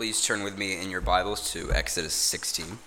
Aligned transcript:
Please 0.00 0.24
turn 0.24 0.42
with 0.42 0.56
me 0.56 0.80
in 0.80 0.90
your 0.90 1.02
Bibles 1.02 1.52
to 1.52 1.70
Exodus 1.74 2.14
16. 2.14 2.78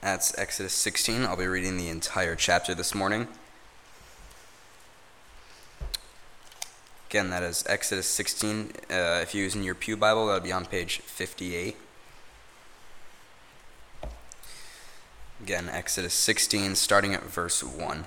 That's 0.00 0.38
Exodus 0.38 0.72
16. 0.72 1.26
I'll 1.26 1.36
be 1.36 1.46
reading 1.46 1.76
the 1.76 1.90
entire 1.90 2.36
chapter 2.36 2.74
this 2.74 2.94
morning. 2.94 3.28
Again, 7.10 7.28
that 7.28 7.42
is 7.42 7.62
Exodus 7.66 8.06
16. 8.06 8.70
Uh, 8.90 9.20
if 9.20 9.34
you're 9.34 9.44
using 9.44 9.62
your 9.62 9.74
Pew 9.74 9.94
Bible, 9.94 10.24
that'll 10.24 10.40
be 10.40 10.52
on 10.52 10.64
page 10.64 11.00
58. 11.00 11.76
Again, 15.42 15.68
Exodus 15.68 16.14
16, 16.14 16.76
starting 16.76 17.12
at 17.12 17.24
verse 17.24 17.62
1. 17.62 18.06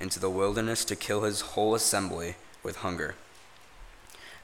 into 0.00 0.20
the 0.20 0.30
wilderness 0.30 0.84
to 0.84 0.96
kill 0.96 1.22
his 1.22 1.40
whole 1.40 1.74
assembly 1.74 2.36
with 2.62 2.76
hunger. 2.76 3.14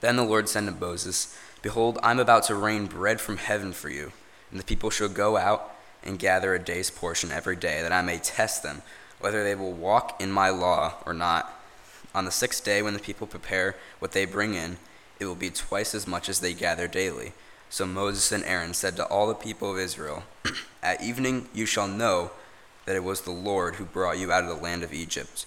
Then 0.01 0.17
the 0.17 0.25
Lord 0.25 0.49
said 0.49 0.67
to 0.67 0.73
Moses, 0.73 1.37
Behold, 1.63 1.99
I 2.03 2.11
am 2.11 2.19
about 2.19 2.45
to 2.45 2.55
rain 2.55 2.87
bread 2.87 3.21
from 3.21 3.37
heaven 3.37 3.73
for 3.73 3.89
you, 3.89 4.13
and 4.51 4.59
the 4.59 4.65
people 4.65 4.91
shall 4.91 5.09
go 5.09 5.37
out 5.37 5.75
and 6.03 6.19
gather 6.19 6.55
a 6.55 6.59
day's 6.59 6.91
portion 6.91 7.31
every 7.31 7.57
day, 7.57 7.81
that 7.83 7.93
I 7.93 8.03
may 8.03 8.19
test 8.19 8.63
them, 8.63 8.83
whether 9.21 9.45
they 9.45 9.55
will 9.55 9.73
walk 9.73 10.21
in 10.21 10.33
my 10.33 10.51
law 10.51 10.95
or 11.07 11.15
not. 11.15 11.53
On 12.15 12.25
the 12.25 12.31
sixth 12.31 12.65
day, 12.65 12.83
when 12.83 12.95
the 12.95 13.01
people 13.01 13.27
prepare 13.27 13.77
what 14.01 14.13
they 14.13 14.25
bring 14.25 14.55
in, 14.55 14.79
it 15.21 15.27
will 15.27 15.37
be 15.37 15.51
twice 15.51 15.95
as 15.95 16.07
much 16.09 16.29
as 16.29 16.41
they 16.41 16.53
gather 16.53 16.89
daily. 16.89 17.33
So 17.71 17.87
Moses 17.87 18.33
and 18.33 18.45
Aaron 18.45 18.75
said 18.75 18.97
to 18.97 19.07
all 19.07 19.29
the 19.29 19.35
people 19.35 19.71
of 19.71 19.79
Israel, 19.79 20.25
At 20.83 21.03
evening 21.03 21.49
you 21.55 21.65
shall 21.65 21.87
know 21.87 22.33
that 22.87 22.97
it 22.97 23.05
was 23.05 23.21
the 23.23 23.31
Lord 23.31 23.77
who 23.77 23.85
brought 23.85 24.19
you 24.19 24.33
out 24.33 24.45
of 24.45 24.49
the 24.49 24.63
land 24.63 24.83
of 24.83 24.93
Egypt. 24.93 25.47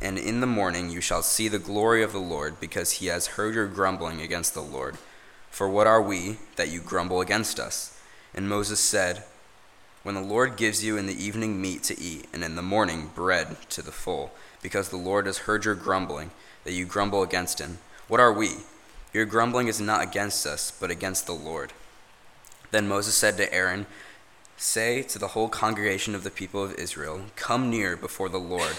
And 0.00 0.18
in 0.18 0.40
the 0.40 0.46
morning 0.46 0.90
you 0.90 1.00
shall 1.00 1.22
see 1.22 1.48
the 1.48 1.58
glory 1.58 2.02
of 2.02 2.12
the 2.12 2.18
Lord, 2.18 2.60
because 2.60 2.92
he 2.92 3.06
has 3.06 3.28
heard 3.28 3.54
your 3.54 3.66
grumbling 3.66 4.20
against 4.20 4.54
the 4.54 4.60
Lord. 4.60 4.96
For 5.50 5.68
what 5.68 5.86
are 5.86 6.02
we 6.02 6.36
that 6.56 6.68
you 6.68 6.80
grumble 6.80 7.20
against 7.20 7.58
us? 7.58 7.98
And 8.34 8.48
Moses 8.48 8.78
said, 8.78 9.24
when 10.02 10.14
the 10.14 10.20
Lord 10.20 10.56
gives 10.56 10.84
you 10.84 10.96
in 10.96 11.06
the 11.06 11.24
evening 11.24 11.60
meat 11.60 11.82
to 11.84 11.98
eat, 11.98 12.26
and 12.32 12.44
in 12.44 12.54
the 12.54 12.62
morning 12.62 13.10
bread 13.14 13.56
to 13.70 13.82
the 13.82 13.90
full, 13.90 14.30
because 14.62 14.90
the 14.90 14.96
Lord 14.96 15.26
has 15.26 15.38
heard 15.38 15.64
your 15.64 15.74
grumbling, 15.74 16.30
that 16.62 16.74
you 16.74 16.84
grumble 16.84 17.22
against 17.22 17.58
him. 17.58 17.78
What 18.06 18.20
are 18.20 18.32
we? 18.32 18.50
Your 19.12 19.24
grumbling 19.24 19.66
is 19.66 19.80
not 19.80 20.02
against 20.02 20.46
us, 20.46 20.70
but 20.78 20.90
against 20.90 21.26
the 21.26 21.32
Lord. 21.32 21.72
Then 22.70 22.86
Moses 22.86 23.14
said 23.14 23.36
to 23.38 23.52
Aaron, 23.52 23.86
Say 24.56 25.02
to 25.02 25.18
the 25.18 25.28
whole 25.28 25.48
congregation 25.48 26.14
of 26.14 26.24
the 26.24 26.30
people 26.30 26.62
of 26.64 26.74
Israel, 26.74 27.22
Come 27.36 27.68
near 27.68 27.94
before 27.94 28.30
the 28.30 28.38
Lord, 28.38 28.76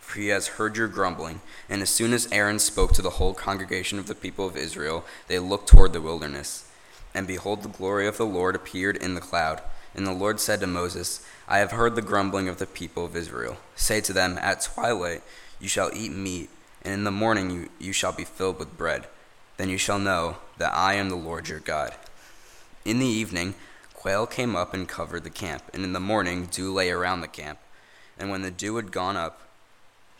for 0.00 0.18
he 0.18 0.28
has 0.28 0.48
heard 0.48 0.76
your 0.76 0.88
grumbling. 0.88 1.40
And 1.68 1.82
as 1.82 1.90
soon 1.90 2.12
as 2.12 2.28
Aaron 2.32 2.58
spoke 2.58 2.92
to 2.94 3.02
the 3.02 3.10
whole 3.10 3.32
congregation 3.32 4.00
of 4.00 4.08
the 4.08 4.16
people 4.16 4.46
of 4.46 4.56
Israel, 4.56 5.04
they 5.28 5.38
looked 5.38 5.68
toward 5.68 5.92
the 5.92 6.00
wilderness. 6.00 6.68
And 7.14 7.28
behold, 7.28 7.62
the 7.62 7.68
glory 7.68 8.08
of 8.08 8.16
the 8.16 8.26
Lord 8.26 8.56
appeared 8.56 8.96
in 8.96 9.14
the 9.14 9.20
cloud. 9.20 9.62
And 9.94 10.04
the 10.04 10.12
Lord 10.12 10.40
said 10.40 10.60
to 10.60 10.66
Moses, 10.66 11.24
I 11.48 11.58
have 11.58 11.72
heard 11.72 11.94
the 11.94 12.02
grumbling 12.02 12.48
of 12.48 12.58
the 12.58 12.66
people 12.66 13.04
of 13.04 13.16
Israel. 13.16 13.56
Say 13.76 14.00
to 14.02 14.12
them, 14.12 14.36
At 14.40 14.62
twilight 14.62 15.22
you 15.60 15.68
shall 15.68 15.90
eat 15.94 16.12
meat, 16.12 16.50
and 16.82 16.94
in 16.94 17.04
the 17.04 17.10
morning 17.12 17.50
you, 17.50 17.68
you 17.78 17.92
shall 17.92 18.12
be 18.12 18.24
filled 18.24 18.58
with 18.58 18.76
bread. 18.76 19.06
Then 19.58 19.68
you 19.68 19.78
shall 19.78 19.98
know 19.98 20.38
that 20.58 20.74
I 20.74 20.94
am 20.94 21.08
the 21.08 21.16
Lord 21.16 21.48
your 21.48 21.60
God. 21.60 21.94
In 22.84 22.98
the 22.98 23.06
evening, 23.06 23.54
quail 24.00 24.26
came 24.26 24.56
up 24.56 24.72
and 24.72 24.88
covered 24.88 25.24
the 25.24 25.30
camp, 25.30 25.62
and 25.74 25.84
in 25.84 25.92
the 25.92 26.00
morning 26.00 26.46
dew 26.46 26.72
lay 26.72 26.90
around 26.90 27.20
the 27.20 27.28
camp. 27.28 27.58
And 28.18 28.30
when 28.30 28.40
the 28.40 28.50
dew 28.50 28.76
had 28.76 28.92
gone 28.92 29.16
up, 29.16 29.42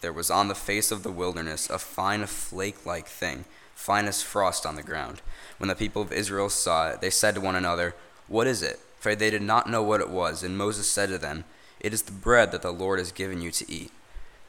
there 0.02 0.12
was 0.12 0.30
on 0.30 0.48
the 0.48 0.54
face 0.54 0.92
of 0.92 1.02
the 1.02 1.10
wilderness 1.10 1.70
a 1.70 1.78
fine 1.78 2.26
flake 2.26 2.84
like 2.84 3.06
thing, 3.06 3.46
fine 3.74 4.04
as 4.04 4.22
frost 4.22 4.66
on 4.66 4.76
the 4.76 4.82
ground. 4.82 5.22
When 5.56 5.68
the 5.68 5.74
people 5.74 6.02
of 6.02 6.12
Israel 6.12 6.50
saw 6.50 6.90
it, 6.90 7.00
they 7.00 7.08
said 7.08 7.36
to 7.36 7.40
one 7.40 7.56
another, 7.56 7.94
What 8.28 8.46
is 8.46 8.62
it? 8.62 8.80
for 9.00 9.14
they 9.14 9.30
did 9.30 9.40
not 9.40 9.68
know 9.68 9.82
what 9.82 10.02
it 10.02 10.10
was. 10.10 10.42
And 10.42 10.58
Moses 10.58 10.86
said 10.86 11.08
to 11.08 11.18
them, 11.18 11.44
It 11.80 11.94
is 11.94 12.02
the 12.02 12.12
bread 12.12 12.52
that 12.52 12.60
the 12.60 12.70
Lord 12.70 12.98
has 12.98 13.10
given 13.10 13.40
you 13.40 13.50
to 13.50 13.72
eat. 13.72 13.90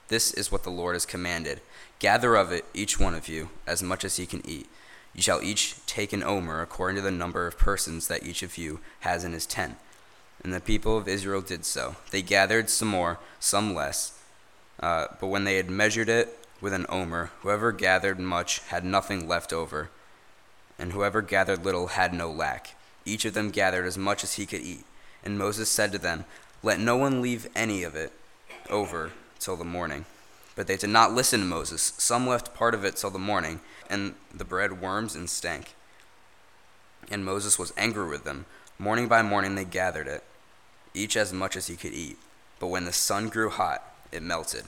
This 0.09 0.33
is 0.33 0.51
what 0.51 0.63
the 0.63 0.69
Lord 0.69 0.93
has 0.93 1.05
commanded. 1.05 1.61
Gather 1.99 2.35
of 2.35 2.51
it, 2.51 2.65
each 2.73 2.99
one 2.99 3.15
of 3.15 3.29
you, 3.29 3.49
as 3.65 3.81
much 3.81 4.03
as 4.03 4.17
he 4.17 4.25
can 4.25 4.45
eat. 4.45 4.67
You 5.13 5.21
shall 5.21 5.41
each 5.41 5.75
take 5.85 6.13
an 6.13 6.23
omer, 6.23 6.61
according 6.61 6.95
to 6.95 7.01
the 7.01 7.11
number 7.11 7.47
of 7.47 7.57
persons 7.57 8.07
that 8.07 8.25
each 8.25 8.43
of 8.43 8.57
you 8.57 8.79
has 9.01 9.23
in 9.23 9.33
his 9.33 9.45
tent. 9.45 9.77
And 10.43 10.53
the 10.53 10.59
people 10.59 10.97
of 10.97 11.07
Israel 11.07 11.41
did 11.41 11.65
so. 11.65 11.95
They 12.11 12.21
gathered 12.21 12.69
some 12.69 12.87
more, 12.87 13.19
some 13.39 13.75
less. 13.75 14.17
Uh, 14.79 15.07
but 15.19 15.27
when 15.27 15.43
they 15.43 15.57
had 15.57 15.69
measured 15.69 16.09
it 16.09 16.39
with 16.59 16.73
an 16.73 16.85
omer, 16.89 17.31
whoever 17.41 17.71
gathered 17.71 18.19
much 18.19 18.59
had 18.67 18.83
nothing 18.85 19.27
left 19.27 19.53
over, 19.53 19.89
and 20.79 20.93
whoever 20.93 21.21
gathered 21.21 21.63
little 21.63 21.87
had 21.87 22.13
no 22.13 22.31
lack. 22.31 22.75
Each 23.05 23.25
of 23.25 23.33
them 23.33 23.51
gathered 23.51 23.85
as 23.85 23.97
much 23.97 24.23
as 24.23 24.33
he 24.33 24.45
could 24.45 24.61
eat. 24.61 24.85
And 25.23 25.37
Moses 25.37 25.69
said 25.69 25.91
to 25.91 25.97
them, 25.99 26.25
Let 26.63 26.79
no 26.79 26.97
one 26.97 27.21
leave 27.21 27.47
any 27.55 27.83
of 27.83 27.95
it 27.95 28.11
over 28.69 29.11
till 29.39 29.57
the 29.57 29.63
morning. 29.63 30.05
But 30.55 30.67
they 30.67 30.77
did 30.77 30.89
not 30.89 31.13
listen 31.13 31.39
to 31.41 31.45
Moses. 31.45 31.93
Some 31.97 32.27
left 32.27 32.53
part 32.53 32.73
of 32.73 32.83
it 32.83 32.95
till 32.95 33.09
the 33.09 33.19
morning, 33.19 33.61
and 33.91 34.15
the 34.33 34.45
bred 34.45 34.81
worms 34.81 35.15
and 35.15 35.29
stank. 35.29 35.75
And 37.11 37.25
Moses 37.25 37.59
was 37.59 37.73
angry 37.77 38.07
with 38.07 38.23
them. 38.23 38.45
Morning 38.79 39.07
by 39.07 39.21
morning 39.21 39.53
they 39.53 39.65
gathered 39.65 40.07
it, 40.07 40.23
each 40.93 41.17
as 41.17 41.33
much 41.33 41.55
as 41.55 41.67
he 41.67 41.75
could 41.75 41.93
eat. 41.93 42.17
But 42.59 42.67
when 42.67 42.85
the 42.85 42.93
sun 42.93 43.27
grew 43.27 43.49
hot, 43.49 43.83
it 44.11 44.23
melted. 44.23 44.63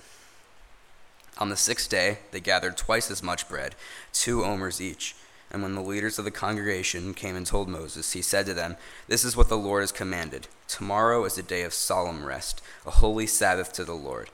On 1.38 1.50
the 1.50 1.56
sixth 1.56 1.90
day 1.90 2.20
they 2.32 2.42
gathered 2.42 2.76
twice 2.76 3.10
as 3.10 3.24
much 3.24 3.48
bread, 3.48 3.76
two 4.12 4.44
omers 4.44 4.82
each. 4.82 5.16
And 5.50 5.62
when 5.62 5.76
the 5.76 5.82
leaders 5.82 6.20
of 6.20 6.26
the 6.26 6.32
congregation 6.32 7.14
came 7.14 7.36
and 7.36 7.46
told 7.46 7.70
Moses, 7.70 8.12
he 8.12 8.22
said 8.22 8.46
to 8.48 8.54
them, 8.54 8.76
This 9.08 9.24
is 9.24 9.38
what 9.38 9.50
the 9.50 9.58
Lord 9.58 9.84
has 9.84 9.92
commanded. 9.92 10.48
Tomorrow 10.68 11.24
is 11.26 11.38
a 11.38 11.44
day 11.44 11.62
of 11.62 11.74
solemn 11.74 12.26
rest, 12.26 12.62
a 12.86 12.92
holy 12.92 13.28
Sabbath 13.28 13.72
to 13.74 13.84
the 13.84 13.94
Lord. 13.94 14.32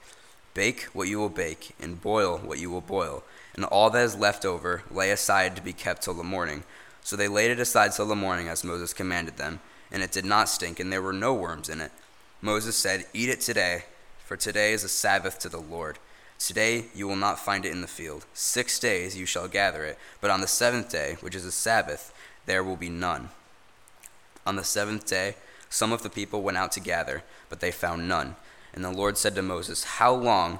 Bake 0.53 0.83
what 0.93 1.09
you 1.09 1.19
will 1.19 1.29
bake, 1.29 1.75
and 1.79 2.01
boil 2.01 2.37
what 2.37 2.59
you 2.59 2.71
will 2.71 2.81
boil, 2.81 3.23
and 3.59 3.65
all 3.65 3.89
that 3.89 4.05
is 4.05 4.15
left 4.15 4.45
over 4.45 4.83
lay 4.89 5.11
aside 5.11 5.53
to 5.53 5.61
be 5.61 5.73
kept 5.73 6.03
till 6.03 6.13
the 6.13 6.23
morning. 6.23 6.63
So 7.03 7.17
they 7.17 7.27
laid 7.27 7.51
it 7.51 7.59
aside 7.59 7.91
till 7.91 8.05
the 8.05 8.15
morning, 8.15 8.47
as 8.47 8.63
Moses 8.63 8.93
commanded 8.93 9.35
them, 9.35 9.59
and 9.91 10.01
it 10.01 10.13
did 10.13 10.23
not 10.23 10.47
stink, 10.47 10.79
and 10.79 10.93
there 10.93 11.01
were 11.01 11.11
no 11.11 11.33
worms 11.33 11.67
in 11.67 11.81
it. 11.81 11.91
Moses 12.41 12.77
said, 12.77 13.05
Eat 13.13 13.27
it 13.27 13.41
today, 13.41 13.83
for 14.23 14.37
today 14.37 14.71
is 14.71 14.85
a 14.85 14.87
Sabbath 14.87 15.39
to 15.39 15.49
the 15.49 15.59
Lord. 15.59 15.99
Today 16.37 16.85
you 16.95 17.05
will 17.05 17.17
not 17.17 17.37
find 17.37 17.65
it 17.65 17.73
in 17.73 17.81
the 17.81 17.87
field. 17.87 18.25
Six 18.33 18.79
days 18.79 19.17
you 19.17 19.25
shall 19.25 19.49
gather 19.49 19.83
it, 19.83 19.97
but 20.21 20.31
on 20.31 20.39
the 20.39 20.47
seventh 20.47 20.89
day, 20.89 21.17
which 21.19 21.35
is 21.35 21.43
a 21.43 21.51
Sabbath, 21.51 22.13
there 22.45 22.63
will 22.63 22.77
be 22.77 22.87
none. 22.87 23.27
On 24.47 24.55
the 24.55 24.63
seventh 24.63 25.05
day, 25.05 25.35
some 25.69 25.91
of 25.91 26.01
the 26.01 26.09
people 26.09 26.43
went 26.43 26.57
out 26.57 26.71
to 26.71 26.79
gather, 26.79 27.23
but 27.49 27.59
they 27.59 27.71
found 27.71 28.07
none. 28.07 28.37
And 28.73 28.85
the 28.85 28.89
Lord 28.89 29.17
said 29.17 29.35
to 29.35 29.41
Moses, 29.41 29.83
How 29.83 30.13
long 30.13 30.59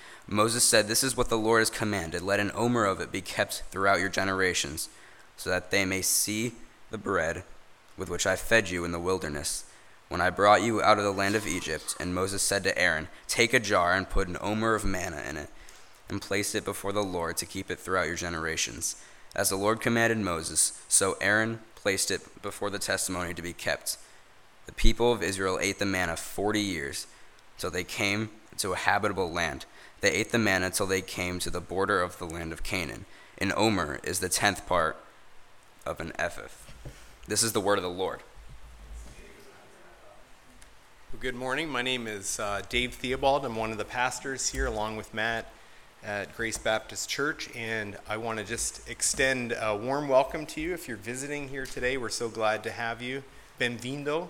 Moses 0.27 0.63
said, 0.63 0.87
This 0.87 1.03
is 1.03 1.17
what 1.17 1.29
the 1.29 1.37
Lord 1.37 1.61
has 1.61 1.69
commanded. 1.69 2.21
Let 2.21 2.39
an 2.39 2.51
omer 2.53 2.85
of 2.85 3.01
it 3.01 3.11
be 3.11 3.21
kept 3.21 3.63
throughout 3.71 3.99
your 3.99 4.09
generations, 4.09 4.89
so 5.37 5.49
that 5.49 5.71
they 5.71 5.85
may 5.85 6.01
see 6.01 6.53
the 6.89 6.97
bread 6.97 7.43
with 7.97 8.09
which 8.09 8.25
I 8.25 8.35
fed 8.35 8.69
you 8.69 8.85
in 8.85 8.91
the 8.91 8.99
wilderness, 8.99 9.65
when 10.09 10.21
I 10.21 10.29
brought 10.29 10.61
you 10.61 10.81
out 10.81 10.97
of 10.97 11.03
the 11.03 11.11
land 11.11 11.35
of 11.35 11.47
Egypt. 11.47 11.95
And 11.99 12.15
Moses 12.15 12.41
said 12.41 12.63
to 12.63 12.77
Aaron, 12.77 13.07
Take 13.27 13.53
a 13.53 13.59
jar 13.59 13.93
and 13.93 14.09
put 14.09 14.27
an 14.27 14.37
omer 14.41 14.75
of 14.75 14.85
manna 14.85 15.21
in 15.27 15.37
it 15.37 15.49
and 16.09 16.21
place 16.21 16.53
it 16.53 16.65
before 16.65 16.91
the 16.91 17.03
Lord 17.03 17.37
to 17.37 17.45
keep 17.45 17.71
it 17.71 17.79
throughout 17.79 18.07
your 18.07 18.15
generations. 18.15 19.01
As 19.35 19.49
the 19.49 19.55
Lord 19.55 19.79
commanded 19.79 20.17
Moses, 20.17 20.81
so 20.89 21.15
Aaron 21.21 21.59
placed 21.75 22.11
it 22.11 22.41
before 22.41 22.69
the 22.69 22.79
testimony 22.79 23.33
to 23.33 23.41
be 23.41 23.53
kept. 23.53 23.97
The 24.65 24.73
people 24.73 25.13
of 25.13 25.23
Israel 25.23 25.57
ate 25.61 25.79
the 25.79 25.85
manna 25.85 26.17
forty 26.17 26.59
years, 26.59 27.07
till 27.57 27.71
they 27.71 27.85
came 27.85 28.29
to 28.61 28.73
a 28.73 28.77
habitable 28.77 29.31
land. 29.31 29.65
They 30.01 30.11
ate 30.11 30.31
the 30.31 30.37
manna 30.37 30.69
till 30.69 30.85
they 30.85 31.01
came 31.01 31.39
to 31.39 31.49
the 31.49 31.59
border 31.59 32.01
of 32.01 32.19
the 32.19 32.25
land 32.25 32.53
of 32.53 32.63
Canaan. 32.63 33.05
An 33.39 33.51
omer 33.55 33.99
is 34.03 34.19
the 34.19 34.29
tenth 34.29 34.67
part 34.67 34.97
of 35.85 35.99
an 35.99 36.13
ephah. 36.19 36.47
This 37.27 37.41
is 37.41 37.53
the 37.53 37.59
word 37.59 37.79
of 37.79 37.83
the 37.83 37.89
Lord. 37.89 38.19
Good 41.19 41.35
morning. 41.35 41.69
My 41.69 41.81
name 41.81 42.07
is 42.07 42.39
uh, 42.39 42.61
Dave 42.69 42.93
Theobald. 42.93 43.45
I'm 43.45 43.55
one 43.55 43.71
of 43.71 43.77
the 43.79 43.85
pastors 43.85 44.49
here, 44.49 44.67
along 44.67 44.95
with 44.95 45.13
Matt 45.13 45.51
at 46.03 46.35
Grace 46.35 46.57
Baptist 46.57 47.09
Church, 47.09 47.49
and 47.55 47.97
I 48.07 48.17
want 48.17 48.39
to 48.39 48.45
just 48.45 48.87
extend 48.89 49.55
a 49.59 49.75
warm 49.75 50.07
welcome 50.07 50.45
to 50.47 50.61
you 50.61 50.73
if 50.73 50.87
you're 50.87 50.97
visiting 50.97 51.49
here 51.49 51.65
today. 51.65 51.97
We're 51.97 52.09
so 52.09 52.29
glad 52.29 52.63
to 52.63 52.71
have 52.71 53.01
you. 53.01 53.23
Benvindo, 53.59 54.29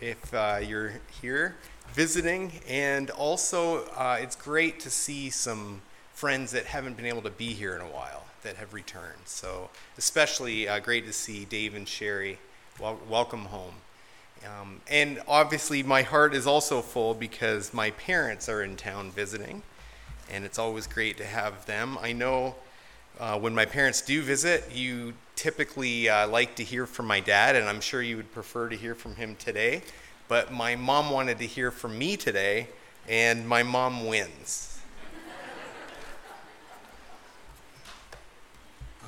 if 0.00 0.34
uh, 0.34 0.58
you're 0.62 0.94
here 1.20 1.56
visiting, 1.92 2.52
and 2.68 3.10
also 3.10 3.84
uh, 3.96 4.18
it's 4.20 4.36
great 4.36 4.80
to 4.80 4.90
see 4.90 5.30
some 5.30 5.82
friends 6.14 6.52
that 6.52 6.66
haven't 6.66 6.96
been 6.96 7.06
able 7.06 7.22
to 7.22 7.30
be 7.30 7.52
here 7.52 7.74
in 7.74 7.80
a 7.80 7.86
while 7.86 8.24
that 8.42 8.56
have 8.56 8.72
returned. 8.74 9.26
So, 9.26 9.70
especially 9.96 10.68
uh, 10.68 10.78
great 10.80 11.06
to 11.06 11.12
see 11.12 11.44
Dave 11.44 11.74
and 11.74 11.88
Sherry. 11.88 12.38
Well, 12.78 12.98
welcome 13.08 13.46
home. 13.46 13.74
Um, 14.46 14.80
and 14.88 15.20
obviously, 15.26 15.82
my 15.82 16.02
heart 16.02 16.34
is 16.34 16.46
also 16.46 16.80
full 16.80 17.14
because 17.14 17.74
my 17.74 17.90
parents 17.90 18.48
are 18.48 18.62
in 18.62 18.76
town 18.76 19.10
visiting 19.10 19.62
and 20.30 20.44
it's 20.44 20.58
always 20.58 20.86
great 20.86 21.16
to 21.18 21.24
have 21.24 21.66
them. 21.66 21.98
I 22.00 22.12
know 22.12 22.54
uh, 23.18 23.38
when 23.38 23.54
my 23.54 23.64
parents 23.64 24.00
do 24.00 24.22
visit, 24.22 24.70
you 24.72 25.14
typically 25.36 26.08
uh, 26.08 26.28
like 26.28 26.54
to 26.56 26.64
hear 26.64 26.86
from 26.86 27.06
my 27.06 27.20
dad, 27.20 27.56
and 27.56 27.68
I'm 27.68 27.80
sure 27.80 28.02
you 28.02 28.16
would 28.16 28.32
prefer 28.32 28.68
to 28.68 28.76
hear 28.76 28.94
from 28.94 29.16
him 29.16 29.36
today. 29.36 29.82
But 30.28 30.52
my 30.52 30.76
mom 30.76 31.08
wanted 31.08 31.38
to 31.38 31.46
hear 31.46 31.70
from 31.70 31.98
me 31.98 32.18
today, 32.18 32.68
and 33.08 33.48
my 33.48 33.62
mom 33.62 34.06
wins. 34.06 34.78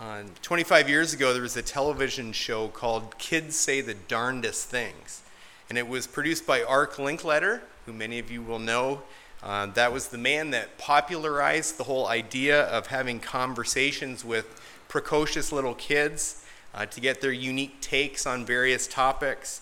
uh, 0.00 0.22
25 0.40 0.88
years 0.88 1.12
ago, 1.12 1.34
there 1.34 1.42
was 1.42 1.58
a 1.58 1.62
television 1.62 2.32
show 2.32 2.68
called 2.68 3.18
Kids 3.18 3.54
Say 3.54 3.82
the 3.82 3.92
Darndest 3.92 4.68
Things. 4.68 5.20
And 5.68 5.76
it 5.76 5.86
was 5.86 6.06
produced 6.06 6.46
by 6.46 6.62
Art 6.62 6.94
Linkletter, 6.94 7.60
who 7.84 7.92
many 7.92 8.18
of 8.18 8.30
you 8.30 8.40
will 8.40 8.58
know. 8.58 9.02
Uh, 9.42 9.66
that 9.66 9.92
was 9.92 10.08
the 10.08 10.18
man 10.18 10.50
that 10.52 10.78
popularized 10.78 11.76
the 11.76 11.84
whole 11.84 12.06
idea 12.08 12.62
of 12.62 12.86
having 12.86 13.20
conversations 13.20 14.24
with 14.24 14.58
precocious 14.88 15.52
little 15.52 15.74
kids 15.74 16.46
uh, 16.74 16.86
to 16.86 17.00
get 17.00 17.20
their 17.20 17.32
unique 17.32 17.82
takes 17.82 18.26
on 18.26 18.46
various 18.46 18.86
topics. 18.86 19.60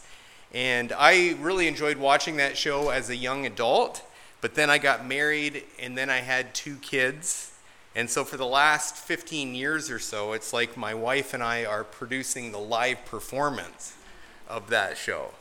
And 0.55 0.93
I 0.93 1.37
really 1.41 1.69
enjoyed 1.69 1.99
watching 1.99 2.37
that 2.39 2.57
show 2.57 2.89
as 2.89 3.11
a 3.11 3.17
young 3.17 3.45
adult, 3.45 4.03
but 4.41 4.55
then 4.55 4.71
I 4.71 4.79
got 4.79 5.07
married 5.07 5.65
and 5.79 5.97
then 5.97 6.09
I 6.09 6.19
had 6.19 6.55
two 6.55 6.77
kids. 6.77 7.53
And 7.95 8.09
so 8.09 8.25
for 8.25 8.37
the 8.37 8.47
last 8.47 8.97
15 8.97 9.55
years 9.55 9.91
or 9.91 9.99
so, 9.99 10.33
it's 10.33 10.53
like 10.53 10.77
my 10.77 10.95
wife 10.95 11.35
and 11.35 11.43
I 11.43 11.65
are 11.65 11.85
producing 11.85 12.53
the 12.53 12.59
live 12.59 13.05
performance 13.05 13.97
of 14.49 14.71
that 14.71 14.97
show. 14.97 15.33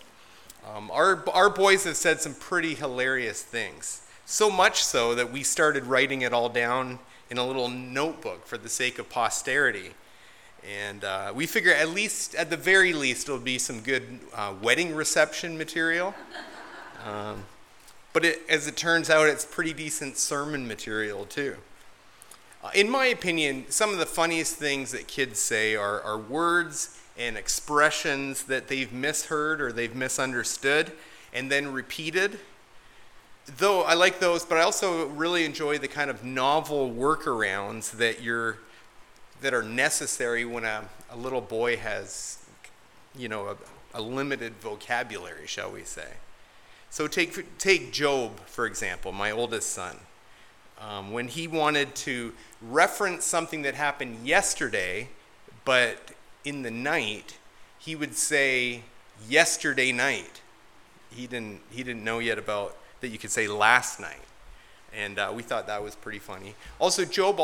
Um, 0.75 0.91
our, 0.91 1.23
our 1.29 1.49
boys 1.49 1.85
have 1.85 1.95
said 1.95 2.19
some 2.19 2.33
pretty 2.33 2.73
hilarious 2.73 3.41
things. 3.41 4.01
So 4.25 4.49
much 4.49 4.83
so 4.83 5.15
that 5.15 5.31
we 5.31 5.43
started 5.43 5.85
writing 5.85 6.21
it 6.21 6.33
all 6.33 6.49
down 6.49 6.99
in 7.29 7.37
a 7.37 7.45
little 7.45 7.69
notebook 7.69 8.45
for 8.45 8.57
the 8.57 8.69
sake 8.69 8.99
of 8.99 9.09
posterity. 9.09 9.91
And 10.67 11.03
uh, 11.03 11.31
we 11.33 11.45
figure 11.45 11.73
at 11.73 11.89
least, 11.89 12.35
at 12.35 12.49
the 12.49 12.57
very 12.57 12.91
least, 12.91 13.29
it'll 13.29 13.39
be 13.39 13.57
some 13.57 13.79
good 13.79 14.19
uh, 14.35 14.53
wedding 14.61 14.93
reception 14.93 15.57
material. 15.57 16.13
Um, 17.05 17.45
but 18.11 18.25
it, 18.25 18.41
as 18.49 18.67
it 18.67 18.75
turns 18.75 19.09
out, 19.09 19.27
it's 19.27 19.45
pretty 19.45 19.73
decent 19.73 20.17
sermon 20.17 20.67
material 20.67 21.25
too. 21.25 21.55
Uh, 22.63 22.71
in 22.73 22.89
my 22.89 23.05
opinion, 23.05 23.65
some 23.69 23.91
of 23.91 23.97
the 23.97 24.05
funniest 24.05 24.55
things 24.55 24.91
that 24.91 25.07
kids 25.07 25.39
say 25.39 25.75
are, 25.75 26.01
are 26.01 26.17
words 26.17 26.99
and 27.17 27.37
expressions 27.37 28.43
that 28.43 28.67
they've 28.67 28.91
misheard 28.91 29.61
or 29.61 29.71
they've 29.71 29.95
misunderstood 29.95 30.91
and 31.33 31.49
then 31.49 31.71
repeated 31.71 32.39
though 33.57 33.83
I 33.83 33.93
like 33.93 34.19
those, 34.19 34.43
but 34.43 34.57
I 34.57 34.61
also 34.61 35.07
really 35.07 35.45
enjoy 35.45 35.77
the 35.77 35.87
kind 35.87 36.09
of 36.09 36.23
novel 36.23 36.91
workarounds 36.91 37.91
that 37.91 38.21
you're 38.21 38.57
that 39.41 39.53
are 39.53 39.63
necessary 39.63 40.45
when 40.45 40.63
a, 40.63 40.85
a 41.09 41.17
little 41.17 41.41
boy 41.41 41.77
has, 41.77 42.39
you 43.17 43.29
know, 43.29 43.47
a, 43.47 43.57
a 43.99 44.01
limited 44.01 44.53
vocabulary, 44.59 45.47
shall 45.47 45.71
we 45.71 45.83
say. 45.83 46.07
So 46.89 47.07
take 47.07 47.57
take 47.57 47.91
Job 47.91 48.39
for 48.45 48.65
example, 48.65 49.11
my 49.11 49.31
oldest 49.31 49.69
son. 49.69 49.97
Um, 50.79 51.11
when 51.11 51.27
he 51.27 51.47
wanted 51.47 51.95
to 51.95 52.33
reference 52.61 53.25
something 53.25 53.63
that 53.63 53.73
happened 53.73 54.25
yesterday, 54.25 55.09
but 55.65 55.97
in 56.45 56.61
the 56.61 56.71
night, 56.71 57.37
he 57.79 57.95
would 57.95 58.15
say 58.15 58.83
yesterday 59.27 59.91
night. 59.91 60.41
He 61.09 61.27
didn't 61.27 61.61
he 61.69 61.83
didn't 61.83 62.03
know 62.03 62.19
yet 62.19 62.37
about 62.37 62.77
that 63.01 63.09
you 63.09 63.17
could 63.17 63.31
say 63.31 63.47
last 63.47 63.99
night. 63.99 64.21
And 64.95 65.19
uh, 65.19 65.31
we 65.35 65.43
thought 65.43 65.67
that 65.67 65.83
was 65.83 65.95
pretty 65.95 66.19
funny. 66.19 66.55
Also, 66.79 67.05
Job 67.05 67.39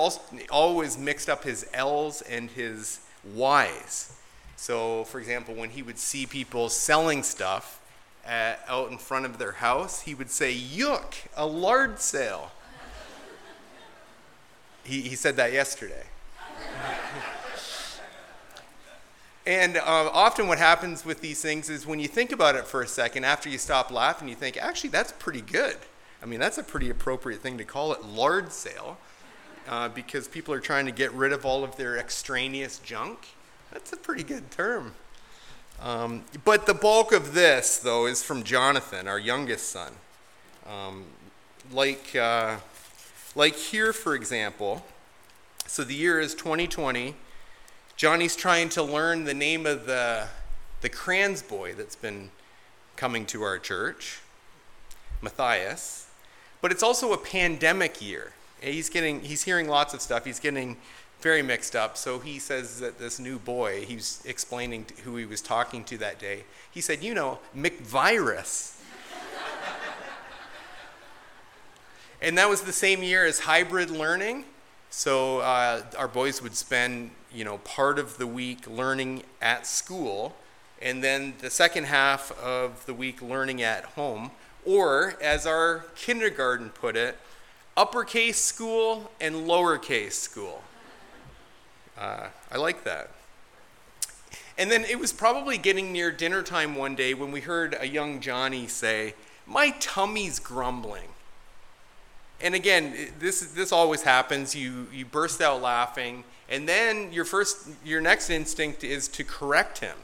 always 0.50 0.98
mixed 0.98 1.30
up 1.30 1.44
his 1.44 1.68
L's 1.74 2.22
and 2.22 2.50
his 2.50 3.00
Y's. 3.24 4.14
So, 4.56 5.04
for 5.06 5.20
example, 5.20 5.54
when 5.54 5.72
he 5.72 5.82
would 5.82 6.00
see 6.00 6.26
people 6.26 6.70
selling 6.70 7.22
stuff 7.22 7.82
out 8.26 8.92
in 8.92 8.98
front 8.98 9.26
of 9.26 9.38
their 9.38 9.52
house, 9.54 10.02
he 10.02 10.16
would 10.16 10.30
say, 10.30 10.52
Yuk, 10.52 11.16
a 11.36 11.46
lard 11.46 12.00
sale. 12.00 12.52
he, 14.84 15.02
he 15.02 15.16
said 15.16 15.36
that 15.36 15.54
yesterday. 15.54 16.04
And 19.46 19.76
uh, 19.76 19.82
often, 20.14 20.48
what 20.48 20.58
happens 20.58 21.04
with 21.04 21.20
these 21.20 21.42
things 21.42 21.70
is 21.70 21.86
when 21.86 22.00
you 22.00 22.08
think 22.08 22.32
about 22.32 22.56
it 22.56 22.66
for 22.66 22.82
a 22.82 22.88
second, 22.88 23.26
after 23.26 23.50
you 23.50 23.58
stop 23.58 23.92
laughing, 23.92 24.30
you 24.30 24.36
think, 24.36 24.56
actually, 24.56 24.92
that's 24.92 25.12
pretty 25.12 25.42
good. 25.42 25.76
I 26.24 26.26
mean, 26.26 26.40
that's 26.40 26.58
a 26.58 26.64
pretty 26.64 26.90
appropriate 26.90 27.42
thing 27.42 27.58
to 27.58 27.66
call 27.66 27.92
it 27.92 28.06
lard 28.06 28.54
sale 28.54 28.98
uh, 29.68 29.90
because 29.90 30.26
people 30.30 30.54
are 30.54 30.62
trying 30.62 30.86
to 30.86 30.92
get 30.94 31.12
rid 31.12 31.34
of 31.34 31.46
all 31.46 31.66
of 31.66 31.76
their 31.76 31.98
extraneous 31.98 32.80
junk. 32.80 33.28
That's 33.74 33.92
a 33.92 33.98
pretty 33.98 34.24
good 34.24 34.50
term. 34.50 34.96
Um, 35.82 36.24
but 36.46 36.66
the 36.66 36.74
bulk 36.74 37.12
of 37.12 37.34
this, 37.34 37.78
though, 37.78 38.06
is 38.06 38.24
from 38.24 38.44
Jonathan, 38.44 39.06
our 39.06 39.20
youngest 39.20 39.68
son. 39.68 39.92
Um, 40.66 41.04
like, 41.74 42.16
uh, 42.16 42.58
like 43.36 43.56
here, 43.56 43.92
for 43.92 44.16
example, 44.16 44.86
so 45.68 45.84
the 45.84 45.96
year 45.96 46.22
is 46.22 46.36
2020. 46.36 47.16
Johnny's 47.98 48.38
trying 48.38 48.70
to 48.70 48.84
learn 48.84 49.26
the 49.26 49.34
name 49.34 49.66
of 49.66 49.86
the, 49.88 50.28
the 50.80 50.88
Kranz 50.88 51.42
boy 51.42 51.74
that's 51.74 51.98
been 51.98 52.32
coming 52.96 53.26
to 53.26 53.44
our 53.44 53.60
church, 53.60 54.20
Matthias. 55.22 56.08
But 56.64 56.72
it's 56.72 56.82
also 56.82 57.12
a 57.12 57.18
pandemic 57.18 58.02
year. 58.02 58.32
He's 58.62 58.90
getting 58.90 59.20
he's 59.20 59.44
hearing 59.44 59.68
lots 59.68 59.94
of 59.94 60.00
stuff. 60.00 60.24
He's 60.24 60.40
getting 60.40 60.78
very 61.20 61.42
mixed 61.42 61.76
up. 61.76 61.98
So 61.98 62.20
he 62.20 62.40
says 62.40 62.80
that 62.80 62.98
this 62.98 63.20
new 63.20 63.38
boy, 63.38 63.84
he's 63.84 64.24
explaining 64.24 64.86
who 65.04 65.18
he 65.18 65.26
was 65.26 65.42
talking 65.42 65.84
to 65.84 65.98
that 65.98 66.20
day. 66.20 66.46
He 66.72 66.80
said, 66.80 67.04
"You 67.04 67.16
know, 67.16 67.40
McVirus." 67.54 68.80
and 72.22 72.38
that 72.38 72.48
was 72.48 72.62
the 72.62 72.72
same 72.72 73.04
year 73.04 73.26
as 73.26 73.40
hybrid 73.40 73.90
learning. 73.90 74.46
So 74.90 75.40
uh, 75.40 75.82
our 75.98 76.08
boys 76.08 76.42
would 76.42 76.56
spend, 76.56 77.12
you 77.34 77.44
know, 77.44 77.58
part 77.58 78.00
of 78.00 78.18
the 78.18 78.28
week 78.28 78.70
learning 78.70 79.24
at 79.42 79.68
school, 79.68 80.34
and 80.82 81.04
then 81.04 81.34
the 81.42 81.50
second 81.50 81.88
half 81.88 82.32
of 82.42 82.86
the 82.86 82.94
week 82.94 83.22
learning 83.22 83.62
at 83.62 83.84
home. 83.84 84.32
Or, 84.66 85.16
as 85.22 85.46
our 85.46 85.86
kindergarten 85.96 86.70
put 86.70 86.96
it, 86.96 87.18
uppercase 87.76 88.38
school 88.38 89.12
and 89.20 89.48
lowercase 89.48 90.14
school. 90.14 90.64
Uh, 91.98 92.28
I 92.52 92.58
like 92.58 92.84
that. 92.84 93.12
And 94.58 94.70
then 94.70 94.84
it 94.86 95.00
was 95.00 95.12
probably 95.12 95.58
getting 95.58 95.92
near 95.92 96.12
dinner 96.12 96.44
time 96.44 96.76
one 96.76 96.96
day 96.96 97.14
when 97.14 97.32
we 97.32 97.42
heard 97.42 97.76
a 97.80 97.88
young 97.88 98.20
Johnny 98.20 98.68
say, 98.68 99.16
My 99.48 99.72
tummy's 99.80 100.40
grumbling 100.40 101.10
and 102.44 102.56
again, 102.56 102.94
this 103.20 103.40
this 103.54 103.72
always 103.72 104.04
happens. 104.04 104.54
You 104.54 104.88
you 104.94 105.06
burst 105.06 105.42
out 105.42 105.62
laughing, 105.62 106.26
and 106.50 106.68
then 106.68 107.12
your 107.14 107.24
first 107.24 107.70
your 107.86 108.02
next 108.02 108.30
instinct 108.30 108.84
is 108.84 109.08
to 109.10 109.24
correct 109.24 109.80
him. 109.80 109.96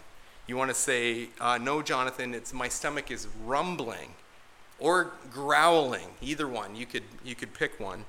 You 0.47 0.55
want 0.55 0.69
to 0.69 0.75
say, 0.75 1.29
uh, 1.41 1.57
"No, 1.57 1.81
Jonathan, 1.81 2.33
it's 2.33 2.53
my 2.53 2.69
stomach 2.69 3.11
is 3.11 3.27
rumbling," 3.45 4.13
or 4.79 5.11
growling. 5.31 6.07
Either 6.21 6.47
one. 6.47 6.75
You 6.75 6.85
could 6.85 7.03
you 7.23 7.35
could 7.35 7.53
pick 7.53 7.79
one. 7.79 8.05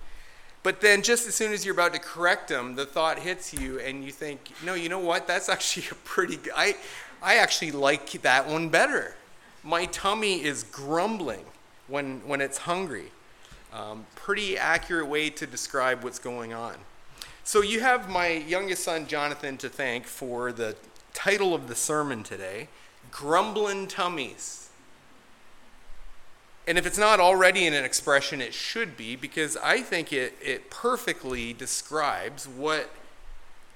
But 0.63 0.81
then, 0.81 1.03
just 1.03 1.27
as 1.27 1.35
soon 1.35 1.53
as 1.53 1.65
you're 1.65 1.75
about 1.75 1.95
to 1.95 1.99
correct 1.99 2.49
them, 2.49 2.77
the 2.77 2.85
thought 2.85 3.19
hits 3.19 3.55
you, 3.55 3.81
and 3.81 4.05
you 4.05 4.13
think, 4.13 4.51
no, 4.65 4.75
you 4.75 4.91
know 4.91 4.99
what? 4.99 5.27
That's 5.27 5.49
actually 5.49 5.87
a 5.91 5.95
pretty 6.05 6.37
good. 6.37 6.53
I, 6.55 6.77
I 7.23 7.37
actually 7.37 7.73
like 7.73 8.11
that 8.23 8.47
one 8.47 8.69
better. 8.69 9.15
My 9.63 9.87
tummy 9.87 10.43
is 10.43 10.65
grumbling 10.65 11.45
when, 11.89 12.21
when 12.27 12.41
it's 12.41 12.59
hungry. 12.59 13.11
Um, 13.73 14.07
pretty 14.17 14.59
accurate 14.59 15.07
way 15.07 15.31
to 15.31 15.47
describe 15.47 16.03
what's 16.03 16.19
going 16.19 16.53
on. 16.53 16.75
So, 17.45 17.63
you 17.63 17.81
have 17.81 18.11
my 18.11 18.29
youngest 18.29 18.85
son, 18.85 19.07
Jonathan, 19.07 19.57
to 19.59 19.71
thank 19.71 20.07
for 20.07 20.53
the 20.53 20.77
title 21.15 21.55
of 21.55 21.69
the 21.69 21.75
sermon 21.75 22.23
today 22.23 22.69
Grumbling 23.11 23.87
Tummies. 23.87 24.70
And 26.71 26.79
if 26.79 26.87
it's 26.87 26.99
not 26.99 27.19
already 27.19 27.67
in 27.67 27.75
an 27.75 27.85
expression, 27.85 28.41
it 28.41 28.55
should 28.55 28.97
be, 28.97 29.17
because 29.17 29.57
I 29.57 29.81
think 29.81 30.13
it, 30.13 30.35
it 30.41 30.71
perfectly 30.71 31.53
describes 31.53 32.47
what 32.47 32.91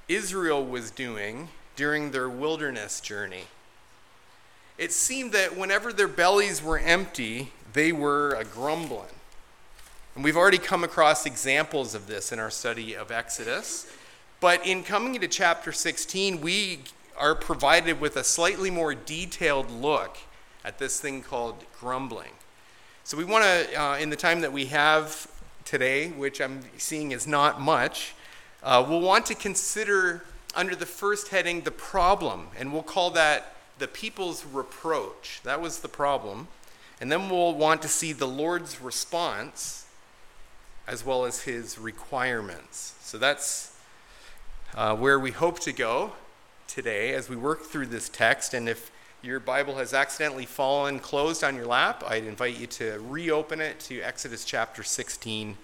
Israel 0.06 0.64
was 0.64 0.92
doing 0.92 1.48
during 1.74 2.12
their 2.12 2.28
wilderness 2.28 3.00
journey. 3.00 3.46
It 4.78 4.92
seemed 4.92 5.32
that 5.32 5.56
whenever 5.56 5.92
their 5.92 6.06
bellies 6.06 6.62
were 6.62 6.78
empty, 6.78 7.50
they 7.72 7.90
were 7.90 8.40
grumbling. 8.54 9.10
And 10.14 10.22
we've 10.22 10.36
already 10.36 10.58
come 10.58 10.84
across 10.84 11.26
examples 11.26 11.96
of 11.96 12.06
this 12.06 12.30
in 12.30 12.38
our 12.38 12.48
study 12.48 12.94
of 12.94 13.10
Exodus. 13.10 13.90
But 14.38 14.64
in 14.64 14.84
coming 14.84 15.16
into 15.16 15.26
chapter 15.26 15.72
16, 15.72 16.40
we 16.40 16.82
are 17.18 17.34
provided 17.34 18.00
with 18.00 18.14
a 18.14 18.22
slightly 18.22 18.70
more 18.70 18.94
detailed 18.94 19.68
look 19.68 20.16
at 20.64 20.78
this 20.78 21.00
thing 21.00 21.22
called 21.22 21.56
grumbling. 21.80 22.30
So 23.06 23.18
we 23.18 23.24
want 23.24 23.44
to, 23.44 23.78
uh, 23.78 23.98
in 23.98 24.08
the 24.08 24.16
time 24.16 24.40
that 24.40 24.52
we 24.54 24.64
have 24.66 25.26
today, 25.66 26.08
which 26.08 26.40
I'm 26.40 26.60
seeing 26.78 27.12
is 27.12 27.26
not 27.26 27.60
much, 27.60 28.14
uh, 28.62 28.82
we'll 28.88 29.02
want 29.02 29.26
to 29.26 29.34
consider 29.34 30.24
under 30.54 30.74
the 30.74 30.86
first 30.86 31.28
heading 31.28 31.60
the 31.60 31.70
problem, 31.70 32.48
and 32.58 32.72
we'll 32.72 32.82
call 32.82 33.10
that 33.10 33.56
the 33.78 33.88
people's 33.88 34.46
reproach. 34.46 35.40
That 35.44 35.60
was 35.60 35.80
the 35.80 35.88
problem. 35.88 36.48
And 36.98 37.12
then 37.12 37.28
we'll 37.28 37.52
want 37.52 37.82
to 37.82 37.88
see 37.88 38.14
the 38.14 38.26
Lord's 38.26 38.80
response 38.80 39.84
as 40.88 41.04
well 41.04 41.26
as 41.26 41.42
his 41.42 41.78
requirements. 41.78 42.94
So 43.02 43.18
that's 43.18 43.76
uh, 44.74 44.96
where 44.96 45.20
we 45.20 45.30
hope 45.30 45.60
to 45.60 45.74
go 45.74 46.12
today 46.66 47.12
as 47.12 47.28
we 47.28 47.36
work 47.36 47.64
through 47.64 47.88
this 47.88 48.08
text. 48.08 48.54
And 48.54 48.66
if 48.66 48.90
your 49.24 49.40
Bible 49.40 49.76
has 49.76 49.94
accidentally 49.94 50.44
fallen 50.44 50.98
closed 50.98 51.42
on 51.42 51.56
your 51.56 51.64
lap, 51.64 52.04
I'd 52.06 52.24
invite 52.24 52.58
you 52.58 52.66
to 52.66 53.02
reopen 53.08 53.60
it 53.60 53.80
to 53.80 54.02
Exodus 54.02 54.44
chapter 54.44 54.82
16 54.82 55.56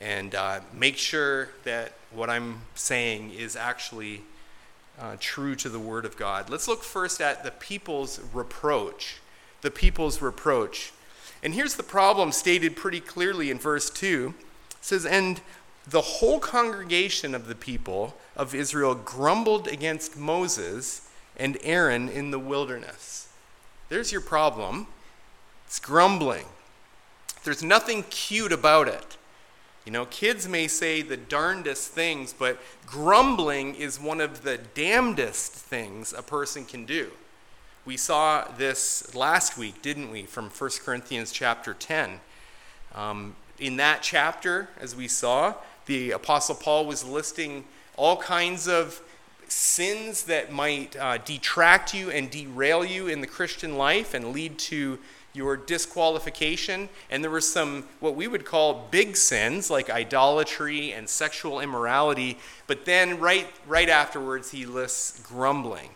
and 0.00 0.34
uh, 0.34 0.60
make 0.72 0.96
sure 0.96 1.50
that 1.64 1.92
what 2.10 2.30
I'm 2.30 2.62
saying 2.74 3.32
is 3.32 3.54
actually 3.54 4.22
uh, 4.98 5.16
true 5.20 5.54
to 5.56 5.68
the 5.68 5.78
Word 5.78 6.06
of 6.06 6.16
God. 6.16 6.48
Let's 6.48 6.66
look 6.66 6.82
first 6.82 7.20
at 7.20 7.44
the 7.44 7.50
people's 7.50 8.18
reproach. 8.32 9.18
The 9.60 9.70
people's 9.70 10.22
reproach. 10.22 10.92
And 11.42 11.52
here's 11.52 11.76
the 11.76 11.82
problem 11.82 12.32
stated 12.32 12.76
pretty 12.76 13.00
clearly 13.00 13.50
in 13.50 13.58
verse 13.58 13.90
2. 13.90 14.32
It 14.70 14.76
says, 14.80 15.04
And 15.04 15.42
the 15.86 16.00
whole 16.00 16.40
congregation 16.40 17.34
of 17.34 17.46
the 17.46 17.54
people 17.54 18.16
of 18.36 18.54
Israel 18.54 18.94
grumbled 18.94 19.68
against 19.68 20.16
Moses 20.16 21.08
and 21.36 21.58
Aaron 21.62 22.08
in 22.08 22.30
the 22.30 22.38
wilderness. 22.38 23.28
There's 23.88 24.12
your 24.12 24.20
problem. 24.20 24.86
It's 25.66 25.78
grumbling. 25.78 26.46
There's 27.44 27.62
nothing 27.62 28.04
cute 28.04 28.52
about 28.52 28.88
it. 28.88 29.16
You 29.84 29.90
know, 29.90 30.06
kids 30.06 30.46
may 30.46 30.68
say 30.68 31.02
the 31.02 31.16
darndest 31.16 31.90
things, 31.90 32.32
but 32.32 32.60
grumbling 32.86 33.74
is 33.74 33.98
one 33.98 34.20
of 34.20 34.42
the 34.42 34.58
damnedest 34.58 35.52
things 35.52 36.12
a 36.12 36.22
person 36.22 36.64
can 36.64 36.84
do. 36.84 37.10
We 37.84 37.96
saw 37.96 38.46
this 38.56 39.12
last 39.12 39.58
week, 39.58 39.82
didn't 39.82 40.12
we, 40.12 40.22
from 40.22 40.50
1 40.50 40.70
Corinthians 40.84 41.32
chapter 41.32 41.74
10. 41.74 42.20
Um, 42.94 43.34
in 43.58 43.76
that 43.78 44.02
chapter, 44.02 44.68
as 44.80 44.94
we 44.94 45.08
saw, 45.08 45.54
the 45.86 46.12
Apostle 46.12 46.54
Paul 46.54 46.86
was 46.86 47.04
listing 47.04 47.64
all 47.96 48.16
kinds 48.16 48.68
of 48.68 49.00
sins 49.52 50.24
that 50.24 50.50
might 50.50 50.96
uh, 50.96 51.18
detract 51.18 51.94
you 51.94 52.10
and 52.10 52.30
derail 52.30 52.84
you 52.84 53.06
in 53.08 53.20
the 53.20 53.26
Christian 53.26 53.76
life 53.76 54.14
and 54.14 54.32
lead 54.32 54.58
to 54.58 54.98
your 55.34 55.56
disqualification. 55.56 56.88
And 57.10 57.22
there 57.22 57.30
were 57.30 57.40
some, 57.40 57.84
what 58.00 58.14
we 58.14 58.28
would 58.28 58.44
call 58.44 58.88
big 58.90 59.16
sins, 59.16 59.70
like 59.70 59.90
idolatry 59.90 60.92
and 60.92 61.08
sexual 61.08 61.60
immorality. 61.60 62.38
But 62.66 62.84
then, 62.84 63.18
right, 63.20 63.46
right 63.66 63.88
afterwards, 63.88 64.50
he 64.50 64.66
lists 64.66 65.20
grumbling. 65.20 65.90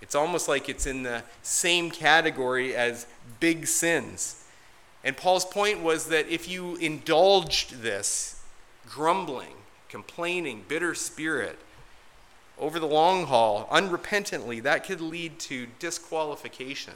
It's 0.00 0.14
almost 0.14 0.48
like 0.48 0.68
it's 0.68 0.86
in 0.86 1.02
the 1.02 1.22
same 1.42 1.90
category 1.90 2.74
as 2.74 3.06
big 3.40 3.66
sins. 3.66 4.44
And 5.04 5.16
Paul's 5.16 5.44
point 5.44 5.80
was 5.80 6.06
that 6.06 6.28
if 6.28 6.48
you 6.48 6.76
indulged 6.76 7.82
this 7.82 8.42
grumbling, 8.88 9.54
complaining, 9.88 10.64
bitter 10.68 10.94
spirit, 10.94 11.58
over 12.62 12.78
the 12.78 12.86
long 12.86 13.26
haul, 13.26 13.68
unrepentantly, 13.70 14.62
that 14.62 14.84
could 14.84 15.00
lead 15.00 15.38
to 15.40 15.66
disqualification 15.78 16.94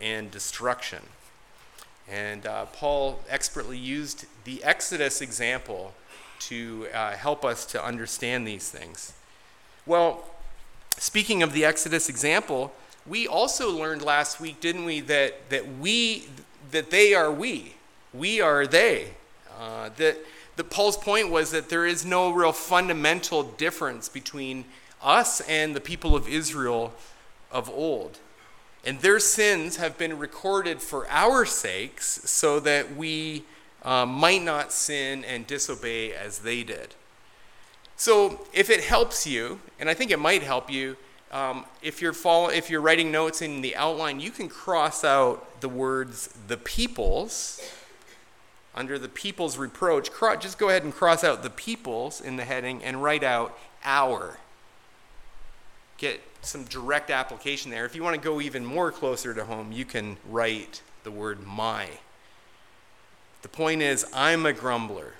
and 0.00 0.30
destruction. 0.30 1.00
And 2.08 2.46
uh, 2.46 2.66
Paul 2.66 3.20
expertly 3.28 3.78
used 3.78 4.26
the 4.44 4.62
Exodus 4.62 5.20
example 5.20 5.94
to 6.40 6.86
uh, 6.94 7.12
help 7.12 7.44
us 7.44 7.66
to 7.66 7.84
understand 7.84 8.46
these 8.46 8.70
things. 8.70 9.12
Well, 9.86 10.24
speaking 10.96 11.42
of 11.42 11.52
the 11.52 11.64
Exodus 11.64 12.08
example, 12.08 12.72
we 13.06 13.26
also 13.26 13.70
learned 13.70 14.02
last 14.02 14.40
week, 14.40 14.60
didn't 14.60 14.84
we, 14.84 15.00
that, 15.00 15.50
that 15.50 15.78
we 15.78 16.28
that 16.70 16.90
they 16.90 17.14
are 17.14 17.30
we. 17.30 17.74
We 18.14 18.40
are 18.40 18.66
they. 18.66 19.08
Uh, 19.58 19.90
that, 19.96 20.18
that 20.56 20.70
Paul's 20.70 20.96
point 20.96 21.30
was 21.30 21.50
that 21.50 21.68
there 21.68 21.86
is 21.86 22.04
no 22.04 22.30
real 22.30 22.52
fundamental 22.52 23.42
difference 23.42 24.08
between 24.08 24.64
us 25.02 25.40
and 25.42 25.74
the 25.74 25.80
people 25.80 26.14
of 26.14 26.28
Israel 26.28 26.92
of 27.50 27.68
old. 27.70 28.18
And 28.84 29.00
their 29.00 29.20
sins 29.20 29.76
have 29.76 29.96
been 29.96 30.18
recorded 30.18 30.82
for 30.82 31.08
our 31.08 31.44
sakes 31.44 32.22
so 32.24 32.58
that 32.60 32.96
we 32.96 33.44
uh, 33.82 34.06
might 34.06 34.42
not 34.42 34.72
sin 34.72 35.24
and 35.24 35.46
disobey 35.46 36.12
as 36.12 36.40
they 36.40 36.62
did. 36.62 36.94
So, 37.96 38.46
if 38.52 38.70
it 38.70 38.80
helps 38.80 39.26
you, 39.26 39.60
and 39.78 39.88
I 39.88 39.94
think 39.94 40.10
it 40.10 40.18
might 40.18 40.42
help 40.42 40.70
you, 40.70 40.96
um, 41.30 41.64
if 41.82 42.02
you're 42.02 42.12
follow, 42.12 42.48
if 42.48 42.68
you're 42.68 42.80
writing 42.80 43.12
notes 43.12 43.42
in 43.42 43.60
the 43.60 43.76
outline, 43.76 44.20
you 44.20 44.30
can 44.30 44.48
cross 44.48 45.04
out 45.04 45.60
the 45.60 45.68
words 45.68 46.28
"the 46.48 46.56
peoples" 46.56 47.60
under 48.74 48.98
the 48.98 49.08
people's 49.08 49.56
reproach. 49.56 50.10
just 50.40 50.58
go 50.58 50.68
ahead 50.68 50.82
and 50.82 50.92
cross 50.92 51.22
out 51.22 51.42
the 51.42 51.50
peoples 51.50 52.20
in 52.20 52.36
the 52.36 52.44
heading 52.44 52.82
and 52.82 53.02
write 53.02 53.22
out 53.22 53.56
"our." 53.84 54.38
Get 56.02 56.20
some 56.42 56.64
direct 56.64 57.10
application 57.10 57.70
there. 57.70 57.86
If 57.86 57.94
you 57.94 58.02
want 58.02 58.16
to 58.16 58.20
go 58.20 58.40
even 58.40 58.64
more 58.64 58.90
closer 58.90 59.32
to 59.32 59.44
home, 59.44 59.70
you 59.70 59.84
can 59.84 60.16
write 60.28 60.82
the 61.04 61.12
word 61.12 61.46
my. 61.46 61.86
The 63.42 63.48
point 63.48 63.82
is, 63.82 64.04
I'm 64.12 64.44
a 64.44 64.52
grumbler. 64.52 65.14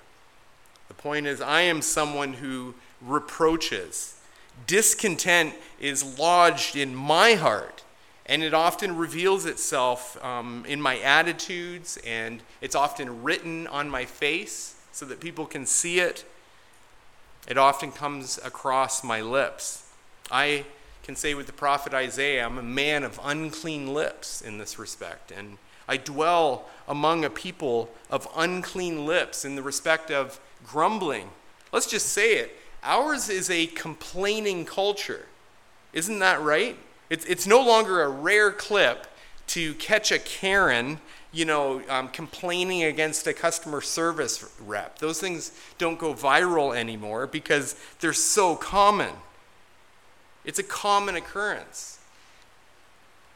The 0.89 0.93
point 0.93 1.25
is, 1.25 1.39
I 1.39 1.61
am 1.61 1.81
someone 1.81 2.33
who 2.33 2.75
reproaches. 3.01 4.19
Discontent 4.67 5.53
is 5.79 6.19
lodged 6.19 6.75
in 6.75 6.93
my 6.93 7.35
heart, 7.35 7.83
and 8.25 8.43
it 8.43 8.53
often 8.53 8.97
reveals 8.97 9.45
itself 9.45 10.21
um, 10.21 10.65
in 10.67 10.81
my 10.81 10.99
attitudes, 10.99 11.97
and 12.05 12.43
it's 12.59 12.75
often 12.75 13.23
written 13.23 13.67
on 13.67 13.89
my 13.89 14.03
face 14.03 14.75
so 14.91 15.05
that 15.05 15.21
people 15.21 15.45
can 15.45 15.65
see 15.65 16.01
it. 16.01 16.25
It 17.47 17.57
often 17.57 17.93
comes 17.93 18.37
across 18.43 19.01
my 19.01 19.21
lips. 19.21 19.82
I 20.31 20.65
can 21.03 21.15
say 21.15 21.33
with 21.33 21.47
the 21.47 21.53
prophet 21.53 21.93
Isaiah, 21.93 22.45
I'm 22.45 22.57
a 22.57 22.63
man 22.63 23.03
of 23.03 23.19
unclean 23.23 23.93
lips 23.93 24.41
in 24.41 24.57
this 24.57 24.79
respect. 24.79 25.31
And 25.31 25.57
I 25.87 25.97
dwell 25.97 26.69
among 26.87 27.25
a 27.25 27.29
people 27.29 27.89
of 28.09 28.27
unclean 28.35 29.05
lips 29.05 29.43
in 29.43 29.55
the 29.55 29.61
respect 29.61 30.11
of 30.11 30.39
grumbling. 30.65 31.29
Let's 31.71 31.87
just 31.87 32.09
say 32.09 32.35
it. 32.37 32.57
Ours 32.83 33.29
is 33.29 33.49
a 33.49 33.67
complaining 33.67 34.65
culture. 34.65 35.25
Isn't 35.91 36.19
that 36.19 36.41
right? 36.41 36.77
It's, 37.09 37.25
it's 37.25 37.45
no 37.45 37.63
longer 37.63 38.01
a 38.01 38.09
rare 38.09 38.51
clip 38.51 39.07
to 39.47 39.73
catch 39.75 40.11
a 40.11 40.19
Karen, 40.19 40.99
you 41.31 41.45
know, 41.45 41.81
um, 41.89 42.07
complaining 42.07 42.83
against 42.83 43.27
a 43.27 43.33
customer 43.33 43.81
service 43.81 44.49
rep. 44.59 44.99
Those 44.99 45.19
things 45.19 45.51
don't 45.77 45.99
go 45.99 46.13
viral 46.13 46.75
anymore 46.75 47.27
because 47.27 47.75
they're 47.99 48.13
so 48.13 48.55
common. 48.55 49.11
It's 50.45 50.59
a 50.59 50.63
common 50.63 51.15
occurrence. 51.15 51.99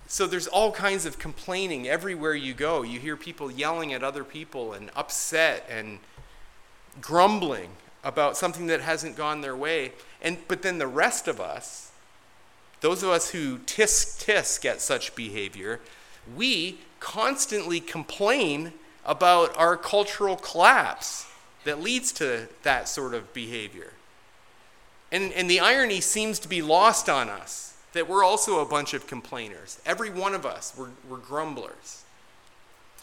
So 0.08 0.26
there's 0.26 0.48
all 0.48 0.72
kinds 0.72 1.06
of 1.06 1.20
complaining 1.20 1.88
everywhere 1.88 2.34
you 2.34 2.54
go. 2.54 2.82
You 2.82 3.00
hear 3.00 3.18
people 3.18 3.52
yelling 3.52 3.94
at 3.94 4.04
other 4.04 4.24
people 4.24 4.74
and 4.74 4.90
upset 4.96 5.68
and 5.70 6.00
grumbling 7.02 7.72
about 8.04 8.38
something 8.38 8.68
that 8.68 8.82
hasn't 8.82 9.18
gone 9.18 9.42
their 9.42 9.56
way. 9.56 9.92
And 10.22 10.38
but 10.48 10.62
then 10.62 10.78
the 10.78 10.88
rest 10.88 11.28
of 11.28 11.42
us, 11.42 11.92
those 12.80 13.04
of 13.04 13.10
us 13.10 13.32
who 13.32 13.58
tisk 13.60 14.24
tisk 14.26 14.64
at 14.66 14.80
such 14.80 15.14
behavior, 15.14 15.82
we 16.36 16.78
constantly 17.00 17.80
complain 17.80 18.74
about 19.06 19.56
our 19.58 19.76
cultural 19.76 20.38
collapse 20.38 21.28
that 21.66 21.82
leads 21.82 22.12
to 22.14 22.48
that 22.64 22.88
sort 22.88 23.14
of 23.14 23.34
behavior. 23.34 23.92
And, 25.12 25.32
and 25.34 25.50
the 25.50 25.60
irony 25.60 26.02
seems 26.02 26.40
to 26.40 26.48
be 26.48 26.62
lost 26.62 27.10
on 27.10 27.30
us 27.30 27.76
that 27.94 28.08
we're 28.08 28.24
also 28.24 28.60
a 28.60 28.66
bunch 28.66 28.94
of 28.94 29.08
complainers. 29.08 29.80
Every 29.86 30.10
one 30.10 30.34
of 30.34 30.46
us, 30.46 30.74
we're, 30.78 30.90
we're 31.10 31.18
grumblers. 31.18 32.04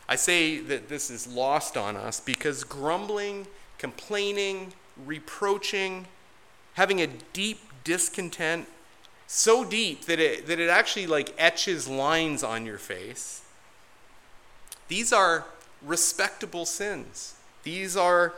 I 0.08 0.16
say 0.16 0.60
that 0.60 0.88
this 0.88 1.10
is 1.10 1.26
lost 1.26 1.76
on 1.76 1.96
us 1.96 2.20
because 2.20 2.62
grumbling, 2.62 3.46
complaining, 3.78 4.74
reproaching, 5.04 6.06
having 6.74 7.00
a 7.00 7.06
deep 7.32 7.60
discontent, 7.84 8.68
so 9.26 9.64
deep 9.64 10.04
that 10.04 10.20
it, 10.20 10.46
that 10.46 10.60
it 10.60 10.68
actually 10.68 11.06
like 11.06 11.34
etches 11.38 11.88
lines 11.88 12.42
on 12.42 12.66
your 12.66 12.78
face. 12.78 13.42
These 14.88 15.12
are 15.12 15.46
respectable 15.82 16.66
sins. 16.66 17.34
These 17.62 17.96
are 17.96 18.34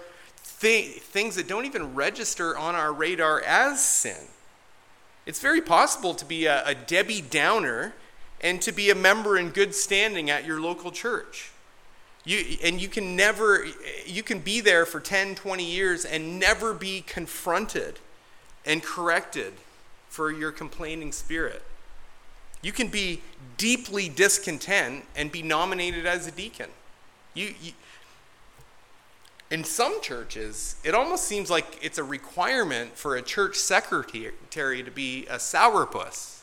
th- 0.61 1.01
things 1.01 1.37
that 1.37 1.49
don't 1.49 1.65
even 1.65 1.95
register 1.95 2.57
on 2.57 2.75
our 2.75 2.93
radar 2.93 3.41
as 3.43 3.85
sin. 3.85 4.29
It's 5.27 5.41
very 5.41 5.61
possible 5.61 6.15
to 6.15 6.25
be 6.25 6.47
a, 6.47 6.65
a 6.67 6.75
Debbie 6.75 7.21
Downer 7.21 7.95
and 8.41 8.63
to 8.63 8.73
be 8.73 8.91
a 8.91 8.95
member 8.95 9.37
in 9.37 9.51
good 9.51 9.75
standing 9.75 10.31
at 10.31 10.45
your 10.45 10.61
local 10.61 10.91
church. 10.91 11.51
You, 12.25 12.59
and 12.63 12.81
you 12.81 12.89
can 12.89 13.17
never, 13.17 13.67
you 14.05 14.23
can 14.23 14.41
be 14.41 14.61
there 14.61 14.85
for 14.85 15.01
10, 15.01 15.37
20 15.37 15.65
years 15.65 16.05
and 16.05 16.39
never 16.39 16.75
be 16.75 17.03
confronted 17.03 17.99
and 18.65 18.83
corrected 18.83 19.55
for 20.09 20.33
your 20.33 20.51
complaining 20.51 21.13
spirit. 21.13 21.63
You 22.63 22.73
can 22.73 22.89
be 22.89 23.21
deeply 23.59 24.09
discontent 24.09 25.05
and 25.15 25.31
be 25.31 25.43
nominated 25.43 26.05
as 26.05 26.27
a 26.27 26.33
deacon. 26.33 26.71
You, 27.35 27.55
you, 27.63 27.73
in 29.57 29.65
some 29.65 30.03
churches, 30.03 30.77
it 30.85 30.95
almost 30.95 31.25
seems 31.25 31.49
like 31.49 31.79
it's 31.81 31.97
a 31.97 32.05
requirement 32.05 32.95
for 32.95 33.17
a 33.17 33.23
church 33.23 33.57
secretary 33.57 34.83
to 34.83 34.91
be 34.91 35.25
a 35.29 35.37
sourpuss. 35.37 36.41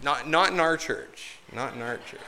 Not, 0.00 0.28
not 0.28 0.52
in 0.52 0.60
our 0.60 0.76
church. 0.76 1.38
Not 1.52 1.74
in 1.74 1.82
our 1.82 1.96
church. 1.96 2.20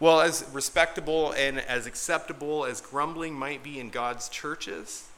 Well, 0.00 0.22
as 0.22 0.46
respectable 0.54 1.32
and 1.32 1.60
as 1.60 1.84
acceptable 1.84 2.64
as 2.64 2.80
grumbling 2.80 3.34
might 3.34 3.62
be 3.62 3.78
in 3.78 3.90
God's 3.90 4.30
churches, 4.30 5.08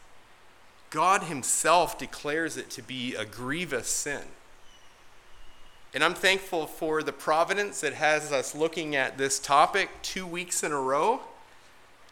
God 0.90 1.22
Himself 1.22 1.96
declares 1.96 2.56
it 2.56 2.70
to 2.70 2.82
be 2.82 3.14
a 3.14 3.24
grievous 3.24 3.86
sin. 3.86 4.24
And 5.94 6.04
I'm 6.04 6.14
thankful 6.14 6.66
for 6.66 7.02
the 7.02 7.12
providence 7.12 7.80
that 7.80 7.94
has 7.94 8.30
us 8.30 8.54
looking 8.54 8.94
at 8.94 9.16
this 9.16 9.38
topic 9.38 9.88
two 10.02 10.26
weeks 10.26 10.62
in 10.62 10.70
a 10.70 10.80
row. 10.80 11.20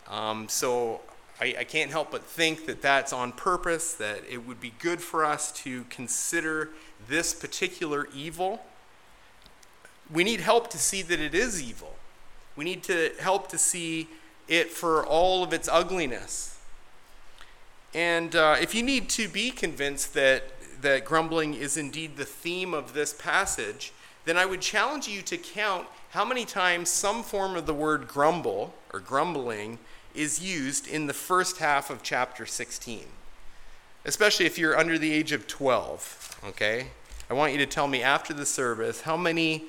Um, 0.08 0.48
so 0.48 1.02
I, 1.40 1.56
I 1.58 1.64
can't 1.64 1.90
help 1.90 2.10
but 2.10 2.24
think 2.24 2.64
that 2.66 2.80
that's 2.80 3.12
on 3.12 3.32
purpose, 3.32 3.92
that 3.94 4.20
it 4.30 4.46
would 4.46 4.60
be 4.60 4.72
good 4.78 5.02
for 5.02 5.26
us 5.26 5.52
to 5.64 5.84
consider 5.84 6.70
this 7.06 7.34
particular 7.34 8.08
evil. 8.14 8.64
We 10.10 10.24
need 10.24 10.40
help 10.40 10.70
to 10.70 10.78
see 10.78 11.02
that 11.02 11.20
it 11.20 11.34
is 11.34 11.62
evil. 11.62 11.96
We 12.56 12.64
need 12.64 12.82
to 12.84 13.12
help 13.20 13.48
to 13.48 13.58
see 13.58 14.08
it 14.48 14.70
for 14.70 15.04
all 15.04 15.42
of 15.42 15.52
its 15.52 15.68
ugliness. 15.68 16.58
And 17.92 18.34
uh, 18.34 18.56
if 18.60 18.74
you 18.74 18.82
need 18.82 19.10
to 19.10 19.28
be 19.28 19.50
convinced 19.50 20.14
that, 20.14 20.44
that 20.82 21.04
grumbling 21.04 21.54
is 21.54 21.76
indeed 21.76 22.16
the 22.16 22.24
theme 22.24 22.74
of 22.74 22.92
this 22.92 23.12
passage, 23.12 23.92
then 24.24 24.36
I 24.36 24.46
would 24.46 24.60
challenge 24.60 25.08
you 25.08 25.22
to 25.22 25.36
count 25.36 25.86
how 26.10 26.24
many 26.24 26.44
times 26.44 26.88
some 26.88 27.22
form 27.22 27.56
of 27.56 27.66
the 27.66 27.74
word 27.74 28.08
grumble 28.08 28.74
or 28.92 29.00
grumbling 29.00 29.78
is 30.14 30.42
used 30.42 30.88
in 30.88 31.06
the 31.06 31.14
first 31.14 31.58
half 31.58 31.90
of 31.90 32.02
chapter 32.02 32.46
16. 32.46 33.04
Especially 34.04 34.46
if 34.46 34.58
you're 34.58 34.78
under 34.78 34.98
the 34.98 35.12
age 35.12 35.32
of 35.32 35.46
12, 35.46 36.40
okay? 36.48 36.88
I 37.28 37.34
want 37.34 37.52
you 37.52 37.58
to 37.58 37.66
tell 37.66 37.88
me 37.88 38.02
after 38.02 38.32
the 38.32 38.46
service 38.46 39.02
how 39.02 39.16
many 39.16 39.64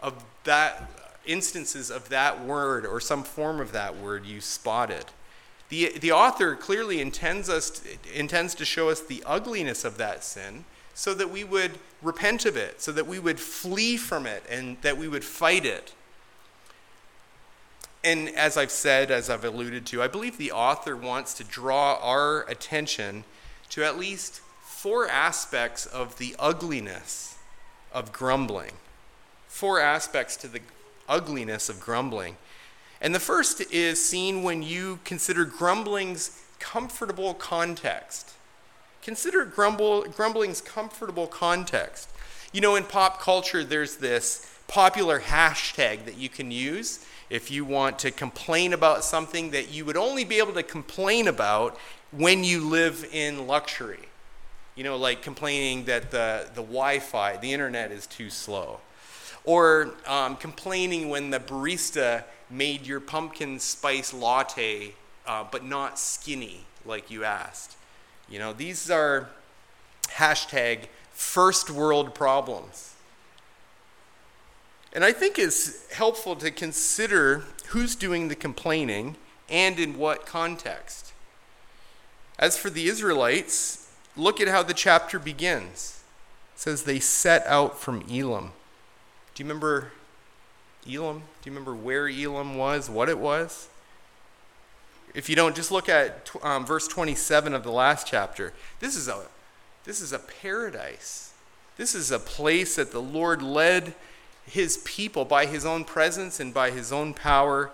of 0.00 0.24
that 0.44 0.90
instances 1.26 1.90
of 1.90 2.08
that 2.08 2.44
word 2.44 2.86
or 2.86 3.00
some 3.00 3.22
form 3.22 3.60
of 3.60 3.72
that 3.72 3.96
word 3.96 4.24
you 4.24 4.40
spotted. 4.40 5.04
The, 5.70 5.98
the 5.98 6.12
author 6.12 6.56
clearly 6.56 7.00
intends, 7.00 7.48
us 7.48 7.70
to, 7.70 7.88
intends 8.12 8.54
to 8.56 8.64
show 8.64 8.90
us 8.90 9.00
the 9.00 9.22
ugliness 9.24 9.84
of 9.84 9.96
that 9.98 10.22
sin 10.24 10.64
so 10.94 11.14
that 11.14 11.30
we 11.30 11.44
would 11.44 11.78
repent 12.02 12.44
of 12.44 12.56
it, 12.56 12.82
so 12.82 12.92
that 12.92 13.06
we 13.06 13.18
would 13.18 13.40
flee 13.40 13.96
from 13.96 14.26
it, 14.26 14.42
and 14.50 14.76
that 14.82 14.98
we 14.98 15.08
would 15.08 15.24
fight 15.24 15.64
it. 15.64 15.94
And 18.02 18.28
as 18.30 18.56
I've 18.56 18.70
said, 18.70 19.10
as 19.10 19.30
I've 19.30 19.44
alluded 19.44 19.86
to, 19.86 20.02
I 20.02 20.08
believe 20.08 20.38
the 20.38 20.52
author 20.52 20.96
wants 20.96 21.34
to 21.34 21.44
draw 21.44 21.98
our 22.02 22.42
attention 22.48 23.24
to 23.70 23.84
at 23.84 23.98
least 23.98 24.40
four 24.62 25.06
aspects 25.06 25.86
of 25.86 26.18
the 26.18 26.34
ugliness 26.38 27.36
of 27.92 28.12
grumbling. 28.12 28.72
Four 29.48 29.80
aspects 29.80 30.36
to 30.38 30.48
the 30.48 30.60
ugliness 31.08 31.68
of 31.68 31.80
grumbling. 31.80 32.36
And 33.00 33.14
the 33.14 33.20
first 33.20 33.60
is 33.72 34.04
seen 34.04 34.42
when 34.42 34.62
you 34.62 34.98
consider 35.04 35.44
grumbling's 35.44 36.42
comfortable 36.58 37.34
context. 37.34 38.32
Consider 39.02 39.44
grumble, 39.46 40.02
grumbling's 40.02 40.60
comfortable 40.60 41.26
context. 41.26 42.10
You 42.52 42.60
know, 42.60 42.76
in 42.76 42.84
pop 42.84 43.20
culture, 43.20 43.64
there's 43.64 43.96
this 43.96 44.46
popular 44.68 45.20
hashtag 45.20 46.04
that 46.04 46.18
you 46.18 46.28
can 46.28 46.50
use 46.50 47.04
if 47.30 47.50
you 47.50 47.64
want 47.64 47.98
to 48.00 48.10
complain 48.10 48.72
about 48.72 49.02
something 49.04 49.50
that 49.52 49.72
you 49.72 49.84
would 49.84 49.96
only 49.96 50.24
be 50.24 50.38
able 50.38 50.52
to 50.52 50.62
complain 50.62 51.26
about 51.26 51.78
when 52.10 52.44
you 52.44 52.68
live 52.68 53.08
in 53.12 53.46
luxury. 53.46 54.08
You 54.74 54.84
know, 54.84 54.96
like 54.96 55.22
complaining 55.22 55.84
that 55.86 56.10
the, 56.10 56.48
the 56.54 56.62
Wi 56.62 56.98
Fi, 56.98 57.36
the 57.38 57.52
internet 57.52 57.90
is 57.92 58.06
too 58.06 58.30
slow 58.30 58.80
or 59.44 59.94
um, 60.06 60.36
complaining 60.36 61.08
when 61.08 61.30
the 61.30 61.40
barista 61.40 62.24
made 62.50 62.86
your 62.86 63.00
pumpkin 63.00 63.58
spice 63.58 64.12
latte 64.12 64.94
uh, 65.26 65.44
but 65.50 65.64
not 65.64 65.98
skinny 65.98 66.60
like 66.84 67.10
you 67.10 67.24
asked. 67.24 67.76
You 68.28 68.38
know, 68.38 68.52
these 68.52 68.90
are 68.90 69.28
hashtag 70.08 70.86
first 71.12 71.70
world 71.70 72.14
problems. 72.14 72.94
And 74.92 75.04
I 75.04 75.12
think 75.12 75.38
it's 75.38 75.90
helpful 75.92 76.34
to 76.36 76.50
consider 76.50 77.44
who's 77.68 77.94
doing 77.94 78.28
the 78.28 78.34
complaining 78.34 79.16
and 79.48 79.78
in 79.78 79.98
what 79.98 80.26
context. 80.26 81.12
As 82.38 82.56
for 82.56 82.70
the 82.70 82.86
Israelites, 82.86 83.92
look 84.16 84.40
at 84.40 84.48
how 84.48 84.62
the 84.62 84.74
chapter 84.74 85.18
begins. 85.18 86.02
It 86.54 86.60
says 86.60 86.82
they 86.84 86.98
set 86.98 87.46
out 87.46 87.78
from 87.78 88.02
Elim. 88.10 88.50
Do 89.40 89.44
you 89.46 89.48
remember 89.48 89.90
Elim? 90.86 91.20
Do 91.20 91.48
you 91.48 91.52
remember 91.52 91.74
where 91.74 92.06
Elim 92.06 92.56
was, 92.58 92.90
what 92.90 93.08
it 93.08 93.18
was? 93.18 93.68
If 95.14 95.30
you 95.30 95.34
don't, 95.34 95.56
just 95.56 95.70
look 95.70 95.88
at 95.88 96.30
um, 96.42 96.66
verse 96.66 96.86
27 96.86 97.54
of 97.54 97.62
the 97.62 97.72
last 97.72 98.06
chapter. 98.06 98.52
This 98.80 98.96
is 98.96 99.08
a 99.08 99.22
this 99.84 100.02
is 100.02 100.12
a 100.12 100.18
paradise. 100.18 101.32
This 101.78 101.94
is 101.94 102.10
a 102.10 102.18
place 102.18 102.76
that 102.76 102.92
the 102.92 103.00
Lord 103.00 103.40
led 103.40 103.94
his 104.44 104.82
people 104.84 105.24
by 105.24 105.46
his 105.46 105.64
own 105.64 105.84
presence 105.84 106.38
and 106.38 106.52
by 106.52 106.70
his 106.70 106.92
own 106.92 107.14
power. 107.14 107.70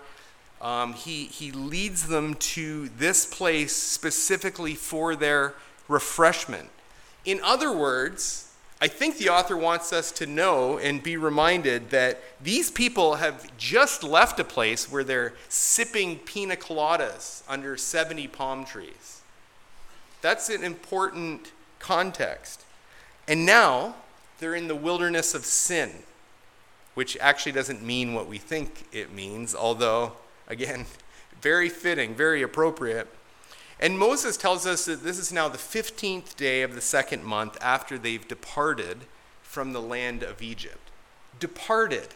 Um, 0.61 0.93
he, 0.93 1.25
he 1.25 1.51
leads 1.51 2.07
them 2.07 2.35
to 2.35 2.87
this 2.97 3.25
place 3.25 3.75
specifically 3.75 4.75
for 4.75 5.17
their 5.17 5.53
refreshment. 5.89 6.69
In 7.25 7.41
other 7.43 7.75
words, 7.75 8.46
I 8.79 8.87
think 8.87 9.17
the 9.17 9.29
author 9.29 9.57
wants 9.57 9.91
us 9.91 10.11
to 10.13 10.27
know 10.27 10.77
and 10.77 11.01
be 11.01 11.17
reminded 11.17 11.89
that 11.89 12.21
these 12.41 12.69
people 12.69 13.15
have 13.15 13.55
just 13.57 14.03
left 14.03 14.39
a 14.39 14.43
place 14.43 14.91
where 14.91 15.03
they're 15.03 15.33
sipping 15.49 16.19
pina 16.19 16.55
coladas 16.55 17.41
under 17.49 17.75
70 17.75 18.27
palm 18.27 18.65
trees. 18.65 19.21
That's 20.21 20.49
an 20.49 20.63
important 20.63 21.51
context. 21.79 22.65
And 23.27 23.45
now 23.45 23.95
they're 24.39 24.55
in 24.55 24.67
the 24.67 24.75
wilderness 24.75 25.33
of 25.33 25.43
sin, 25.43 25.91
which 26.93 27.17
actually 27.19 27.53
doesn't 27.53 27.81
mean 27.81 28.13
what 28.13 28.27
we 28.27 28.37
think 28.37 28.85
it 28.91 29.11
means, 29.11 29.55
although, 29.55 30.13
again, 30.47 30.85
very 31.41 31.69
fitting, 31.69 32.13
very 32.13 32.43
appropriate. 32.43 33.07
And 33.79 33.99
Moses 33.99 34.37
tells 34.37 34.65
us 34.65 34.85
that 34.85 35.03
this 35.03 35.19
is 35.19 35.31
now 35.31 35.47
the 35.47 35.57
15th 35.57 36.35
day 36.35 36.63
of 36.63 36.73
the 36.73 36.81
second 36.81 37.23
month 37.23 37.57
after 37.61 37.97
they've 37.97 38.27
departed 38.27 39.05
from 39.43 39.73
the 39.73 39.81
land 39.81 40.23
of 40.23 40.41
Egypt. 40.41 40.89
Departed. 41.39 42.07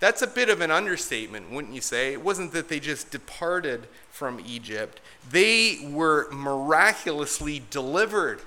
That's 0.00 0.22
a 0.22 0.26
bit 0.26 0.48
of 0.48 0.60
an 0.60 0.70
understatement, 0.70 1.50
wouldn't 1.50 1.74
you 1.74 1.80
say? 1.80 2.12
It 2.12 2.22
wasn't 2.22 2.52
that 2.52 2.68
they 2.68 2.80
just 2.80 3.10
departed 3.10 3.88
from 4.10 4.40
Egypt, 4.44 5.00
they 5.30 5.88
were 5.92 6.28
miraculously 6.32 7.62
delivered. 7.70 8.40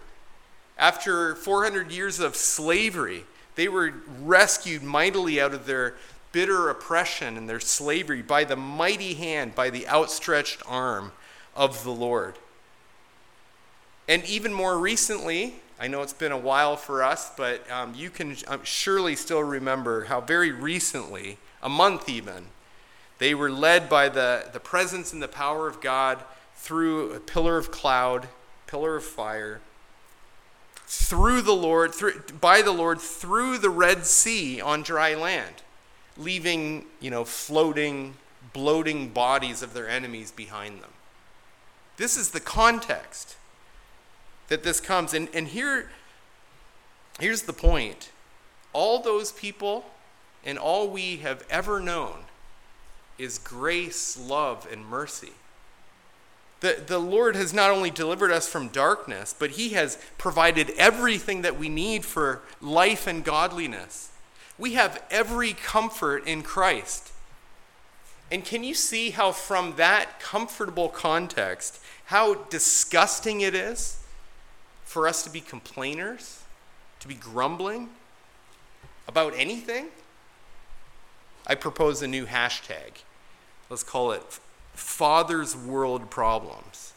After 0.77 1.35
400 1.35 1.91
years 1.91 2.19
of 2.19 2.35
slavery, 2.35 3.23
they 3.55 3.69
were 3.69 3.93
rescued 4.21 4.83
mightily 4.83 5.39
out 5.39 5.53
of 5.53 5.65
their 5.65 5.95
bitter 6.33 6.69
oppression 6.69 7.37
and 7.37 7.47
their 7.47 7.59
slavery 7.59 8.21
by 8.21 8.43
the 8.43 8.55
mighty 8.55 9.13
hand, 9.13 9.55
by 9.55 9.69
the 9.69 9.87
outstretched 9.87 10.61
arm 10.65 11.13
of 11.55 11.83
the 11.83 11.91
Lord. 11.91 12.35
And 14.07 14.25
even 14.25 14.53
more 14.53 14.77
recently, 14.77 15.55
I 15.79 15.87
know 15.87 16.01
it's 16.01 16.13
been 16.13 16.31
a 16.31 16.37
while 16.37 16.75
for 16.75 17.03
us, 17.03 17.31
but 17.35 17.69
um, 17.71 17.93
you 17.95 18.09
can 18.09 18.35
um, 18.47 18.61
surely 18.63 19.15
still 19.15 19.43
remember 19.43 20.05
how 20.05 20.21
very 20.21 20.51
recently, 20.51 21.37
a 21.63 21.69
month 21.69 22.07
even, 22.07 22.45
they 23.17 23.33
were 23.33 23.51
led 23.51 23.89
by 23.89 24.09
the, 24.09 24.49
the 24.51 24.59
presence 24.59 25.13
and 25.13 25.21
the 25.21 25.27
power 25.27 25.67
of 25.67 25.81
God 25.81 26.23
through 26.55 27.13
a 27.13 27.19
pillar 27.19 27.57
of 27.57 27.71
cloud, 27.71 28.27
pillar 28.67 28.95
of 28.95 29.03
fire, 29.03 29.61
through 30.85 31.41
the 31.41 31.55
Lord, 31.55 31.93
through, 31.93 32.21
by 32.39 32.61
the 32.61 32.71
Lord, 32.71 32.99
through 32.99 33.57
the 33.57 33.69
Red 33.69 34.05
Sea 34.05 34.59
on 34.59 34.83
dry 34.83 35.15
land, 35.15 35.55
leaving, 36.17 36.85
you 36.99 37.09
know, 37.09 37.23
floating, 37.23 38.15
bloating 38.53 39.09
bodies 39.09 39.63
of 39.63 39.73
their 39.73 39.89
enemies 39.89 40.31
behind 40.31 40.81
them. 40.81 40.91
This 42.01 42.17
is 42.17 42.31
the 42.31 42.39
context 42.39 43.35
that 44.47 44.63
this 44.63 44.79
comes. 44.79 45.13
And, 45.13 45.29
and 45.35 45.47
here, 45.47 45.91
here's 47.19 47.43
the 47.43 47.53
point 47.53 48.09
all 48.73 49.03
those 49.03 49.31
people 49.31 49.85
and 50.43 50.57
all 50.57 50.89
we 50.89 51.17
have 51.17 51.45
ever 51.47 51.79
known 51.79 52.21
is 53.19 53.37
grace, 53.37 54.17
love, 54.19 54.67
and 54.71 54.83
mercy. 54.83 55.33
The, 56.61 56.81
the 56.83 56.97
Lord 56.97 57.35
has 57.35 57.53
not 57.53 57.69
only 57.69 57.91
delivered 57.91 58.31
us 58.31 58.49
from 58.49 58.69
darkness, 58.69 59.35
but 59.37 59.51
He 59.51 59.69
has 59.73 59.99
provided 60.17 60.71
everything 60.79 61.43
that 61.43 61.59
we 61.59 61.69
need 61.69 62.03
for 62.03 62.41
life 62.59 63.05
and 63.05 63.23
godliness. 63.23 64.09
We 64.57 64.73
have 64.73 65.03
every 65.11 65.53
comfort 65.53 66.25
in 66.25 66.41
Christ. 66.41 67.11
And 68.31 68.45
can 68.45 68.63
you 68.63 68.73
see 68.73 69.09
how, 69.09 69.33
from 69.33 69.75
that 69.75 70.19
comfortable 70.19 70.87
context, 70.87 71.80
how 72.11 72.33
disgusting 72.49 73.39
it 73.39 73.55
is 73.55 73.97
for 74.83 75.07
us 75.07 75.23
to 75.23 75.29
be 75.29 75.39
complainers, 75.39 76.43
to 76.99 77.07
be 77.07 77.13
grumbling 77.13 77.87
about 79.07 79.33
anything? 79.37 79.85
I 81.47 81.55
propose 81.55 82.01
a 82.01 82.09
new 82.09 82.25
hashtag. 82.25 83.03
Let's 83.69 83.83
call 83.83 84.11
it 84.11 84.39
Father's 84.73 85.55
World 85.55 86.09
Problems. 86.09 86.91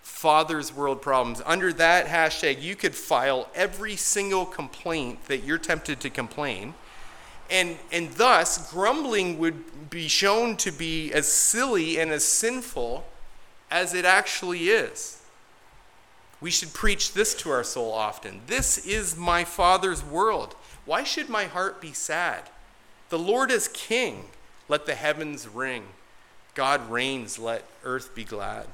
Father's 0.00 0.74
World 0.74 1.02
Problems. 1.02 1.42
Under 1.44 1.70
that 1.74 2.06
hashtag, 2.06 2.62
you 2.62 2.76
could 2.76 2.94
file 2.94 3.46
every 3.54 3.94
single 3.94 4.46
complaint 4.46 5.26
that 5.26 5.44
you're 5.44 5.58
tempted 5.58 6.00
to 6.00 6.08
complain. 6.08 6.72
And, 7.50 7.76
and 7.92 8.10
thus, 8.12 8.72
grumbling 8.72 9.38
would 9.38 9.90
be 9.90 10.08
shown 10.08 10.56
to 10.56 10.72
be 10.72 11.12
as 11.12 11.28
silly 11.30 12.00
and 12.00 12.10
as 12.10 12.24
sinful 12.24 13.04
as 13.70 13.94
it 13.94 14.04
actually 14.04 14.68
is. 14.68 15.20
We 16.40 16.50
should 16.50 16.72
preach 16.72 17.12
this 17.12 17.34
to 17.36 17.50
our 17.50 17.64
soul 17.64 17.92
often. 17.92 18.40
This 18.46 18.78
is 18.86 19.16
my 19.16 19.44
Father's 19.44 20.04
world. 20.04 20.56
Why 20.86 21.04
should 21.04 21.28
my 21.28 21.44
heart 21.44 21.80
be 21.80 21.92
sad? 21.92 22.44
The 23.10 23.18
Lord 23.18 23.50
is 23.50 23.68
king. 23.68 24.26
Let 24.68 24.86
the 24.86 24.94
heavens 24.94 25.46
ring. 25.46 25.84
God 26.54 26.90
reigns. 26.90 27.38
Let 27.38 27.64
earth 27.84 28.14
be 28.14 28.24
glad. 28.24 28.66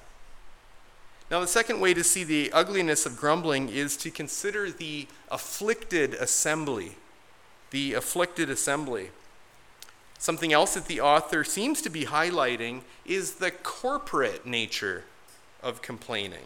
Now, 1.31 1.41
the 1.41 1.49
second 1.49 1.81
way 1.81 1.93
to 1.93 2.05
see 2.05 2.23
the 2.23 2.53
ugliness 2.53 3.05
of 3.05 3.17
grumbling 3.17 3.69
is 3.69 3.97
to 3.99 4.11
consider 4.13 4.71
the 4.71 5.09
afflicted 5.29 6.15
assembly. 6.15 6.93
The 7.71 7.95
afflicted 7.95 8.49
assembly. 8.49 9.11
Something 10.19 10.53
else 10.53 10.75
that 10.75 10.87
the 10.87 11.01
author 11.01 11.45
seems 11.45 11.83
to 11.83 11.91
be 11.91 12.07
highlighting 12.07 12.83
is 13.05 13.35
the 13.35 13.51
corporate 13.51 14.47
nature 14.47 15.05
of 15.63 15.83
complaining. 15.83 16.45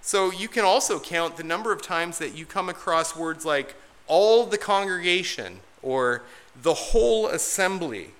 So 0.00 0.32
you 0.32 0.48
can 0.48 0.64
also 0.64 0.98
count 0.98 1.36
the 1.36 1.44
number 1.44 1.72
of 1.72 1.82
times 1.82 2.18
that 2.18 2.34
you 2.34 2.44
come 2.44 2.68
across 2.68 3.16
words 3.16 3.44
like 3.44 3.76
all 4.08 4.46
the 4.46 4.58
congregation 4.58 5.60
or 5.82 6.22
the 6.60 6.74
whole 6.74 7.28
assembly. 7.28 8.10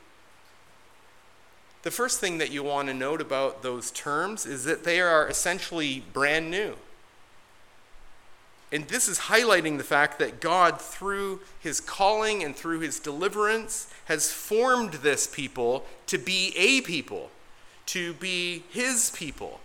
The 1.83 1.90
first 1.90 2.20
thing 2.20 2.38
that 2.38 2.53
you 2.53 2.62
want 2.62 2.88
to 2.88 2.94
note 2.94 3.20
about 3.20 3.62
those 3.62 3.90
terms 3.90 4.46
is 4.46 4.64
that 4.64 4.85
they 4.85 5.01
are 5.01 5.29
essentially 5.29 6.05
brand 6.12 6.51
new. 6.51 6.77
And 8.73 8.89
this 8.89 9.07
is 9.07 9.19
highlighting 9.19 9.77
the 9.77 9.85
fact 9.85 10.19
that 10.19 10.41
God, 10.41 10.81
through 10.81 11.41
his 11.61 11.79
calling 11.79 12.43
and 12.43 12.57
through 12.57 12.81
his 12.81 12.99
deliverance, 12.99 13.93
has 14.07 14.33
formed 14.33 14.95
this 14.95 15.27
people 15.27 15.85
to 16.07 16.17
be 16.17 16.55
a 16.57 16.81
people, 16.81 17.31
to 17.87 18.15
be 18.15 18.65
his 18.71 19.11
people. 19.11 19.61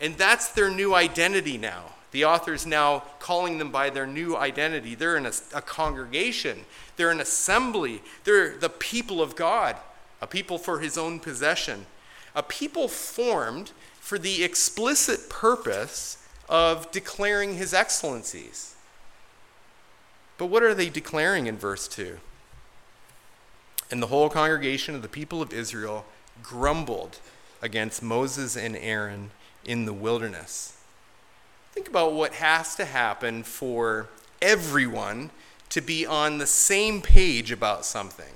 And 0.00 0.16
that's 0.16 0.48
their 0.48 0.68
new 0.68 0.92
identity 0.92 1.56
now. 1.56 1.84
The 2.10 2.24
author's 2.24 2.66
now 2.66 3.04
calling 3.20 3.58
them 3.58 3.70
by 3.70 3.90
their 3.90 4.08
new 4.08 4.36
identity. 4.36 4.96
They're 4.96 5.16
in 5.16 5.24
a, 5.24 5.32
a, 5.54 5.62
congregation, 5.62 6.66
they're 6.96 7.10
an 7.10 7.20
assembly, 7.20 8.02
they're 8.24 8.56
the 8.58 8.68
people 8.68 9.22
of 9.22 9.36
God, 9.36 9.76
a 10.20 10.26
people 10.26 10.58
for 10.58 10.80
his 10.80 10.98
own 10.98 11.20
possession, 11.20 11.86
a 12.34 12.42
people 12.42 12.88
formed 12.88 13.70
for 13.98 14.18
the 14.18 14.42
explicit 14.42 15.30
purpose 15.30 16.18
of 16.52 16.90
declaring 16.90 17.54
his 17.54 17.72
excellencies. 17.72 18.74
But 20.36 20.46
what 20.46 20.62
are 20.62 20.74
they 20.74 20.90
declaring 20.90 21.46
in 21.46 21.56
verse 21.56 21.88
2? 21.88 22.18
And 23.90 24.02
the 24.02 24.08
whole 24.08 24.28
congregation 24.28 24.94
of 24.94 25.00
the 25.00 25.08
people 25.08 25.40
of 25.40 25.54
Israel 25.54 26.04
grumbled 26.42 27.20
against 27.62 28.02
Moses 28.02 28.54
and 28.54 28.76
Aaron 28.76 29.30
in 29.64 29.86
the 29.86 29.94
wilderness. 29.94 30.76
Think 31.72 31.88
about 31.88 32.12
what 32.12 32.34
has 32.34 32.76
to 32.76 32.84
happen 32.84 33.44
for 33.44 34.08
everyone 34.42 35.30
to 35.70 35.80
be 35.80 36.04
on 36.04 36.36
the 36.36 36.46
same 36.46 37.00
page 37.00 37.50
about 37.50 37.86
something. 37.86 38.34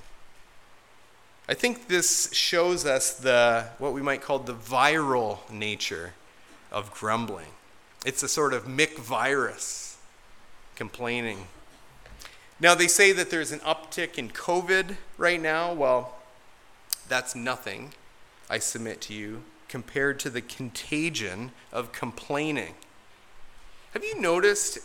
I 1.47 1.53
think 1.53 1.87
this 1.87 2.33
shows 2.33 2.83
us 2.83 3.13
the 3.13 3.67
what 3.77 3.93
we 3.93 4.01
might 4.01 4.23
call 4.23 4.39
the 4.39 4.55
viral 4.55 5.37
nature 5.51 6.13
of 6.71 6.91
grumbling. 6.91 7.45
It's 8.07 8.23
a 8.23 8.29
sort 8.29 8.53
of 8.53 8.63
McVirus, 8.63 9.95
complaining. 10.77 11.47
Now 12.57 12.73
they 12.73 12.87
say 12.87 13.11
that 13.11 13.29
there's 13.29 13.51
an 13.51 13.59
uptick 13.59 14.17
in 14.17 14.29
COVID 14.29 14.95
right 15.17 15.41
now. 15.41 15.73
Well, 15.73 16.15
that's 17.09 17.35
nothing, 17.35 17.91
I 18.49 18.59
submit 18.59 19.01
to 19.01 19.13
you, 19.13 19.43
compared 19.67 20.21
to 20.21 20.29
the 20.29 20.39
contagion 20.39 21.51
of 21.73 21.91
complaining. 21.91 22.75
Have 23.91 24.05
you 24.05 24.21
noticed 24.21 24.79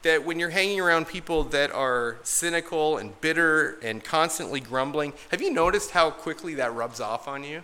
that 0.00 0.24
when 0.24 0.38
you're 0.40 0.48
hanging 0.48 0.80
around 0.80 1.08
people 1.08 1.44
that 1.44 1.70
are 1.70 2.16
cynical 2.22 2.96
and 2.96 3.20
bitter 3.20 3.78
and 3.82 4.02
constantly 4.02 4.60
grumbling, 4.60 5.12
have 5.30 5.42
you 5.42 5.52
noticed 5.52 5.90
how 5.90 6.10
quickly 6.10 6.54
that 6.54 6.72
rubs 6.72 7.02
off 7.02 7.28
on 7.28 7.44
you? 7.44 7.62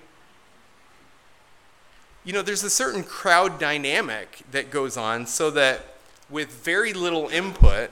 You 2.26 2.34
know, 2.34 2.42
there's 2.42 2.64
a 2.64 2.70
certain 2.70 3.04
crowd 3.04 3.58
dynamic 3.58 4.42
that 4.50 4.70
goes 4.70 4.98
on 4.98 5.26
so 5.26 5.50
that 5.52 5.94
with 6.28 6.50
very 6.50 6.92
little 6.92 7.28
input, 7.28 7.88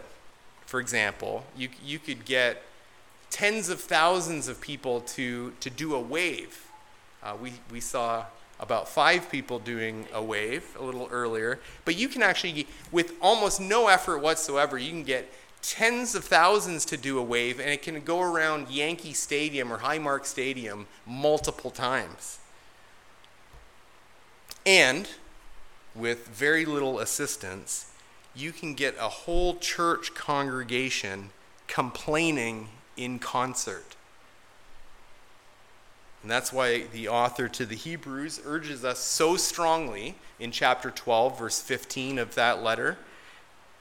for 0.66 0.78
example, 0.80 1.46
you, 1.56 1.70
you 1.82 1.98
could 1.98 2.26
get 2.26 2.62
tens 3.30 3.70
of 3.70 3.80
thousands 3.80 4.48
of 4.48 4.60
people 4.60 5.00
to, 5.00 5.54
to 5.60 5.70
do 5.70 5.94
a 5.94 6.00
wave 6.00 6.64
uh, 7.24 7.34
we, 7.40 7.54
we 7.70 7.80
saw 7.80 8.26
about 8.60 8.88
five 8.88 9.30
people 9.30 9.58
doing 9.58 10.06
a 10.12 10.22
wave 10.22 10.76
a 10.78 10.82
little 10.82 11.08
earlier, 11.10 11.58
but 11.84 11.96
you 11.96 12.06
can 12.06 12.22
actually, 12.22 12.66
with 12.92 13.14
almost 13.20 13.60
no 13.60 13.88
effort 13.88 14.18
whatsoever, 14.18 14.78
you 14.78 14.90
can 14.90 15.02
get 15.02 15.32
tens 15.62 16.14
of 16.14 16.24
thousands 16.24 16.84
to 16.84 16.96
do 16.96 17.18
a 17.18 17.22
wave, 17.22 17.58
and 17.58 17.70
it 17.70 17.80
can 17.80 17.98
go 18.02 18.20
around 18.20 18.68
Yankee 18.68 19.14
Stadium 19.14 19.72
or 19.72 19.78
Highmark 19.78 20.26
Stadium 20.26 20.86
multiple 21.06 21.70
times. 21.70 22.38
And 24.66 25.08
with 25.94 26.28
very 26.28 26.64
little 26.64 26.98
assistance, 26.98 27.92
you 28.34 28.52
can 28.52 28.74
get 28.74 28.96
a 28.98 29.08
whole 29.08 29.56
church 29.56 30.14
congregation 30.14 31.30
complaining 31.66 32.68
in 32.96 33.18
concert. 33.18 33.94
And 36.22 36.30
that's 36.30 36.52
why 36.52 36.84
the 36.84 37.08
author 37.08 37.48
to 37.48 37.66
the 37.66 37.76
Hebrews 37.76 38.40
urges 38.46 38.82
us 38.82 38.98
so 38.98 39.36
strongly 39.36 40.14
in 40.40 40.50
chapter 40.50 40.90
12, 40.90 41.38
verse 41.38 41.60
15 41.60 42.18
of 42.18 42.34
that 42.34 42.62
letter. 42.62 42.96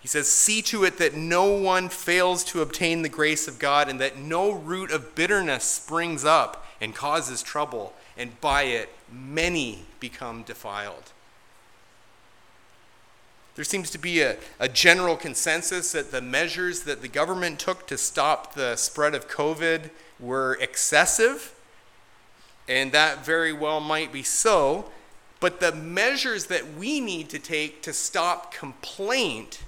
He 0.02 0.10
says, 0.10 0.28
See 0.28 0.62
to 0.64 0.84
it 0.84 0.98
that 0.98 1.16
no 1.16 1.46
one 1.46 1.88
fails 1.88 2.44
to 2.46 2.62
obtain 2.62 3.02
the 3.02 3.08
grace 3.08 3.48
of 3.48 3.60
God, 3.60 3.88
and 3.88 4.02
that 4.02 4.18
no 4.18 4.52
root 4.52 4.92
of 4.92 5.16
bitterness 5.16 5.64
springs 5.64 6.26
up 6.26 6.68
and 6.82 6.94
causes 6.94 7.42
trouble, 7.42 7.94
and 8.18 8.40
by 8.42 8.64
it 8.64 8.90
many 9.14 9.86
become 10.00 10.44
defiled. 10.44 11.12
There 13.56 13.66
seems 13.66 13.92
to 13.92 14.00
be 14.00 14.22
a, 14.22 14.38
a 14.60 14.68
general 14.68 15.16
consensus 15.16 15.92
that 15.92 16.12
the 16.12 16.22
measures 16.22 16.84
that 16.84 17.02
the 17.02 17.08
government 17.08 17.60
took 17.60 17.86
to 17.88 17.98
stop 17.98 18.56
the 18.56 18.76
spread 18.76 19.14
of 19.14 19.28
COVID 19.28 19.92
were 20.20 20.58
excessive, 20.60 21.54
and 22.68 22.92
that 22.94 23.24
very 23.24 23.54
well 23.54 23.80
might 23.80 24.12
be 24.12 24.24
so. 24.24 24.92
But 25.40 25.60
the 25.60 25.74
measures 25.74 26.46
that 26.46 26.74
we 26.76 27.00
need 27.00 27.30
to 27.30 27.40
take 27.40 27.82
to 27.84 27.94
stop 27.94 28.54
complaint 28.54 29.62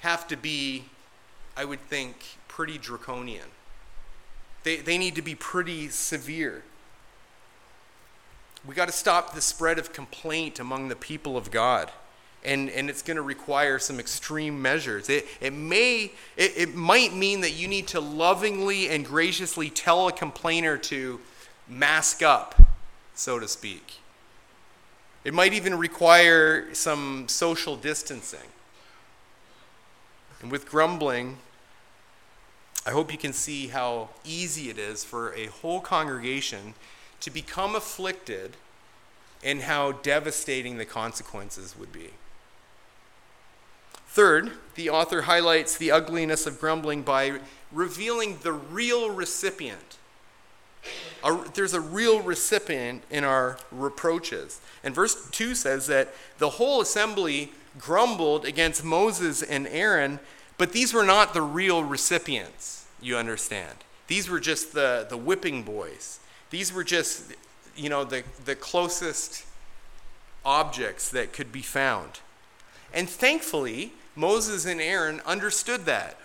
have 0.00 0.28
to 0.28 0.36
be, 0.36 0.84
I 1.56 1.64
would 1.64 1.80
think, 1.80 2.36
pretty 2.48 2.76
draconian. 2.76 3.46
They, 4.64 4.76
they 4.76 4.98
need 4.98 5.14
to 5.14 5.22
be 5.22 5.34
pretty 5.34 5.88
severe. 5.88 6.62
We 8.66 8.74
got 8.74 8.86
to 8.86 8.92
stop 8.92 9.34
the 9.34 9.40
spread 9.40 9.78
of 9.78 9.92
complaint 9.92 10.58
among 10.58 10.88
the 10.88 10.96
people 10.96 11.36
of 11.36 11.50
God. 11.50 11.90
And, 12.44 12.68
and 12.70 12.90
it's 12.90 13.02
going 13.02 13.16
to 13.16 13.22
require 13.22 13.78
some 13.78 13.98
extreme 13.98 14.60
measures. 14.60 15.08
It, 15.08 15.26
it 15.40 15.52
may, 15.52 16.12
it, 16.36 16.52
it 16.56 16.74
might 16.74 17.14
mean 17.14 17.40
that 17.40 17.52
you 17.52 17.68
need 17.68 17.86
to 17.88 18.00
lovingly 18.00 18.88
and 18.88 19.04
graciously 19.04 19.70
tell 19.70 20.08
a 20.08 20.12
complainer 20.12 20.76
to 20.78 21.20
mask 21.68 22.22
up, 22.22 22.54
so 23.14 23.38
to 23.38 23.48
speak. 23.48 23.94
It 25.24 25.32
might 25.32 25.54
even 25.54 25.78
require 25.78 26.74
some 26.74 27.28
social 27.28 27.76
distancing. 27.76 28.48
And 30.42 30.52
with 30.52 30.68
grumbling, 30.68 31.38
I 32.86 32.90
hope 32.90 33.10
you 33.10 33.16
can 33.16 33.32
see 33.32 33.68
how 33.68 34.10
easy 34.24 34.68
it 34.68 34.76
is 34.76 35.02
for 35.02 35.32
a 35.32 35.46
whole 35.46 35.80
congregation 35.80 36.74
to 37.24 37.30
become 37.30 37.74
afflicted 37.74 38.54
and 39.42 39.62
how 39.62 39.92
devastating 39.92 40.76
the 40.76 40.84
consequences 40.84 41.74
would 41.78 41.90
be. 41.90 42.10
Third, 44.06 44.52
the 44.74 44.90
author 44.90 45.22
highlights 45.22 45.78
the 45.78 45.90
ugliness 45.90 46.46
of 46.46 46.60
grumbling 46.60 47.00
by 47.00 47.40
revealing 47.72 48.40
the 48.42 48.52
real 48.52 49.10
recipient. 49.10 49.96
A, 51.24 51.34
there's 51.54 51.72
a 51.72 51.80
real 51.80 52.20
recipient 52.20 53.02
in 53.10 53.24
our 53.24 53.56
reproaches. 53.72 54.60
And 54.82 54.94
verse 54.94 55.30
2 55.30 55.54
says 55.54 55.86
that 55.86 56.12
the 56.36 56.50
whole 56.50 56.82
assembly 56.82 57.52
grumbled 57.78 58.44
against 58.44 58.84
Moses 58.84 59.42
and 59.42 59.66
Aaron, 59.68 60.20
but 60.58 60.72
these 60.72 60.92
were 60.92 61.04
not 61.04 61.32
the 61.32 61.40
real 61.40 61.82
recipients, 61.82 62.84
you 63.00 63.16
understand. 63.16 63.78
These 64.08 64.28
were 64.28 64.40
just 64.40 64.74
the, 64.74 65.06
the 65.08 65.16
whipping 65.16 65.62
boys. 65.62 66.20
These 66.54 66.72
were 66.72 66.84
just, 66.84 67.32
you 67.74 67.88
know, 67.88 68.04
the, 68.04 68.22
the 68.44 68.54
closest 68.54 69.44
objects 70.44 71.10
that 71.10 71.32
could 71.32 71.50
be 71.50 71.62
found. 71.62 72.20
And 72.92 73.10
thankfully, 73.10 73.92
Moses 74.14 74.64
and 74.64 74.80
Aaron 74.80 75.20
understood 75.26 75.84
that. 75.86 76.16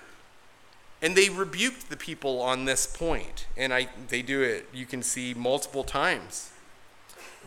And 1.02 1.18
they 1.18 1.30
rebuked 1.30 1.90
the 1.90 1.98
people 1.98 2.44
on 2.44 2.66
this 2.66 2.86
point. 2.86 3.48
And 3.58 3.74
I, 3.74 3.90
they 4.10 4.22
do 4.22 4.44
it, 4.44 4.70
you 4.72 4.86
can 4.86 5.02
see, 5.02 5.34
multiple 5.34 5.84
times. 5.84 6.52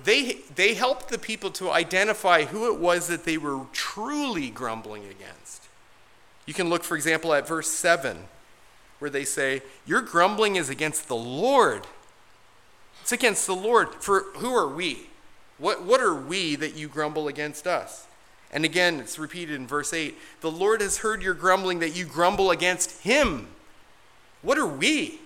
They, 0.02 0.38
they 0.52 0.74
helped 0.74 1.08
the 1.08 1.18
people 1.18 1.52
to 1.52 1.70
identify 1.70 2.46
who 2.46 2.66
it 2.66 2.80
was 2.80 3.06
that 3.06 3.22
they 3.22 3.38
were 3.38 3.60
truly 3.72 4.50
grumbling 4.50 5.04
against. 5.04 5.68
You 6.46 6.54
can 6.54 6.68
look, 6.68 6.82
for 6.82 6.96
example, 6.96 7.32
at 7.32 7.46
verse 7.46 7.70
7, 7.70 8.24
where 8.98 9.08
they 9.08 9.24
say, 9.24 9.62
Your 9.86 10.02
grumbling 10.02 10.56
is 10.56 10.68
against 10.68 11.06
the 11.06 11.14
Lord. 11.14 11.86
It's 13.12 13.20
against 13.20 13.46
the 13.46 13.54
Lord. 13.54 13.92
For 13.96 14.20
who 14.36 14.54
are 14.54 14.66
we? 14.66 15.00
What, 15.58 15.82
what 15.82 16.00
are 16.00 16.14
we 16.14 16.56
that 16.56 16.76
you 16.76 16.88
grumble 16.88 17.28
against 17.28 17.66
us? 17.66 18.06
And 18.50 18.64
again, 18.64 19.00
it's 19.00 19.18
repeated 19.18 19.56
in 19.56 19.66
verse 19.66 19.92
8 19.92 20.16
The 20.40 20.50
Lord 20.50 20.80
has 20.80 20.96
heard 20.98 21.22
your 21.22 21.34
grumbling 21.34 21.80
that 21.80 21.94
you 21.94 22.06
grumble 22.06 22.50
against 22.50 23.02
him. 23.02 23.48
What 24.40 24.56
are 24.56 24.66
we? 24.66 25.20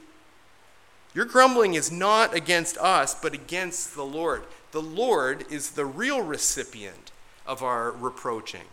Your 1.14 1.26
grumbling 1.26 1.74
is 1.74 1.92
not 1.92 2.34
against 2.34 2.76
us, 2.78 3.14
but 3.14 3.34
against 3.34 3.94
the 3.94 4.04
Lord. 4.04 4.42
The 4.72 4.82
Lord 4.82 5.44
is 5.48 5.70
the 5.70 5.86
real 5.86 6.22
recipient 6.22 7.12
of 7.46 7.62
our 7.62 7.92
reproaching. 7.92 8.66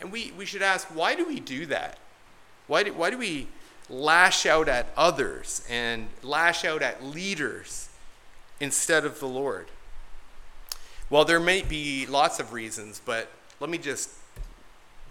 And 0.00 0.10
we, 0.10 0.32
we 0.38 0.46
should 0.46 0.62
ask 0.62 0.88
why 0.88 1.14
do 1.14 1.28
we 1.28 1.38
do 1.38 1.66
that? 1.66 1.98
Why 2.66 2.82
do, 2.82 2.94
why 2.94 3.10
do 3.10 3.18
we 3.18 3.48
lash 3.92 4.46
out 4.46 4.68
at 4.68 4.86
others 4.96 5.64
and 5.68 6.08
lash 6.22 6.64
out 6.64 6.82
at 6.82 7.04
leaders 7.04 7.90
instead 8.58 9.04
of 9.04 9.20
the 9.20 9.28
Lord? 9.28 9.66
Well, 11.10 11.24
there 11.24 11.38
may 11.38 11.62
be 11.62 12.06
lots 12.06 12.40
of 12.40 12.52
reasons, 12.52 13.00
but 13.04 13.30
let 13.60 13.68
me 13.68 13.76
just 13.76 14.10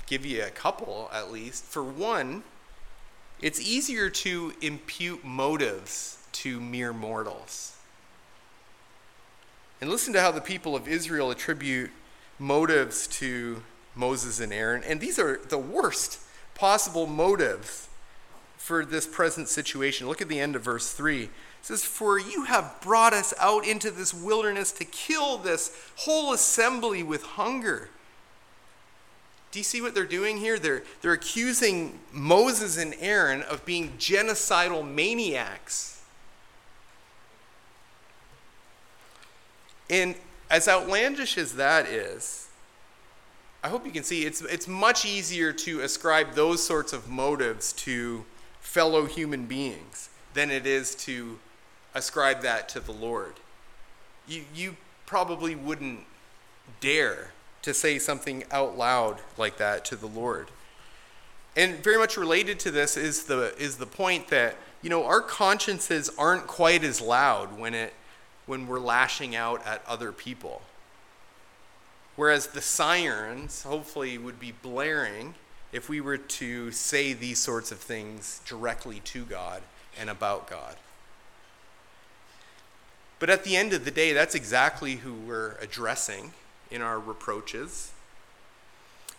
give 0.07 0.25
you 0.25 0.43
a 0.43 0.49
couple 0.49 1.09
at 1.13 1.31
least. 1.31 1.63
For 1.63 1.83
one, 1.83 2.43
it's 3.39 3.61
easier 3.61 4.09
to 4.09 4.53
impute 4.61 5.23
motives 5.23 6.17
to 6.33 6.59
mere 6.59 6.91
mortals. 6.91 7.77
And 9.79 9.89
listen 9.89 10.13
to 10.13 10.21
how 10.21 10.31
the 10.31 10.41
people 10.41 10.75
of 10.75 10.87
Israel 10.87 11.31
attribute 11.31 11.91
motives 12.39 13.07
to 13.07 13.61
Moses 13.95 14.39
and 14.39 14.51
Aaron. 14.51 14.83
And 14.83 14.99
these 14.99 15.19
are 15.19 15.39
the 15.49 15.57
worst 15.57 16.19
possible 16.55 17.05
motives 17.05 17.87
for 18.61 18.85
this 18.85 19.07
present 19.07 19.49
situation. 19.49 20.07
Look 20.07 20.21
at 20.21 20.29
the 20.29 20.39
end 20.39 20.55
of 20.55 20.61
verse 20.61 20.93
3. 20.93 21.23
It 21.23 21.29
says, 21.63 21.83
For 21.83 22.19
you 22.19 22.43
have 22.43 22.79
brought 22.79 23.11
us 23.11 23.33
out 23.39 23.65
into 23.67 23.89
this 23.89 24.13
wilderness 24.13 24.71
to 24.73 24.85
kill 24.85 25.39
this 25.39 25.75
whole 25.95 26.31
assembly 26.31 27.01
with 27.01 27.23
hunger. 27.23 27.89
Do 29.51 29.57
you 29.57 29.63
see 29.63 29.81
what 29.81 29.95
they're 29.95 30.05
doing 30.05 30.37
here? 30.37 30.59
They're, 30.59 30.83
they're 31.01 31.11
accusing 31.11 31.99
Moses 32.13 32.77
and 32.77 32.93
Aaron 32.99 33.41
of 33.41 33.65
being 33.65 33.93
genocidal 33.97 34.87
maniacs. 34.87 36.03
And 39.89 40.13
as 40.51 40.67
outlandish 40.67 41.35
as 41.35 41.55
that 41.55 41.87
is, 41.87 42.47
I 43.63 43.69
hope 43.69 43.87
you 43.87 43.91
can 43.91 44.03
see 44.03 44.23
it's, 44.23 44.41
it's 44.41 44.67
much 44.67 45.03
easier 45.03 45.51
to 45.51 45.81
ascribe 45.81 46.35
those 46.35 46.63
sorts 46.63 46.93
of 46.93 47.09
motives 47.09 47.73
to 47.73 48.23
fellow 48.71 49.05
human 49.05 49.47
beings 49.47 50.07
than 50.33 50.49
it 50.49 50.65
is 50.65 50.95
to 50.95 51.37
ascribe 51.93 52.41
that 52.41 52.69
to 52.69 52.79
the 52.79 52.93
Lord. 52.93 53.33
You, 54.25 54.45
you 54.55 54.77
probably 55.05 55.55
wouldn't 55.55 55.99
dare 56.79 57.31
to 57.63 57.73
say 57.73 57.99
something 57.99 58.45
out 58.49 58.77
loud 58.77 59.17
like 59.37 59.57
that 59.57 59.83
to 59.83 59.97
the 59.97 60.07
Lord. 60.07 60.47
And 61.57 61.83
very 61.83 61.97
much 61.97 62.15
related 62.15 62.61
to 62.61 62.71
this 62.71 62.95
is 62.95 63.25
the, 63.25 63.53
is 63.57 63.75
the 63.75 63.85
point 63.85 64.29
that, 64.29 64.55
you 64.81 64.89
know, 64.89 65.03
our 65.03 65.19
consciences 65.19 66.09
aren't 66.17 66.47
quite 66.47 66.85
as 66.85 67.01
loud 67.01 67.59
when 67.59 67.73
it 67.73 67.93
when 68.45 68.67
we're 68.67 68.79
lashing 68.79 69.35
out 69.35 69.65
at 69.67 69.83
other 69.85 70.13
people. 70.13 70.61
Whereas 72.15 72.47
the 72.47 72.61
sirens 72.61 73.63
hopefully 73.63 74.17
would 74.17 74.39
be 74.39 74.53
blaring 74.53 75.35
if 75.71 75.89
we 75.89 76.01
were 76.01 76.17
to 76.17 76.71
say 76.71 77.13
these 77.13 77.39
sorts 77.39 77.71
of 77.71 77.79
things 77.79 78.41
directly 78.45 78.99
to 79.05 79.23
God 79.23 79.61
and 79.99 80.09
about 80.09 80.49
God. 80.49 80.75
But 83.19 83.29
at 83.29 83.43
the 83.43 83.55
end 83.55 83.71
of 83.73 83.85
the 83.85 83.91
day, 83.91 84.13
that's 84.13 84.35
exactly 84.35 84.95
who 84.95 85.13
we're 85.13 85.55
addressing 85.61 86.33
in 86.71 86.81
our 86.81 86.99
reproaches. 86.99 87.91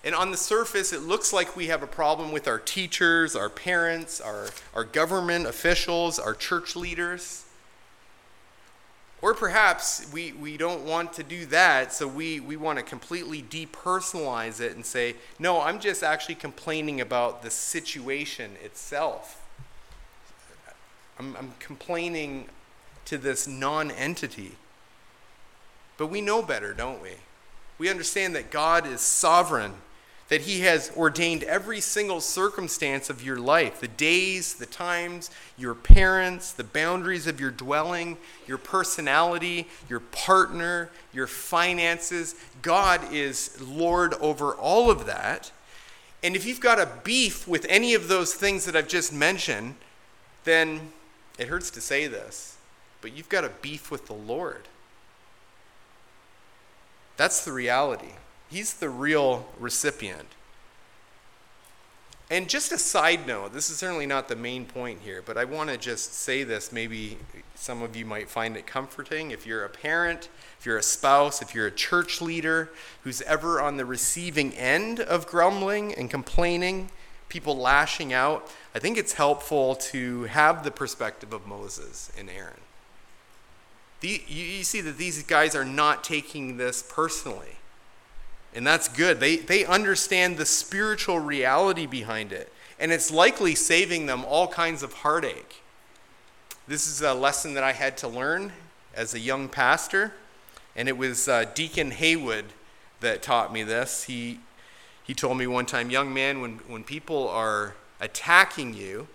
And 0.05 0.15
on 0.15 0.33
the 0.33 0.37
surface, 0.37 0.93
it 0.93 1.03
looks 1.03 1.33
like 1.33 1.55
we 1.55 1.69
have 1.69 1.83
a 1.83 1.87
problem 1.87 2.33
with 2.33 2.49
our 2.49 2.59
teachers, 2.59 3.37
our 3.37 3.49
parents, 3.49 4.21
our, 4.21 4.49
our 4.75 4.83
government 4.83 5.47
officials, 5.47 6.19
our 6.19 6.35
church 6.35 6.75
leaders. 6.75 7.45
Or 9.23 9.35
perhaps 9.35 10.05
we, 10.13 10.33
we 10.33 10.57
don't 10.57 10.85
want 10.85 11.13
to 11.13 11.23
do 11.23 11.47
that, 11.47 11.93
so 11.93 12.09
we, 12.09 12.41
we 12.41 12.57
want 12.57 12.81
to 12.81 12.85
completely 12.85 13.41
depersonalize 13.41 14.61
it 14.61 14.75
and 14.75 14.85
say, 14.85 15.15
no, 15.39 15.61
I'm 15.61 15.79
just 15.79 16.03
actually 16.03 16.35
complaining 16.35 17.01
about 17.01 17.45
the 17.45 17.51
situation 17.51 18.57
itself. 18.65 19.41
I'm, 21.21 21.37
I'm 21.37 21.55
complaining 21.61 22.47
to 23.05 23.17
this 23.17 23.47
non 23.47 23.93
entity. 23.93 24.57
But 25.97 26.09
we 26.09 26.21
know 26.21 26.43
better, 26.43 26.75
don't 26.75 27.01
we? 27.01 27.13
We 27.79 27.89
understand 27.89 28.35
that 28.35 28.51
God 28.51 28.89
is 28.89 29.01
sovereign 29.01 29.75
that 30.33 30.41
He 30.41 30.61
has 30.61 30.91
ordained 30.97 31.43
every 31.43 31.79
single 31.79 32.19
circumstance 32.19 33.11
of 33.11 33.23
your 33.23 33.37
life 33.37 33.81
the 33.81 33.87
days, 33.89 34.55
the 34.55 34.65
times, 34.65 35.31
your 35.59 35.75
parents, 35.75 36.53
the 36.53 36.65
boundaries 36.65 37.27
of 37.27 37.39
your 37.39 37.51
dwelling, 37.51 38.17
your 38.47 38.57
personality, 38.57 39.69
your 39.91 40.01
partner, 40.01 40.89
your 41.13 41.27
finances. 41.27 42.35
God 42.63 43.13
is 43.13 43.61
Lord 43.61 44.15
over 44.23 44.55
all 44.55 44.91
of 44.91 45.05
that. 45.05 45.53
And 46.23 46.35
if 46.35 46.47
you've 46.47 46.61
got 46.61 46.81
a 46.81 46.89
beef 47.05 47.47
with 47.47 47.67
any 47.69 47.93
of 47.93 48.09
those 48.09 48.33
things 48.33 48.65
that 48.65 48.75
I've 48.75 48.89
just 48.89 49.13
mentioned, 49.13 49.75
then 50.45 50.93
it 51.39 51.49
hurts 51.49 51.69
to 51.73 51.83
say 51.83 52.07
this, 52.07 52.57
but 53.03 53.15
you've 53.15 53.29
got 53.29 53.45
a 53.45 53.51
beef 53.61 53.91
with 53.91 54.07
the 54.07 54.15
Lord. 54.15 54.67
That's 57.19 57.45
the 57.45 57.53
reality. 57.53 58.13
He's 58.53 58.75
the 58.75 58.91
real 58.91 59.47
recipient. 59.59 60.29
And 62.31 62.49
just 62.49 62.71
a 62.71 62.79
side 62.79 63.27
note, 63.27 63.55
this 63.55 63.71
is 63.71 63.79
certainly 63.79 64.07
not 64.07 64.29
the 64.29 64.37
main 64.37 64.67
point 64.67 65.01
here, 65.03 65.23
but 65.25 65.39
I 65.39 65.45
want 65.45 65.71
to 65.71 65.79
just 65.79 66.13
say 66.13 66.45
this. 66.45 66.71
Maybe 66.71 67.19
some 67.55 67.83
of 67.83 67.97
you 67.97 68.05
might 68.05 68.29
find 68.29 68.57
it 68.57 68.67
comforting. 68.67 69.31
If 69.31 69.47
you're 69.47 69.65
a 69.65 69.71
parent, 69.71 70.29
if 70.59 70.67
you're 70.67 70.77
a 70.77 70.83
spouse, 70.83 71.41
if 71.41 71.55
you're 71.55 71.67
a 71.67 71.73
church 71.73 72.21
leader 72.21 72.71
who's 73.05 73.23
ever 73.23 73.61
on 73.61 73.79
the 73.79 73.87
receiving 73.87 74.53
end 74.55 75.01
of 75.01 75.27
grumbling 75.27 75.95
and 75.95 76.11
complaining, 76.11 76.91
people 77.31 77.57
lashing 77.57 78.13
out, 78.13 78.51
I 78.75 78.79
think 78.79 78.99
it's 78.99 79.15
helpful 79.15 79.77
to 79.77 80.25
have 80.25 80.63
the 80.63 80.71
perspective 80.71 81.33
of 81.33 81.47
Moses 81.47 82.13
and 82.19 82.29
Aaron. 82.29 82.61
The, 84.01 84.23
you, 84.27 84.45
you 84.45 84.65
see 84.65 84.83
that 84.83 84.99
these 84.99 85.23
guys 85.23 85.55
are 85.55 85.65
not 85.65 86.05
taking 86.05 86.59
this 86.59 86.83
personally. 86.87 87.57
And 88.55 88.67
that's 88.67 88.89
good. 88.89 89.19
They, 89.19 89.37
they 89.37 89.65
understand 89.65 90.37
the 90.37 90.47
spiritual 90.47 91.19
reality 91.19 91.87
behind 91.87 92.33
it. 92.33 92.53
And 92.79 92.93
it's 92.93 93.11
likely 93.11 93.55
saving 93.55 94.07
them 94.07 94.25
all 94.25 94.49
kinds 94.49 94.83
of 94.83 94.93
heartache. 94.93 95.63
This 96.67 96.87
is 96.87 97.01
a 97.01 97.15
lesson 97.15 97.55
that 97.55 97.65
I 97.65 97.73
had 97.73 97.97
to 97.99 98.09
learn 98.09 98.53
as 98.95 99.15
a 99.15 99.19
young 99.19 99.49
pastor. 99.49 100.13
And 100.77 100.89
it 100.89 100.99
was 100.99 101.29
uh, 101.29 101.47
Deacon 101.55 101.93
Haywood 101.93 102.47
that 103.01 103.23
taught 103.23 103.53
me 103.53 103.63
this. 103.63 104.05
He, 104.05 104.41
he 105.03 105.15
told 105.15 105.39
me 105.39 105.47
one 105.47 105.67
time, 105.67 105.91
young 105.91 106.13
man, 106.13 106.41
when, 106.41 106.59
when 106.69 106.85
people 106.85 107.29
are 107.29 107.75
attacking 108.01 108.75
you, 108.75 109.09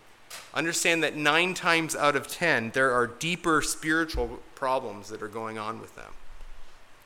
understand 0.53 1.03
that 1.03 1.15
nine 1.15 1.53
times 1.53 1.95
out 1.95 2.15
of 2.15 2.27
ten, 2.27 2.71
there 2.71 2.91
are 2.91 3.05
deeper 3.05 3.61
spiritual 3.61 4.39
problems 4.55 5.09
that 5.09 5.21
are 5.21 5.27
going 5.27 5.57
on 5.57 5.79
with 5.79 5.95
them. 5.95 6.11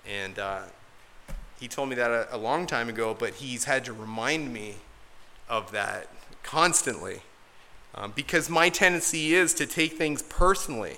And 0.10 0.40
uh, 0.40 0.62
he 1.62 1.68
told 1.68 1.90
me 1.90 1.96
that 1.96 2.10
a, 2.10 2.36
a 2.36 2.38
long 2.38 2.66
time 2.66 2.90
ago, 2.90 3.16
but 3.18 3.36
he's 3.36 3.66
had 3.66 3.86
to 3.86 3.94
remind 3.94 4.52
me 4.52 4.78
of 5.48 5.72
that 5.72 6.08
constantly 6.42 7.22
um, 7.94 8.12
because 8.16 8.50
my 8.50 8.68
tendency 8.68 9.36
is 9.36 9.54
to 9.54 9.68
take 9.68 9.94
things 9.94 10.24
personally. 10.24 10.98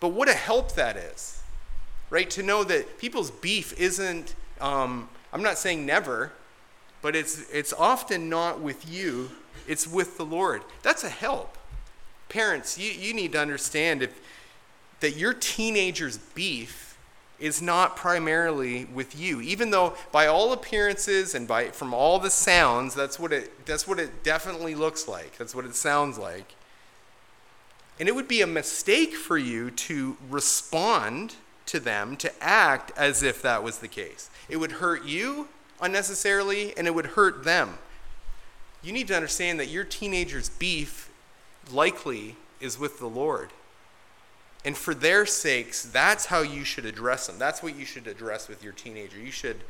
But 0.00 0.08
what 0.08 0.28
a 0.28 0.34
help 0.34 0.72
that 0.72 0.96
is, 0.96 1.40
right? 2.10 2.28
To 2.30 2.42
know 2.42 2.64
that 2.64 2.98
people's 2.98 3.30
beef 3.30 3.78
isn't, 3.78 4.34
um, 4.60 5.08
I'm 5.32 5.42
not 5.42 5.56
saying 5.56 5.86
never, 5.86 6.32
but 7.00 7.14
it's, 7.14 7.48
it's 7.52 7.72
often 7.72 8.28
not 8.28 8.60
with 8.60 8.90
you, 8.90 9.30
it's 9.68 9.86
with 9.86 10.16
the 10.16 10.24
Lord. 10.24 10.62
That's 10.82 11.04
a 11.04 11.10
help. 11.10 11.56
Parents, 12.28 12.76
you, 12.76 12.90
you 12.90 13.14
need 13.14 13.32
to 13.32 13.40
understand 13.40 14.02
if, 14.02 14.20
that 14.98 15.16
your 15.16 15.32
teenager's 15.32 16.18
beef 16.18 16.91
is 17.42 17.60
not 17.60 17.96
primarily 17.96 18.84
with 18.84 19.18
you. 19.18 19.40
Even 19.40 19.72
though 19.72 19.94
by 20.12 20.28
all 20.28 20.52
appearances 20.52 21.34
and 21.34 21.48
by 21.48 21.70
from 21.70 21.92
all 21.92 22.20
the 22.20 22.30
sounds 22.30 22.94
that's 22.94 23.18
what 23.18 23.32
it 23.32 23.66
that's 23.66 23.86
what 23.86 23.98
it 23.98 24.22
definitely 24.22 24.76
looks 24.76 25.08
like. 25.08 25.36
That's 25.36 25.54
what 25.54 25.64
it 25.64 25.74
sounds 25.74 26.16
like. 26.16 26.54
And 27.98 28.08
it 28.08 28.14
would 28.14 28.28
be 28.28 28.42
a 28.42 28.46
mistake 28.46 29.14
for 29.14 29.36
you 29.36 29.72
to 29.72 30.16
respond 30.30 31.34
to 31.66 31.80
them 31.80 32.16
to 32.18 32.32
act 32.42 32.92
as 32.96 33.24
if 33.24 33.42
that 33.42 33.64
was 33.64 33.78
the 33.78 33.88
case. 33.88 34.30
It 34.48 34.58
would 34.58 34.72
hurt 34.72 35.04
you 35.04 35.48
unnecessarily 35.80 36.76
and 36.76 36.86
it 36.86 36.94
would 36.94 37.06
hurt 37.06 37.42
them. 37.42 37.78
You 38.84 38.92
need 38.92 39.08
to 39.08 39.16
understand 39.16 39.58
that 39.58 39.68
your 39.68 39.84
teenager's 39.84 40.48
beef 40.48 41.10
likely 41.72 42.36
is 42.60 42.78
with 42.78 43.00
the 43.00 43.06
lord 43.06 43.50
and 44.64 44.76
for 44.76 44.94
their 44.94 45.26
sakes, 45.26 45.82
that's 45.82 46.26
how 46.26 46.42
you 46.42 46.64
should 46.64 46.86
address 46.86 47.26
them. 47.26 47.38
That's 47.38 47.62
what 47.62 47.76
you 47.76 47.84
should 47.84 48.06
address 48.06 48.48
with 48.48 48.62
your 48.62 48.72
teenager. 48.72 49.18
You 49.18 49.32
should 49.32 49.62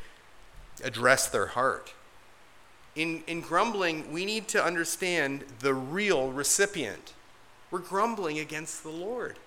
address 0.84 1.28
their 1.28 1.46
heart. 1.46 1.94
In, 2.94 3.22
in 3.26 3.40
grumbling, 3.40 4.12
we 4.12 4.26
need 4.26 4.48
to 4.48 4.62
understand 4.62 5.44
the 5.60 5.72
real 5.72 6.30
recipient. 6.30 7.14
We're 7.70 7.78
grumbling 7.78 8.38
against 8.38 8.82
the 8.82 8.90
Lord. 8.90 9.38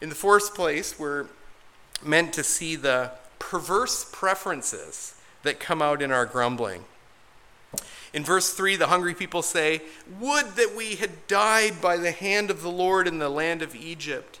In 0.00 0.08
the 0.08 0.14
fourth 0.14 0.54
place, 0.54 0.98
we're 0.98 1.26
meant 2.02 2.32
to 2.32 2.42
see 2.42 2.74
the 2.74 3.12
perverse 3.38 4.08
preferences 4.10 5.14
that 5.42 5.60
come 5.60 5.82
out 5.82 6.00
in 6.00 6.10
our 6.10 6.24
grumbling. 6.24 6.84
In 8.12 8.24
verse 8.24 8.52
3, 8.52 8.76
the 8.76 8.88
hungry 8.88 9.14
people 9.14 9.42
say, 9.42 9.82
Would 10.20 10.56
that 10.56 10.74
we 10.76 10.96
had 10.96 11.26
died 11.26 11.80
by 11.80 11.96
the 11.96 12.12
hand 12.12 12.50
of 12.50 12.62
the 12.62 12.70
Lord 12.70 13.08
in 13.08 13.18
the 13.18 13.30
land 13.30 13.62
of 13.62 13.74
Egypt. 13.74 14.38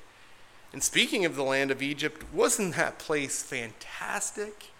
And 0.72 0.82
speaking 0.82 1.24
of 1.24 1.36
the 1.36 1.42
land 1.42 1.70
of 1.70 1.82
Egypt, 1.82 2.24
wasn't 2.32 2.76
that 2.76 2.98
place 2.98 3.42
fantastic? 3.42 4.70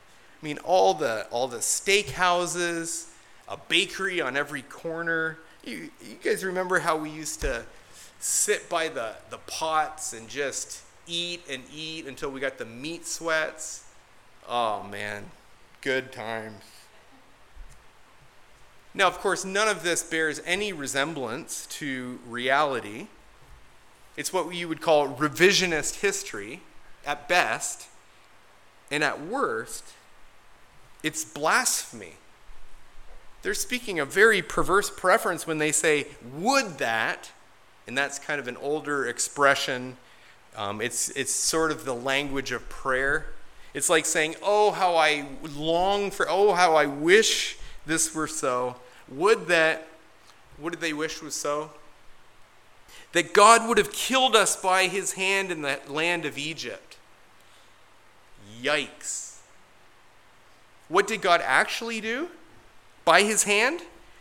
I 0.41 0.45
mean, 0.45 0.59
all 0.59 0.95
the, 0.95 1.27
all 1.31 1.49
the 1.49 1.59
steakhouses, 1.59 3.09
a 3.49 3.57
bakery 3.57 4.21
on 4.21 4.37
every 4.37 4.63
corner. 4.63 5.39
You, 5.65 5.91
you 6.03 6.17
guys 6.23 6.45
remember 6.45 6.81
how 6.81 6.97
we 6.97 7.11
used 7.11 7.41
to 7.43 7.65
sit 8.19 8.69
by 8.69 8.89
the, 8.89 9.15
the 9.31 9.39
pots 9.39 10.13
and 10.13 10.29
just 10.29 10.83
eat 11.07 11.43
and 11.49 11.63
eat 11.75 12.07
until 12.07 12.31
we 12.31 12.41
got 12.41 12.59
the 12.59 12.65
meat 12.65 13.07
sweats? 13.07 13.85
Oh, 14.49 14.83
man, 14.83 15.25
good 15.81 16.13
times. 16.13 16.82
Now, 18.95 19.09
of 19.09 19.19
course, 19.19 19.45
none 19.45 19.69
of 19.69 19.83
this 19.83 20.03
bears 20.03 20.41
any 20.45 20.73
resemblance 20.73 21.67
to 21.79 22.21
reality. 22.29 23.07
It's 24.17 24.33
what 24.33 24.55
you 24.55 24.69
would 24.69 24.83
call 24.83 25.09
revisionist 25.09 26.01
history 26.01 26.61
at 27.07 27.29
best, 27.29 27.89
and 28.91 29.03
at 29.03 29.25
worst, 29.25 29.85
it's 31.03 31.25
blasphemy. 31.25 32.15
They're 33.43 33.55
speaking 33.55 33.99
a 33.99 34.05
very 34.05 34.43
perverse 34.43 34.91
preference 34.91 35.47
when 35.47 35.59
they 35.59 35.73
say, 35.73 36.07
would 36.35 36.79
that, 36.79 37.33
and 37.87 37.97
that's 37.97 38.19
kind 38.19 38.39
of 38.39 38.47
an 38.47 38.57
older 38.59 39.09
expression. 39.09 39.97
Um, 40.57 40.81
it's, 40.83 41.09
it's 41.11 41.33
sort 41.33 41.73
of 41.73 41.85
the 41.85 41.95
language 41.95 42.53
of 42.53 42.69
prayer. 42.69 43.27
It's 43.73 43.89
like 43.89 44.05
saying, 44.05 44.37
oh, 44.43 44.71
how 44.71 44.95
I 44.97 45.27
long 45.43 46.11
for, 46.11 46.27
oh, 46.29 46.53
how 46.53 46.77
I 46.77 46.85
wish 46.85 47.57
this 47.87 48.15
were 48.15 48.27
so. 48.27 48.77
Would 49.09 49.47
that, 49.49 49.89
what 50.59 50.73
did 50.73 50.81
they 50.81 50.93
wish 50.93 51.23
was 51.23 51.35
so? 51.35 51.71
That 53.13 53.35
God 53.35 53.69
would 53.69 53.79
have 53.79 53.93
killed 53.93 54.35
us 54.35 54.57
by 54.57 54.87
his 54.87 55.13
hand 55.13 55.51
in 55.51 55.63
the 55.63 55.79
land 55.89 56.25
of 56.25 56.39
Egypt. 56.39 56.97
Yikes. 58.61 59.39
What 60.89 61.07
did 61.07 61.23
God 61.23 61.41
actually 61.45 62.01
do? 62.01 62.29
By 63.05 63.23
his 63.23 63.45
hand? 63.45 63.81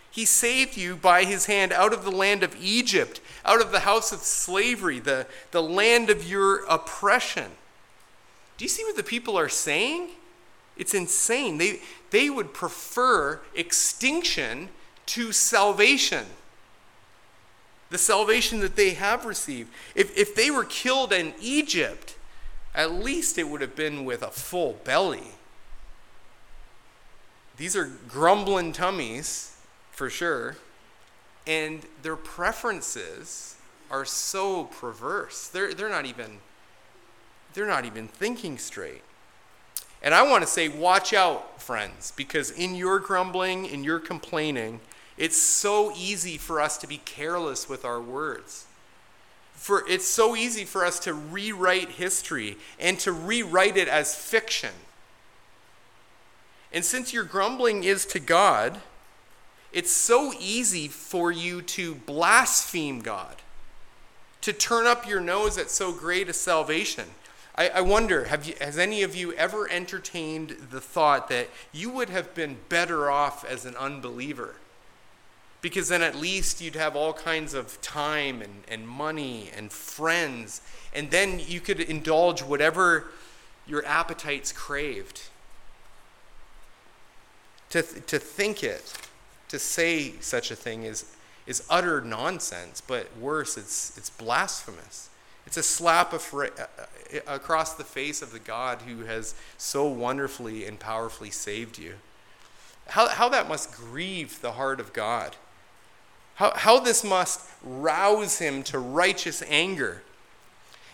He 0.10 0.26
saved 0.26 0.76
you 0.76 0.98
by 0.98 1.24
his 1.24 1.46
hand 1.46 1.72
out 1.72 1.94
of 1.94 2.04
the 2.04 2.12
land 2.12 2.44
of 2.44 2.56
Egypt, 2.60 3.22
out 3.46 3.62
of 3.62 3.72
the 3.72 3.82
house 3.82 4.12
of 4.12 4.20
slavery, 4.20 5.00
the, 5.00 5.26
the 5.52 5.64
land 5.64 6.10
of 6.10 6.28
your 6.28 6.66
oppression. 6.66 7.52
Do 8.58 8.66
you 8.66 8.70
see 8.70 8.84
what 8.84 8.98
the 8.98 9.04
people 9.04 9.38
are 9.40 9.50
saying? 9.50 10.10
It's 10.78 10.94
insane. 10.94 11.58
They, 11.58 11.80
they 12.10 12.30
would 12.30 12.54
prefer 12.54 13.42
extinction 13.56 14.70
to 15.08 15.32
salvation. 15.32 16.26
The 17.90 17.98
salvation 17.98 18.62
that 18.62 18.76
they 18.76 18.92
have 18.92 19.26
received. 19.26 19.70
If, 19.96 20.18
if 20.18 20.34
they 20.34 20.50
were 20.50 20.64
killed 20.64 21.12
in 21.12 21.34
Egypt, 21.42 22.16
at 22.74 22.92
least 22.92 23.38
it 23.38 23.50
would 23.50 23.62
have 23.62 23.76
been 23.76 24.06
with 24.06 24.24
a 24.24 24.32
full 24.32 24.80
belly. 24.84 25.32
These 27.58 27.76
are 27.76 27.92
grumbling 28.08 28.72
tummies, 28.72 29.58
for 29.92 30.10
sure, 30.10 30.56
and 31.46 31.82
their 32.02 32.16
preferences 32.16 33.56
are 33.92 34.06
so 34.06 34.66
perverse. 34.66 35.48
They're, 35.50 35.74
they're 35.74 35.90
not 35.90 36.06
even 36.06 36.40
they're 37.54 37.68
not 37.68 37.84
even 37.86 38.08
thinking 38.08 38.58
straight. 38.58 39.02
And 40.02 40.14
I 40.14 40.24
want 40.24 40.44
to 40.44 40.50
say, 40.50 40.68
watch 40.68 41.14
out, 41.14 41.62
friends, 41.62 42.12
because 42.16 42.52
in 42.52 42.76
your 42.76 43.00
grumbling, 43.00 43.66
in 43.66 43.84
your 43.84 44.00
complaining, 44.00 44.80
it's 45.18 45.38
so 45.38 45.94
easy 45.96 46.38
for 46.38 46.60
us 46.60 46.78
to 46.80 46.88
be 46.88 46.98
careless 46.98 47.70
with 47.70 47.86
our 47.86 48.02
words. 48.02 48.66
For 49.54 49.88
it's 49.88 50.08
so 50.08 50.36
easy 50.36 50.66
for 50.66 50.84
us 50.84 51.00
to 51.02 51.14
rewrite 51.14 51.90
history 51.90 52.58
and 52.80 52.98
to 53.02 53.12
rewrite 53.12 53.78
it 53.78 53.88
as 53.88 54.16
fiction. 54.16 54.72
And 56.74 56.84
since 56.84 57.14
your 57.14 57.24
grumbling 57.24 57.84
is 57.84 58.06
to 58.08 58.20
God, 58.20 58.80
it's 59.72 59.92
so 59.92 60.34
easy 60.40 60.88
for 60.88 61.32
you 61.32 61.62
to 61.62 61.96
blaspheme 61.96 63.02
God, 63.02 63.36
to 64.42 64.52
turn 64.52 64.88
up 64.88 65.08
your 65.08 65.22
nose 65.22 65.58
at 65.58 65.70
so 65.70 65.92
great 65.92 66.28
a 66.28 66.34
salvation. 66.34 67.06
I, 67.56 67.70
I 67.70 67.82
wonder, 67.82 68.26
have 68.26 68.46
you, 68.46 68.56
has 68.62 68.78
any 68.78 69.04
of 69.04 69.16
you 69.16 69.34
ever 69.34 69.70
entertained 69.70 70.56
the 70.72 70.80
thought 70.80 71.28
that 71.30 71.50
you 71.74 71.90
would 71.90 72.10
have 72.10 72.34
been 72.34 72.58
better 72.70 73.12
off 73.12 73.44
as 73.44 73.66
an 73.66 73.76
unbeliever? 73.76 74.56
Because 75.62 75.90
then 75.90 76.02
at 76.02 76.16
least 76.16 76.62
you'd 76.62 76.76
have 76.76 76.96
all 76.96 77.14
kinds 77.14 77.54
of 77.54 77.80
time 77.82 78.42
and, 78.42 78.64
and 78.68 78.88
money 78.88 79.52
and 79.56 79.72
friends, 79.72 80.62
and 80.96 81.12
then 81.12 81.40
you 81.40 81.60
could 81.60 81.80
indulge 81.80 82.42
whatever 82.42 83.12
your 83.68 83.86
appetites 83.86 84.52
craved. 84.52 85.22
To, 87.72 87.84
to 87.84 88.18
think 88.18 88.64
it, 88.64 88.94
to 89.50 89.60
say 89.60 90.14
such 90.20 90.52
a 90.52 90.56
thing 90.56 90.84
is, 90.84 91.16
is 91.46 91.64
utter 91.70 92.02
nonsense, 92.02 92.82
but 92.82 93.08
worse, 93.18 93.58
it's, 93.58 93.98
it's 93.98 94.10
blasphemous. 94.10 95.10
It's 95.52 95.58
a 95.58 95.64
slap 95.64 96.14
uh, 96.14 96.18
uh, 96.18 96.56
across 97.28 97.74
the 97.74 97.84
face 97.84 98.22
of 98.22 98.32
the 98.32 98.40
God 98.40 98.84
who 98.84 99.04
has 99.04 99.36
so 99.58 99.86
wonderfully 99.86 100.66
and 100.66 100.80
powerfully 100.80 101.30
saved 101.30 101.78
you. 101.78 101.96
How, 102.88 103.10
how 103.10 103.28
that 103.28 103.50
must 103.50 103.74
grieve 103.74 104.40
the 104.40 104.54
heart 104.54 104.80
of 104.80 104.94
God. 104.94 105.36
How, 106.36 106.54
how 106.56 106.80
this 106.80 107.04
must 107.04 107.42
rouse 107.62 108.40
him 108.40 108.64
to 108.64 108.80
righteous 108.80 109.44
anger. 109.46 110.04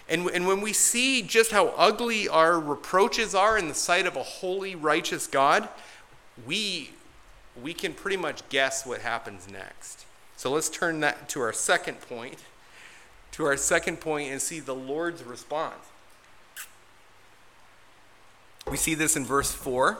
And, 0.10 0.26
and 0.32 0.47
when 0.47 0.62
we 0.62 0.74
see 0.74 1.22
just 1.22 1.51
how 1.51 1.68
ugly 1.78 2.28
our 2.28 2.60
reproaches 2.60 3.36
are 3.36 3.60
in 3.60 3.68
the 3.68 3.76
sight 3.76 4.08
of 4.08 4.16
a 4.16 4.24
holy, 4.24 4.74
righteous 4.74 5.28
God, 5.28 5.70
we, 6.47 6.89
we 7.62 7.76
can 7.76 7.93
pretty 7.93 8.18
much 8.18 8.49
guess 8.49 8.88
what 8.88 9.01
happens 9.01 9.47
next. 9.47 10.08
So 10.36 10.49
let's 10.49 10.70
turn 10.70 11.01
that 11.01 11.30
to 11.30 11.41
our 11.41 11.53
second 11.53 12.01
point, 12.01 12.39
to 13.38 13.45
our 13.45 13.55
second 13.55 14.01
point 14.01 14.31
and 14.31 14.41
see 14.41 14.59
the 14.59 14.73
Lord's 14.73 15.23
response. 15.23 15.85
We 18.67 18.77
see 18.77 18.95
this 18.95 19.15
in 19.15 19.25
verse 19.25 19.51
4. 19.51 19.99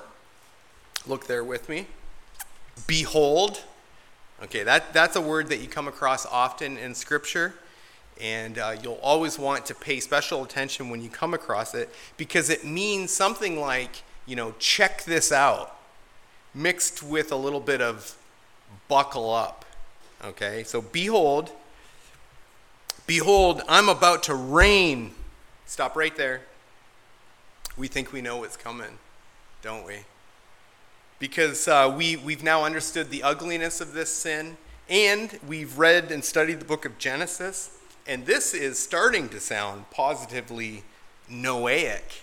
Look 1.06 1.28
there 1.28 1.44
with 1.44 1.70
me. 1.70 1.86
Behold. 2.88 3.62
Okay, 4.44 4.64
that, 4.64 4.92
that's 4.92 5.16
a 5.16 5.22
word 5.22 5.50
that 5.50 5.60
you 5.60 5.68
come 5.68 5.88
across 5.88 6.26
often 6.26 6.78
in 6.78 6.96
Scripture, 6.96 7.54
and 8.20 8.58
uh, 8.58 8.76
you'll 8.82 9.00
always 9.04 9.38
want 9.38 9.68
to 9.68 9.76
pay 9.76 10.00
special 10.00 10.44
attention 10.44 10.90
when 10.90 11.04
you 11.04 11.10
come 11.10 11.36
across 11.36 11.76
it 11.76 11.94
because 12.18 12.50
it 12.50 12.66
means 12.66 13.12
something 13.12 13.60
like, 13.60 14.02
you 14.26 14.36
know, 14.36 14.56
check 14.58 15.04
this 15.04 15.32
out 15.32 15.78
mixed 16.56 17.04
with 17.04 17.32
a 17.32 17.36
little 17.36 17.60
bit 17.60 17.82
of 17.82 18.18
buckle 18.88 19.32
up. 19.32 19.64
Okay, 20.26 20.64
so 20.64 20.82
behold, 20.82 21.52
behold, 23.08 23.64
I'm 23.68 23.90
about 23.90 24.22
to 24.24 24.36
rain. 24.36 25.14
Stop 25.66 25.96
right 25.96 26.16
there. 26.16 26.42
We 27.76 27.88
think 27.88 28.14
we 28.14 28.22
know 28.22 28.38
what's 28.38 28.58
coming, 28.58 29.00
don't 29.62 29.86
we? 29.86 30.00
Because 31.18 31.68
uh, 31.68 31.94
we, 31.96 32.16
we've 32.16 32.44
now 32.44 32.64
understood 32.64 33.10
the 33.10 33.24
ugliness 33.24 33.82
of 33.82 33.94
this 33.94 34.12
sin, 34.12 34.58
and 34.88 35.40
we've 35.48 35.80
read 35.80 36.12
and 36.12 36.24
studied 36.24 36.60
the 36.60 36.66
book 36.66 36.86
of 36.86 37.00
Genesis, 37.00 37.80
and 38.06 38.26
this 38.26 38.54
is 38.54 38.78
starting 38.78 39.30
to 39.30 39.40
sound 39.40 39.90
positively 39.90 40.84
Noahic 41.30 42.22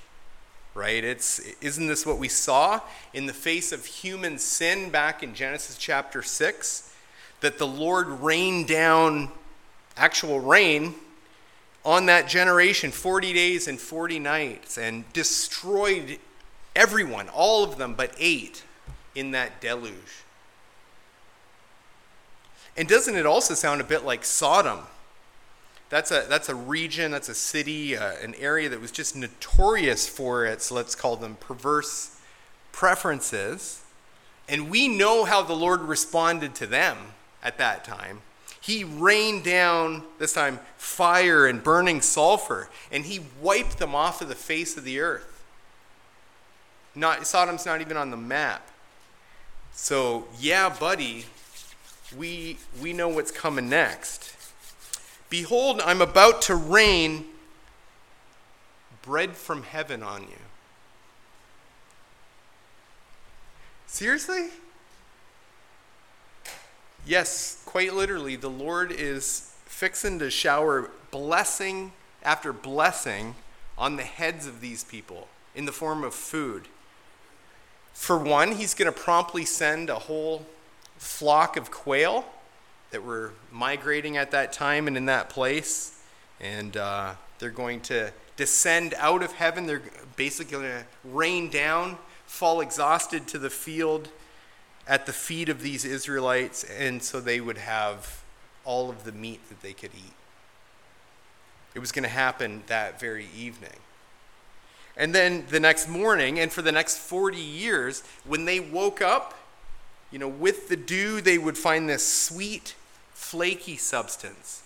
right? 0.74 1.05
It's 1.05 1.39
isn't 1.61 1.87
this 1.87 2.05
what 2.05 2.18
we 2.18 2.28
saw 2.28 2.80
in 3.12 3.26
the 3.26 3.32
face 3.32 3.72
of 3.72 3.87
human 3.87 4.39
sin 4.39 4.91
back 4.91 5.22
in 5.22 5.35
Genesis 5.35 5.76
chapter 5.78 6.22
6 6.22 6.93
that 7.41 7.59
the 7.59 7.66
Lord 7.66 8.09
rained 8.09 8.66
down 8.66 9.30
actual 9.97 10.40
rain 10.40 10.95
on 11.84 12.07
that 12.07 12.28
generation 12.28 12.90
40 12.90 13.32
days 13.32 13.68
and 13.68 13.78
40 13.78 14.18
nights 14.18 14.78
and 14.78 15.11
destroyed 15.12 16.18
everyone, 16.74 17.28
all 17.28 17.64
of 17.64 17.78
them 17.78 17.95
but 17.95 18.14
8 18.18 18.64
in 19.14 19.30
that 19.32 19.61
deluge. 19.61 20.24
And 22.76 22.88
doesn't 22.88 23.14
it 23.14 23.26
also 23.26 23.55
sound 23.55 23.80
a 23.80 23.84
bit 23.84 24.05
like 24.05 24.24
Sodom? 24.24 24.80
that's 25.95 26.11
a 26.11 26.26
that's 26.28 26.49
a 26.49 26.55
region, 26.57 27.12
that's 27.12 27.28
a 27.28 27.34
city, 27.34 27.97
uh, 27.97 28.14
an 28.20 28.34
area 28.34 28.68
that 28.68 28.80
was 28.80 28.90
just 28.90 29.14
notorious 29.14 30.09
for 30.09 30.45
its 30.45 30.72
let's 30.72 30.97
call 30.97 31.14
them 31.14 31.36
perverse 31.38 32.18
preferences. 32.72 33.82
And 34.49 34.70
we 34.70 34.88
know 34.88 35.24
how 35.24 35.42
the 35.42 35.55
Lord 35.55 35.82
responded 35.82 36.55
to 36.57 36.66
them 36.66 36.99
at 37.45 37.59
that 37.59 37.84
time. 37.84 38.22
He 38.64 38.82
rained 38.82 39.44
down, 39.44 40.04
this 40.18 40.32
time, 40.32 40.58
fire 40.78 41.46
and 41.46 41.62
burning 41.62 42.00
sulfur, 42.00 42.70
and 42.90 43.04
he 43.04 43.20
wiped 43.42 43.76
them 43.76 43.94
off 43.94 44.22
of 44.22 44.30
the 44.30 44.34
face 44.34 44.78
of 44.78 44.84
the 44.84 45.00
earth. 45.00 45.44
Not, 46.94 47.26
Sodom's 47.26 47.66
not 47.66 47.82
even 47.82 47.98
on 47.98 48.10
the 48.10 48.16
map. 48.16 48.66
So, 49.72 50.26
yeah, 50.40 50.70
buddy, 50.70 51.26
we, 52.16 52.56
we 52.80 52.94
know 52.94 53.10
what's 53.10 53.30
coming 53.30 53.68
next. 53.68 54.34
Behold, 55.28 55.82
I'm 55.84 56.00
about 56.00 56.40
to 56.42 56.54
rain 56.54 57.26
bread 59.02 59.32
from 59.32 59.64
heaven 59.64 60.02
on 60.02 60.22
you. 60.22 60.38
Seriously? 63.86 64.48
Yes, 67.07 67.62
quite 67.66 67.92
literally, 67.92 68.36
the 68.36 68.48
Lord 68.48 68.90
is 68.90 69.52
fixing 69.66 70.18
to 70.20 70.30
shower 70.30 70.90
blessing 71.11 71.92
after 72.22 72.50
blessing 72.50 73.34
on 73.76 73.96
the 73.96 74.05
heads 74.05 74.46
of 74.46 74.62
these 74.62 74.84
people 74.84 75.28
in 75.55 75.66
the 75.66 75.72
form 75.72 76.02
of 76.02 76.14
food. 76.14 76.66
For 77.92 78.16
one, 78.16 78.52
he's 78.52 78.72
going 78.72 78.90
to 78.90 78.98
promptly 78.98 79.44
send 79.44 79.90
a 79.90 79.96
whole 79.96 80.46
flock 80.96 81.59
of 81.59 81.70
quail 81.70 82.24
that 82.90 83.05
were 83.05 83.32
migrating 83.52 84.16
at 84.16 84.30
that 84.30 84.52
time 84.55 84.86
and 84.86 84.96
in 84.96 85.05
that 85.05 85.28
place. 85.28 86.00
And 86.40 86.74
uh, 86.74 87.14
they're 87.38 87.50
going 87.50 87.82
to 87.82 88.12
descend 88.36 88.94
out 88.96 89.22
of 89.22 89.32
heaven. 89.32 89.66
They're 89.66 89.82
basically 90.16 90.52
going 90.52 90.70
to 90.70 90.84
rain 91.05 91.50
down, 91.50 91.98
fall 92.24 92.62
exhausted 92.62 93.28
to 93.28 93.38
the 93.38 93.50
field 93.50 94.09
at 94.87 95.07
the 95.07 95.12
feet 95.12 95.49
of 95.49 95.62
these 95.62 95.85
Israelites, 95.85 96.64
and 96.64 97.03
so 97.03 97.20
they 97.20 97.41
would 97.41 97.59
have 97.59 98.22
all 98.64 98.91
of 98.91 99.05
the 99.05 99.12
meat 99.12 99.49
that 99.49 99.62
they 99.62 99.72
could 99.72 99.91
eat. 99.95 100.12
It 101.74 101.78
was 101.78 101.93
going 101.93 102.05
to 102.05 102.09
happen 102.09 102.62
that 102.66 103.01
very 103.01 103.26
evening. 103.37 103.78
And 104.97 105.14
then 105.14 105.45
the 105.49 105.59
next 105.59 105.89
morning, 105.89 106.39
and 106.39 106.53
for 106.53 106.62
the 106.62 106.70
next 106.70 106.99
40 106.99 107.37
years, 107.37 108.03
when 108.24 108.45
they 108.45 108.61
woke 108.61 109.03
up, 109.03 109.35
you 110.12 110.18
know, 110.18 110.28
with 110.28 110.68
the 110.68 110.76
dew, 110.76 111.20
they 111.20 111.39
would 111.39 111.59
find 111.59 111.89
this 111.89 112.07
sweet 112.07 112.76
flaky 113.12 113.76
substance. 113.76 114.62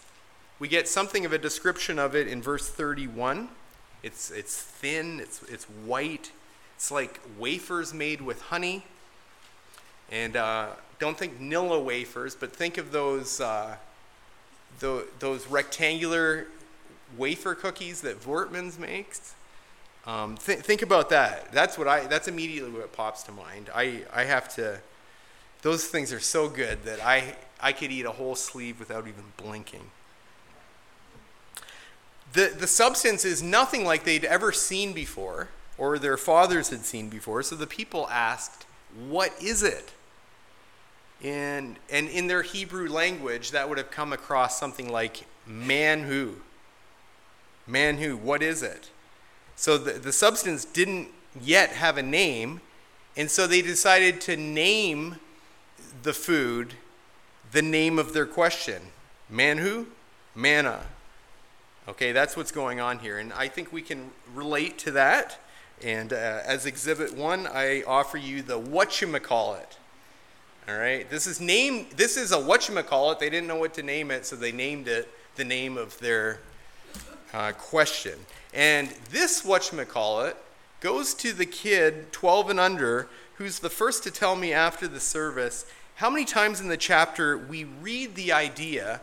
We 0.59 0.69
get 0.69 0.89
something 0.89 1.25
of 1.25 1.33
a 1.33 1.39
description 1.39 1.99
of 1.99 2.15
it 2.15 2.29
in 2.29 2.43
verse 2.43 2.69
31. 2.69 3.49
It's, 4.03 4.31
it's 4.31 4.61
thin, 4.61 5.21
it's, 5.21 5.43
it's 5.45 5.65
white, 5.65 6.33
it's 6.77 6.91
like 6.91 7.21
wafers 7.39 7.95
made 7.95 8.21
with 8.21 8.43
honey. 8.43 8.85
And 10.11 10.37
uh, 10.37 10.69
don't 10.99 11.19
think 11.19 11.41
Nilla 11.41 11.83
wafers, 11.83 12.35
but 12.35 12.55
think 12.55 12.79
of 12.79 12.93
those, 12.93 13.41
uh, 13.41 13.77
the, 14.81 15.07
those 15.19 15.47
rectangular 15.47 16.47
wafer 17.17 17.55
cookies 17.55 18.01
that 18.03 18.21
Voortman's 18.21 18.79
makes. 18.79 19.35
Um, 20.07 20.37
th- 20.37 20.61
think 20.61 20.83
about 20.83 21.11
that. 21.11 21.53
That's 21.53 21.77
what 21.77 21.87
I. 21.87 22.07
That's 22.07 22.29
immediately 22.29 22.71
what 22.71 22.93
pops 22.93 23.23
to 23.25 23.33
mind. 23.33 23.69
I, 23.75 24.05
I 24.13 24.25
have 24.25 24.49
to. 24.55 24.81
Those 25.61 25.87
things 25.87 26.13
are 26.13 26.21
so 26.21 26.49
good 26.49 26.85
that 26.85 27.05
I 27.05 27.35
I 27.61 27.73
could 27.73 27.91
eat 27.91 28.07
a 28.07 28.13
whole 28.13 28.35
sleeve 28.35 28.79
without 28.79 29.07
even 29.07 29.25
blinking. 29.37 29.91
The, 32.33 32.55
the 32.57 32.67
substance 32.67 33.25
is 33.25 33.43
nothing 33.43 33.85
like 33.85 34.05
they'd 34.05 34.25
ever 34.25 34.53
seen 34.53 34.93
before 34.93 35.49
or 35.77 35.99
their 35.99 36.17
fathers 36.17 36.69
had 36.69 36.85
seen 36.85 37.09
before. 37.09 37.43
So 37.43 37.57
the 37.57 37.67
people 37.67 38.09
asked, 38.11 38.67
What 39.09 39.33
is 39.43 39.63
it? 39.63 39.93
And, 41.23 41.77
and 41.91 42.09
in 42.09 42.29
their 42.29 42.43
Hebrew 42.43 42.89
language, 42.89 43.51
that 43.51 43.69
would 43.69 43.79
have 43.79 43.91
come 43.91 44.13
across 44.13 44.59
something 44.59 44.91
like 44.91 45.27
man 45.47 46.03
who. 46.03 46.37
Man 47.67 47.99
who, 47.99 48.17
what 48.17 48.43
is 48.43 48.63
it? 48.63 48.91
So 49.57 49.77
the, 49.77 49.93
the 49.93 50.13
substance 50.13 50.65
didn't 50.65 51.09
yet 51.41 51.71
have 51.71 51.99
a 51.99 52.03
name, 52.03 52.61
and 53.17 53.31
so 53.31 53.47
they 53.47 53.63
decided 53.63 54.21
to 54.23 54.37
name 54.37 55.17
the 56.03 56.13
food 56.13 56.75
the 57.51 57.63
name 57.63 57.99
of 57.99 58.13
their 58.13 58.27
question. 58.27 58.81
Man 59.29 59.59
who? 59.59 59.87
Manna. 60.35 60.87
Okay, 61.89 62.13
that's 62.13 62.37
what's 62.37 62.53
going 62.53 62.81
on 62.81 62.99
here. 62.99 63.19
And 63.19 63.33
I 63.33 63.49
think 63.49 63.73
we 63.73 63.83
can 63.83 64.11
relate 64.35 64.79
to 64.81 64.91
that. 64.93 65.41
And 65.83 66.13
uh, 66.13 66.41
as 66.45 66.67
exhibit 66.67 67.15
one, 67.15 67.47
I 67.47 67.83
offer 67.87 68.19
you 68.19 68.43
the 68.43 68.61
whatchamacallit. 68.61 69.77
All 70.69 70.77
right, 70.77 71.09
this 71.09 71.27
is 71.27 71.41
name. 71.41 71.87
This 71.97 72.19
is 72.19 72.31
a 72.31 72.37
whatchamacallit. 72.37 73.19
They 73.19 73.31
didn't 73.31 73.47
know 73.47 73.57
what 73.57 73.73
to 73.75 73.83
name 73.83 74.11
it, 74.11 74.27
so 74.27 74.37
they 74.37 74.53
named 74.53 74.87
it 74.87 75.09
the 75.37 75.45
name 75.45 75.79
of 75.79 75.99
their 75.99 76.41
uh, 77.33 77.53
question. 77.53 78.19
And 78.53 78.91
this, 79.11 79.41
whatchamacallit, 79.45 80.35
goes 80.81 81.15
to 81.15 81.33
the 81.33 81.47
kid 81.47 82.13
12 82.13 82.51
and 82.51 82.61
under 82.61 83.09
who's 83.37 83.61
the 83.61 83.71
first 83.71 84.03
to 84.03 84.11
tell 84.11 84.37
me 84.37 84.53
after 84.53 84.87
the 84.87 85.01
service 85.01 85.65
how 85.95 86.11
many 86.11 86.27
times 86.27 86.61
in 86.61 86.69
the 86.69 86.77
chapter 86.77 87.39
we 87.39 87.65
read 87.65 88.15
the 88.15 88.31
idea 88.31 89.01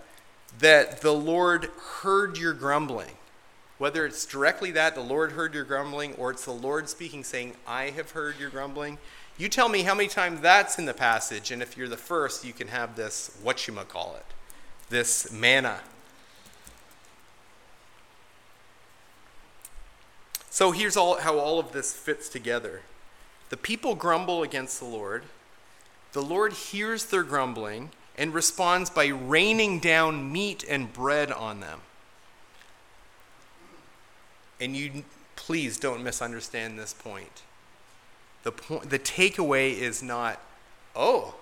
that 0.59 1.01
the 1.01 1.13
Lord 1.13 1.71
heard 2.03 2.37
your 2.37 2.53
grumbling. 2.53 3.15
Whether 3.79 4.05
it's 4.05 4.27
directly 4.27 4.69
that 4.71 4.93
the 4.93 5.01
Lord 5.01 5.31
heard 5.31 5.55
your 5.55 5.63
grumbling 5.63 6.13
or 6.13 6.29
it's 6.29 6.45
the 6.45 6.51
Lord 6.51 6.89
speaking 6.89 7.23
saying, 7.23 7.55
I 7.67 7.85
have 7.85 8.11
heard 8.11 8.39
your 8.39 8.51
grumbling. 8.51 8.99
You 9.37 9.49
tell 9.49 9.67
me 9.67 9.81
how 9.81 9.93
many 9.93 10.07
times 10.07 10.39
that's 10.39 10.79
in 10.79 10.85
the 10.85 10.93
passage, 10.93 11.51
and 11.51 11.61
if 11.61 11.75
you're 11.75 11.89
the 11.89 11.97
first, 11.97 12.45
you 12.45 12.53
can 12.53 12.69
have 12.69 12.95
this 12.95 13.37
what 13.43 13.67
you 13.67 13.73
call 13.73 14.15
it, 14.15 14.25
this 14.89 15.31
manna. 15.31 15.79
So 20.49 20.71
here's 20.71 20.95
all, 20.95 21.19
how 21.19 21.37
all 21.37 21.59
of 21.59 21.73
this 21.73 21.91
fits 21.91 22.29
together. 22.29 22.81
The 23.49 23.57
people 23.57 23.93
grumble 23.93 24.41
against 24.41 24.79
the 24.79 24.85
Lord. 24.85 25.23
The 26.13 26.21
Lord 26.21 26.53
hears 26.53 27.07
their 27.07 27.23
grumbling 27.23 27.89
and 28.17 28.33
responds 28.33 28.89
by 28.89 29.07
raining 29.07 29.79
down 29.79 30.31
meat 30.31 30.63
and 30.67 30.93
bread 30.93 31.29
on 31.29 31.59
them. 31.59 31.81
And 34.61 34.77
you 34.77 35.03
please 35.35 35.77
don't 35.77 36.01
misunderstand 36.01 36.79
this 36.79 36.93
point. 36.93 37.41
The 38.45 38.51
point 38.51 38.91
the 38.91 38.99
takeaway 38.99 39.75
is 39.75 40.03
not, 40.03 40.39
oh, 40.95 41.33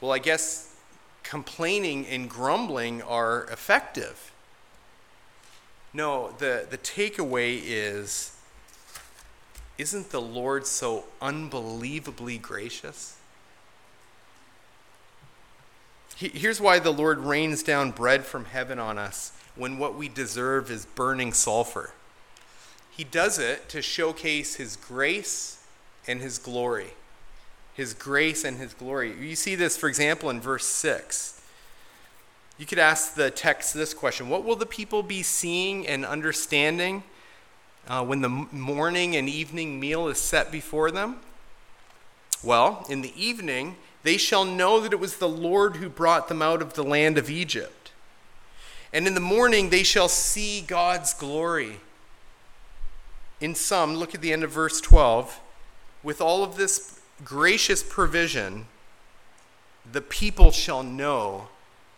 well 0.00 0.12
I 0.12 0.18
guess 0.18 0.74
complaining 1.22 2.06
and 2.06 2.28
grumbling 2.28 3.02
are 3.02 3.44
effective. 3.52 4.32
No, 5.92 6.32
the, 6.38 6.66
the 6.68 6.78
takeaway 6.78 7.60
is 7.62 8.34
isn't 9.76 10.10
the 10.10 10.22
Lord 10.22 10.66
so 10.66 11.04
unbelievably 11.20 12.38
gracious? 12.38 13.16
Here's 16.16 16.60
why 16.62 16.78
the 16.78 16.92
Lord 16.92 17.18
rains 17.18 17.62
down 17.62 17.90
bread 17.90 18.24
from 18.24 18.46
heaven 18.46 18.78
on 18.78 18.96
us 18.96 19.32
when 19.54 19.78
what 19.78 19.96
we 19.96 20.08
deserve 20.08 20.70
is 20.70 20.86
burning 20.86 21.34
sulfur. 21.34 21.92
He 22.90 23.04
does 23.04 23.38
it 23.38 23.68
to 23.68 23.82
showcase 23.82 24.54
His 24.54 24.74
grace 24.74 25.57
and 26.08 26.20
His 26.20 26.38
glory. 26.38 26.88
His 27.74 27.94
grace 27.94 28.44
and 28.44 28.56
His 28.56 28.74
glory. 28.74 29.14
You 29.20 29.36
see 29.36 29.54
this, 29.54 29.76
for 29.76 29.88
example, 29.88 30.30
in 30.30 30.40
verse 30.40 30.66
6. 30.66 31.40
You 32.58 32.66
could 32.66 32.80
ask 32.80 33.14
the 33.14 33.30
text 33.30 33.72
this 33.72 33.94
question 33.94 34.28
What 34.28 34.44
will 34.44 34.56
the 34.56 34.66
people 34.66 35.02
be 35.02 35.22
seeing 35.22 35.86
and 35.86 36.04
understanding 36.04 37.04
uh, 37.86 38.04
when 38.04 38.20
the 38.20 38.28
morning 38.28 39.14
and 39.14 39.28
evening 39.28 39.78
meal 39.78 40.08
is 40.08 40.18
set 40.18 40.50
before 40.50 40.90
them? 40.90 41.20
Well, 42.42 42.84
in 42.88 43.02
the 43.02 43.12
evening, 43.20 43.76
they 44.02 44.16
shall 44.16 44.44
know 44.44 44.80
that 44.80 44.92
it 44.92 45.00
was 45.00 45.16
the 45.16 45.28
Lord 45.28 45.76
who 45.76 45.88
brought 45.88 46.28
them 46.28 46.42
out 46.42 46.62
of 46.62 46.74
the 46.74 46.84
land 46.84 47.18
of 47.18 47.30
Egypt. 47.30 47.92
And 48.92 49.06
in 49.06 49.14
the 49.14 49.20
morning 49.20 49.70
they 49.70 49.82
shall 49.82 50.08
see 50.08 50.60
God's 50.60 51.12
glory. 51.14 51.80
In 53.40 53.54
sum, 53.54 53.96
look 53.96 54.14
at 54.14 54.20
the 54.20 54.32
end 54.32 54.42
of 54.42 54.50
verse 54.50 54.80
12. 54.80 55.40
With 56.02 56.20
all 56.20 56.44
of 56.44 56.56
this 56.56 57.00
gracious 57.24 57.82
provision, 57.82 58.66
the 59.90 60.00
people 60.00 60.50
shall 60.50 60.82
know 60.82 61.48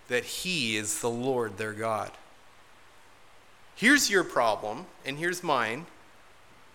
that 0.09 0.25
He 0.25 0.77
is 0.77 1.01
the 1.01 1.11
Lord 1.11 1.59
their 1.59 1.73
God. 1.73 2.11
Here's 3.75 4.11
your 4.11 4.25
problem, 4.25 4.87
and 5.07 5.19
here's 5.19 5.43
mine. 5.43 5.87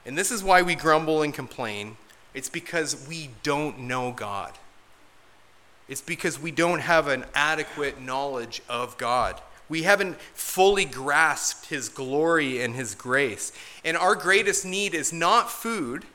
And 0.05 0.17
this 0.17 0.31
is 0.31 0.43
why 0.43 0.61
we 0.61 0.75
grumble 0.75 1.21
and 1.21 1.33
complain. 1.33 1.97
It's 2.33 2.49
because 2.49 3.07
we 3.07 3.29
don't 3.43 3.79
know 3.79 4.11
God. 4.11 4.53
It's 5.87 6.01
because 6.01 6.39
we 6.39 6.51
don't 6.51 6.79
have 6.79 7.07
an 7.07 7.25
adequate 7.33 8.01
knowledge 8.01 8.61
of 8.67 8.97
God. 8.97 9.39
We 9.69 9.83
haven't 9.83 10.19
fully 10.33 10.85
grasped 10.85 11.67
His 11.67 11.89
glory 11.89 12.61
and 12.61 12.75
His 12.75 12.95
grace. 12.95 13.51
And 13.83 13.97
our 13.97 14.15
greatest 14.15 14.65
need 14.65 14.93
is 14.93 15.13
not 15.13 15.51
food. 15.51 16.05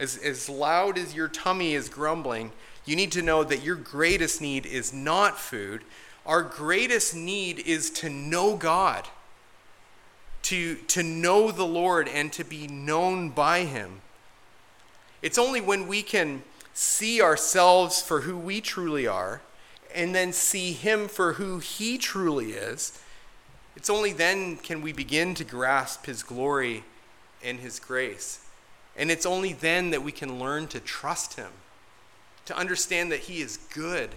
As, 0.00 0.16
as 0.16 0.48
loud 0.48 0.96
as 0.98 1.14
your 1.14 1.28
tummy 1.28 1.74
is 1.74 1.88
grumbling, 1.88 2.52
you 2.84 2.96
need 2.96 3.12
to 3.12 3.22
know 3.22 3.44
that 3.44 3.62
your 3.62 3.74
greatest 3.74 4.40
need 4.40 4.64
is 4.64 4.92
not 4.92 5.38
food. 5.38 5.82
Our 6.24 6.42
greatest 6.42 7.14
need 7.14 7.58
is 7.60 7.90
to 7.90 8.08
know 8.08 8.56
God, 8.56 9.08
to, 10.42 10.76
to 10.76 11.02
know 11.02 11.50
the 11.50 11.66
Lord, 11.66 12.08
and 12.08 12.32
to 12.34 12.44
be 12.44 12.66
known 12.68 13.30
by 13.30 13.64
Him. 13.64 14.00
It's 15.20 15.38
only 15.38 15.60
when 15.60 15.88
we 15.88 16.02
can 16.02 16.42
see 16.72 17.20
ourselves 17.20 18.00
for 18.00 18.20
who 18.20 18.38
we 18.38 18.60
truly 18.60 19.06
are, 19.06 19.40
and 19.94 20.14
then 20.14 20.32
see 20.32 20.72
Him 20.72 21.08
for 21.08 21.34
who 21.34 21.58
He 21.58 21.98
truly 21.98 22.52
is, 22.52 23.00
it's 23.78 23.90
only 23.90 24.12
then 24.12 24.56
can 24.56 24.82
we 24.82 24.92
begin 24.92 25.34
to 25.34 25.44
grasp 25.44 26.06
His 26.06 26.24
glory 26.24 26.82
and 27.44 27.60
His 27.60 27.78
grace. 27.78 28.40
And 28.98 29.10
it's 29.10 29.24
only 29.24 29.52
then 29.54 29.90
that 29.90 30.02
we 30.02 30.12
can 30.12 30.38
learn 30.38 30.66
to 30.68 30.80
trust 30.80 31.34
Him, 31.34 31.50
to 32.46 32.56
understand 32.56 33.10
that 33.12 33.20
He 33.20 33.40
is 33.40 33.56
good, 33.72 34.10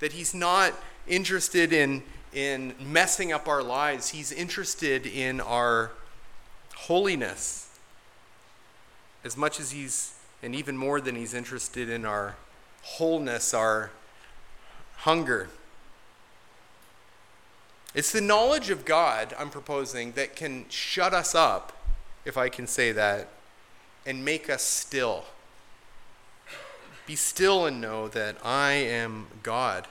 that 0.00 0.12
He's 0.12 0.34
not 0.34 0.74
interested 1.08 1.72
in, 1.72 2.02
in 2.32 2.74
messing 2.80 3.32
up 3.32 3.48
our 3.48 3.62
lives, 3.62 4.10
He's 4.10 4.30
interested 4.30 5.06
in 5.06 5.40
our 5.40 5.90
holiness 6.74 7.68
as 9.24 9.36
much 9.36 9.58
as 9.58 9.72
He's 9.72 10.16
and 10.42 10.54
even 10.54 10.76
more 10.76 11.00
than 11.00 11.16
he's 11.16 11.34
interested 11.34 11.88
in 11.88 12.04
our 12.04 12.36
wholeness, 12.82 13.54
our 13.54 13.90
hunger. 14.98 15.48
It's 17.94 18.12
the 18.12 18.20
knowledge 18.20 18.70
of 18.70 18.84
God, 18.84 19.34
I'm 19.38 19.50
proposing, 19.50 20.12
that 20.12 20.36
can 20.36 20.66
shut 20.68 21.14
us 21.14 21.34
up, 21.34 21.72
if 22.24 22.36
I 22.36 22.48
can 22.48 22.66
say 22.66 22.92
that, 22.92 23.28
and 24.06 24.24
make 24.24 24.48
us 24.48 24.62
still. 24.62 25.24
Be 27.06 27.16
still 27.16 27.66
and 27.66 27.80
know 27.80 28.08
that 28.08 28.36
I 28.44 28.72
am 28.72 29.26
God. 29.42 29.86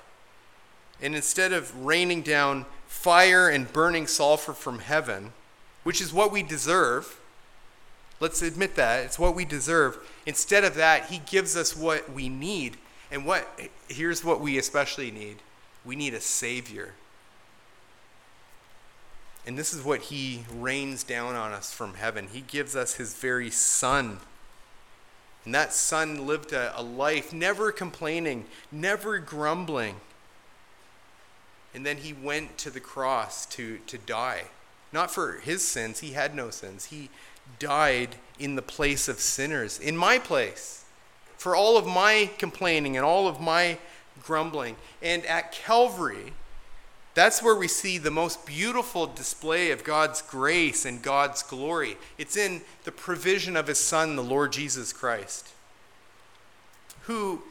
And 1.02 1.16
instead 1.16 1.54
of 1.54 1.86
raining 1.86 2.22
down 2.22 2.66
fire 2.88 3.50
and 3.50 3.72
burning 3.72 4.08
sulfur 4.08 4.54
from 4.54 4.80
heaven, 4.80 5.34
which 5.84 6.02
is 6.02 6.14
what 6.14 6.32
we 6.32 6.42
deserve, 6.42 7.20
Let's 8.20 8.42
admit 8.42 8.76
that. 8.76 9.04
It's 9.04 9.20
what 9.20 9.36
we 9.36 9.46
deserve. 9.46 9.98
Instead 10.26 10.64
of 10.64 10.76
that, 10.76 11.08
He 11.08 11.20
gives 11.20 11.56
us 11.56 11.76
what 11.76 12.12
we 12.12 12.30
need. 12.30 12.78
And 13.12 13.26
what 13.26 13.48
here's 13.88 14.24
what 14.24 14.42
we 14.42 14.58
especially 14.58 15.12
need 15.12 15.38
we 15.86 15.96
need 15.96 16.14
a 16.14 16.22
Savior. 16.22 16.94
And 19.46 19.58
this 19.58 19.74
is 19.74 19.84
what 19.84 20.04
He 20.04 20.44
rains 20.54 21.04
down 21.04 21.36
on 21.36 21.52
us 21.52 21.74
from 21.74 21.96
heaven. 21.96 22.28
He 22.32 22.42
gives 22.42 22.76
us 22.76 22.96
His 22.96 23.14
very 23.16 23.52
Son. 23.52 24.20
And 25.44 25.54
that 25.54 25.74
Son 25.74 26.26
lived 26.26 26.52
a, 26.54 26.78
a 26.80 26.82
life 26.82 27.32
never 27.32 27.72
complaining, 27.72 28.46
never 28.72 29.20
grumbling. 29.20 29.98
And 31.74 31.86
then 31.86 31.98
He 31.98 32.14
went 32.14 32.58
to 32.60 32.72
the 32.72 32.80
cross 32.80 33.46
to, 33.48 33.78
to 33.86 33.98
die. 33.98 34.46
Not 34.92 35.12
for 35.12 35.34
His 35.34 35.66
sins, 35.68 36.00
He 36.00 36.14
had 36.14 36.34
no 36.34 36.50
sins. 36.50 36.86
He 36.86 37.10
died 37.60 38.16
in 38.40 38.56
the 38.56 38.62
place 38.62 39.08
of 39.08 39.20
sinners, 39.20 39.80
in 39.80 39.96
my 39.96 40.18
place, 40.18 40.84
for 41.38 41.56
all 41.56 41.78
of 41.78 41.86
my 41.86 42.32
complaining 42.40 42.98
and 42.98 43.06
all 43.06 43.28
of 43.28 43.40
my 43.40 43.78
grumbling. 44.24 44.76
And 45.04 45.24
at 45.28 45.52
Calvary, 45.52 46.34
that's 47.16 47.42
where 47.42 47.56
we 47.56 47.70
see 47.70 47.98
the 47.98 48.12
most 48.12 48.46
beautiful 48.46 49.08
display 49.08 49.72
of 49.72 49.86
God's 49.86 50.22
grace 50.22 50.86
and 50.86 51.02
God's 51.02 51.42
glory. 51.42 51.96
It's 52.18 52.36
in 52.36 52.62
the 52.84 52.92
provision 52.92 53.56
of 53.56 53.68
his 53.68 53.80
Son, 53.80 54.18
the 54.18 54.24
Lord 54.24 54.52
Jesus 54.52 54.92
Christ, 54.92 55.50
who, 57.04 57.42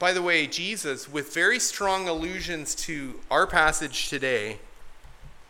by 0.00 0.12
the 0.12 0.20
way, 0.20 0.48
Jesus, 0.48 1.08
with 1.08 1.32
very 1.32 1.60
strong 1.60 2.08
allusions 2.08 2.74
to 2.74 3.20
our 3.30 3.46
passage 3.46 4.08
today, 4.08 4.58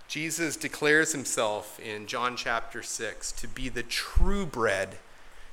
Jesus 0.09 0.57
declares 0.57 1.12
himself 1.12 1.81
in 1.81 2.07
John 2.07 2.37
chapter 2.37 2.83
6 2.83 3.33
to 3.33 3.49
be 3.49 3.71
the 3.71 3.83
true 3.83 4.45
bread 4.45 4.99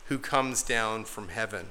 who 0.06 0.20
comes 0.20 0.64
down 0.64 1.06
from 1.06 1.30
heaven. 1.30 1.68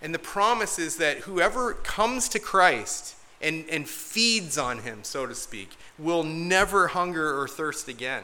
And 0.00 0.14
the 0.14 0.20
promise 0.20 0.78
is 0.78 0.98
that 0.98 1.18
whoever 1.18 1.74
comes 1.74 2.28
to 2.28 2.38
Christ 2.38 3.16
and, 3.42 3.68
and 3.68 3.88
feeds 3.88 4.56
on 4.56 4.78
him, 4.78 5.00
so 5.02 5.26
to 5.26 5.34
speak, 5.34 5.70
will 5.98 6.22
never 6.22 6.88
hunger 6.88 7.40
or 7.40 7.48
thirst 7.48 7.88
again. 7.88 8.22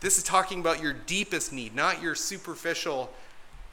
This 0.00 0.16
is 0.16 0.24
talking 0.24 0.60
about 0.60 0.82
your 0.82 0.94
deepest 0.94 1.52
need, 1.52 1.74
not 1.74 2.02
your 2.02 2.14
superficial 2.14 3.10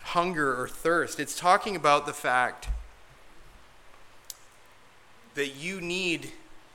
hunger 0.01 0.59
or 0.59 0.67
thirst. 0.67 1.19
It's 1.19 1.37
talking 1.37 1.75
about 1.75 2.05
the 2.05 2.13
fact 2.13 2.67
that 5.35 5.55
you 5.55 5.79
need, 5.79 6.31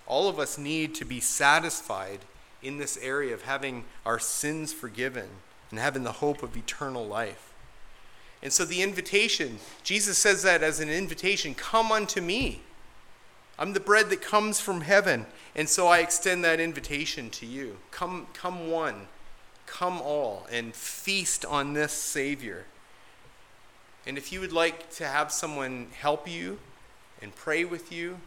all 0.07 0.29
of 0.29 0.39
us 0.39 0.57
need 0.57 0.95
to 0.95 1.05
be 1.05 1.21
satisfied 1.21 2.21
in 2.63 2.79
this 2.79 2.97
area 2.99 3.35
of 3.35 3.43
having 3.43 3.85
our 4.07 4.19
sins 4.19 4.73
forgiven 4.73 5.29
and 5.71 5.81
having 5.81 6.05
the 6.05 6.13
hope 6.13 6.43
of 6.43 6.57
eternal 6.57 7.07
life. 7.07 7.53
And 8.43 8.53
so 8.53 8.65
the 8.65 8.83
invitation, 8.83 9.59
Jesus 9.83 10.19
says 10.19 10.43
that 10.43 10.63
as 10.63 10.81
an 10.81 10.89
invitation 10.89 11.55
come 11.55 11.93
unto 11.93 12.21
me. 12.21 12.63
I'm 13.59 13.73
the 13.73 13.81
bread 13.81 14.11
that 14.11 14.23
comes 14.23 14.61
from 14.61 14.83
heaven. 14.83 15.27
And 15.55 15.69
so 15.69 15.87
I 15.87 15.99
extend 15.99 16.45
that 16.45 16.61
invitation 16.61 17.31
to 17.31 17.47
you. 17.47 17.79
Come, 17.91 18.27
come 18.33 18.71
one, 18.71 19.07
come 19.67 20.01
all, 20.01 20.47
and 20.51 20.75
feast 20.75 21.45
on 21.45 21.75
this 21.75 21.93
Savior. 21.93 22.65
And 24.07 24.19
if 24.19 24.33
you 24.33 24.41
would 24.41 24.53
like 24.53 24.91
to 24.97 25.07
have 25.07 25.31
someone 25.31 25.89
help 25.99 26.29
you 26.29 26.59
and 27.21 27.35
pray 27.35 27.65
with 27.65 27.93
you 27.93 28.19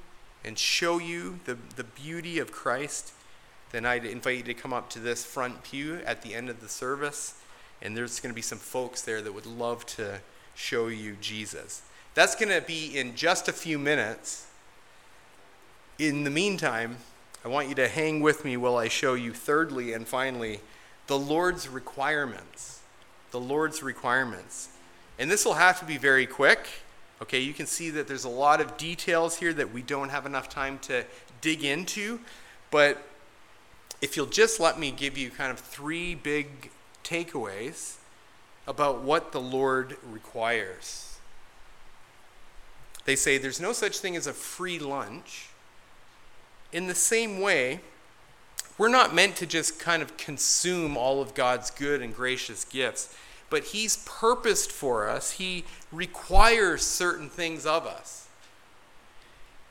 and 0.44 0.58
show 0.58 1.00
you 1.00 1.40
the, 1.46 1.58
the 1.76 1.84
beauty 1.84 2.40
of 2.40 2.52
Christ, 2.52 3.12
then 3.72 3.86
I'd 3.86 4.06
invite 4.06 4.38
you 4.38 4.44
to 4.44 4.54
come 4.54 4.72
up 4.72 4.90
to 4.92 5.00
this 5.00 5.26
front 5.26 5.64
pew 5.64 6.00
at 6.06 6.22
the 6.22 6.34
end 6.34 6.50
of 6.50 6.62
the 6.62 6.70
service. 6.70 7.34
And 7.82 7.98
there's 7.98 8.20
going 8.20 8.32
to 8.32 8.36
be 8.36 8.42
some 8.42 8.58
folks 8.58 9.02
there 9.02 9.22
that 9.22 9.34
would 9.34 9.46
love 9.46 9.86
to 9.88 10.22
show 10.54 10.88
you 10.88 11.18
Jesus. 11.20 11.82
That's 12.14 12.36
going 12.36 12.50
to 12.50 12.66
be 12.66 12.98
in 12.98 13.16
just 13.16 13.50
a 13.50 13.54
few 13.54 13.78
minutes. 13.78 14.48
In 15.98 16.26
the 16.26 16.30
meantime, 16.30 16.98
I 17.46 17.48
want 17.48 17.70
you 17.70 17.76
to 17.76 17.88
hang 17.88 18.20
with 18.20 18.44
me 18.44 18.58
while 18.58 18.76
I 18.76 18.90
show 18.90 19.14
you, 19.14 19.34
thirdly 19.34 19.94
and 19.94 20.06
finally, 20.06 20.60
the 21.08 21.18
Lord's 21.18 21.70
requirements. 21.70 22.82
The 23.32 23.40
Lord's 23.40 23.82
requirements. 23.82 24.70
And 25.18 25.32
this 25.32 25.46
will 25.46 25.54
have 25.54 25.80
to 25.80 25.86
be 25.86 25.98
very 25.98 26.26
quick. 26.26 26.68
Okay, 27.22 27.40
you 27.40 27.54
can 27.54 27.66
see 27.66 27.90
that 27.92 28.10
there's 28.10 28.26
a 28.26 28.30
lot 28.30 28.60
of 28.60 28.76
details 28.76 29.38
here 29.38 29.54
that 29.54 29.72
we 29.72 29.82
don't 29.82 30.10
have 30.10 30.26
enough 30.26 30.50
time 30.50 30.80
to 30.80 31.06
dig 31.40 31.64
into. 31.64 32.20
But 32.72 33.02
if 34.02 34.18
you'll 34.18 34.26
just 34.26 34.60
let 34.60 34.78
me 34.78 34.92
give 34.92 35.18
you 35.18 35.30
kind 35.30 35.50
of 35.50 35.60
three 35.60 36.14
big 36.14 36.72
takeaways 37.06 37.96
about 38.68 39.02
what 39.02 39.32
the 39.32 39.40
Lord 39.40 39.96
requires. 40.04 41.18
They 43.06 43.16
say 43.16 43.38
there's 43.38 43.62
no 43.62 43.72
such 43.72 44.00
thing 44.00 44.18
as 44.18 44.28
a 44.28 44.34
free 44.34 44.80
lunch. 44.80 45.50
In 46.72 46.88
the 46.88 46.96
same 46.96 47.40
way, 47.40 47.80
we're 48.78 48.90
not 48.90 49.16
meant 49.16 49.36
to 49.38 49.46
just 49.46 49.80
kind 49.80 50.02
of 50.02 50.18
consume 50.18 50.98
all 50.98 51.22
of 51.22 51.34
God's 51.34 51.72
good 51.72 52.02
and 52.02 52.14
gracious 52.14 52.66
gifts 52.66 53.16
but 53.50 53.66
He's 53.66 54.04
purposed 54.06 54.72
for 54.72 55.08
us, 55.10 55.32
He 55.32 55.66
requires 55.92 56.84
certain 56.84 57.30
things 57.30 57.66
of 57.66 57.86
us. 57.86 58.28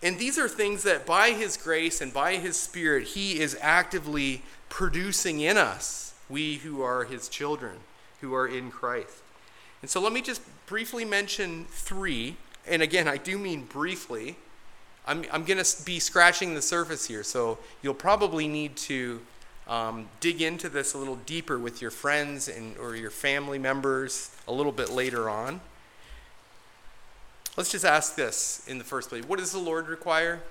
And 0.02 0.18
these 0.18 0.38
are 0.38 0.48
things 0.48 0.82
that 0.82 1.06
by 1.06 1.30
His 1.30 1.56
grace 1.56 2.00
and 2.00 2.12
by 2.12 2.36
His 2.36 2.56
Spirit, 2.56 3.08
He 3.08 3.40
is 3.40 3.56
actively 3.60 4.42
producing 4.68 5.40
in 5.40 5.56
us, 5.56 6.14
we 6.28 6.56
who 6.56 6.82
are 6.82 7.04
His 7.04 7.28
children, 7.28 7.78
who 8.20 8.34
are 8.34 8.46
in 8.46 8.70
Christ. 8.70 9.22
And 9.82 9.90
so 9.90 10.00
let 10.00 10.12
me 10.12 10.22
just 10.22 10.42
briefly 10.66 11.04
mention 11.04 11.66
three. 11.68 12.36
And 12.66 12.80
again, 12.80 13.06
I 13.06 13.18
do 13.18 13.38
mean 13.38 13.64
briefly. 13.64 14.36
I'm, 15.06 15.24
I'm 15.30 15.44
going 15.44 15.62
to 15.62 15.84
be 15.84 15.98
scratching 15.98 16.54
the 16.54 16.62
surface 16.62 17.06
here, 17.06 17.22
so 17.22 17.58
you'll 17.82 17.94
probably 17.94 18.48
need 18.48 18.76
to 18.76 19.20
um, 19.68 20.08
dig 20.20 20.42
into 20.42 20.68
this 20.68 20.94
a 20.94 20.98
little 20.98 21.16
deeper 21.16 21.58
with 21.58 21.80
your 21.82 21.90
friends 21.90 22.48
and 22.48 22.76
or 22.78 22.96
your 22.96 23.10
family 23.10 23.58
members 23.58 24.34
a 24.48 24.52
little 24.52 24.72
bit 24.72 24.90
later 24.90 25.28
on. 25.28 25.60
Let's 27.56 27.70
just 27.70 27.84
ask 27.84 28.16
this 28.16 28.64
in 28.66 28.78
the 28.78 28.84
first 28.84 29.10
place. 29.10 29.24
What 29.24 29.38
does 29.38 29.52
the 29.52 29.58
Lord 29.58 29.88
require? 29.88 30.42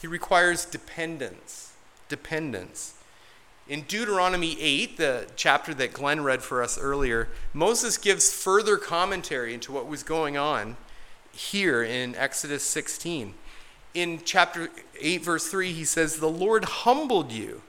He 0.00 0.06
requires 0.06 0.64
dependence. 0.64 1.72
Dependence. 2.08 2.94
In 3.66 3.82
Deuteronomy 3.82 4.60
8, 4.60 4.98
the 4.98 5.26
chapter 5.36 5.72
that 5.74 5.94
Glenn 5.94 6.22
read 6.22 6.42
for 6.42 6.62
us 6.62 6.78
earlier, 6.78 7.28
Moses 7.54 7.96
gives 7.96 8.32
further 8.32 8.76
commentary 8.76 9.54
into 9.54 9.72
what 9.72 9.88
was 9.88 10.02
going 10.02 10.36
on 10.36 10.76
here 11.32 11.82
in 11.82 12.14
Exodus 12.14 12.62
16. 12.62 13.34
In 13.94 14.20
chapter 14.24 14.70
8, 15.00 15.22
verse 15.22 15.48
3, 15.48 15.72
he 15.72 15.84
says, 15.84 16.16
The 16.16 16.28
Lord 16.28 16.64
humbled 16.64 17.32
you 17.32 17.62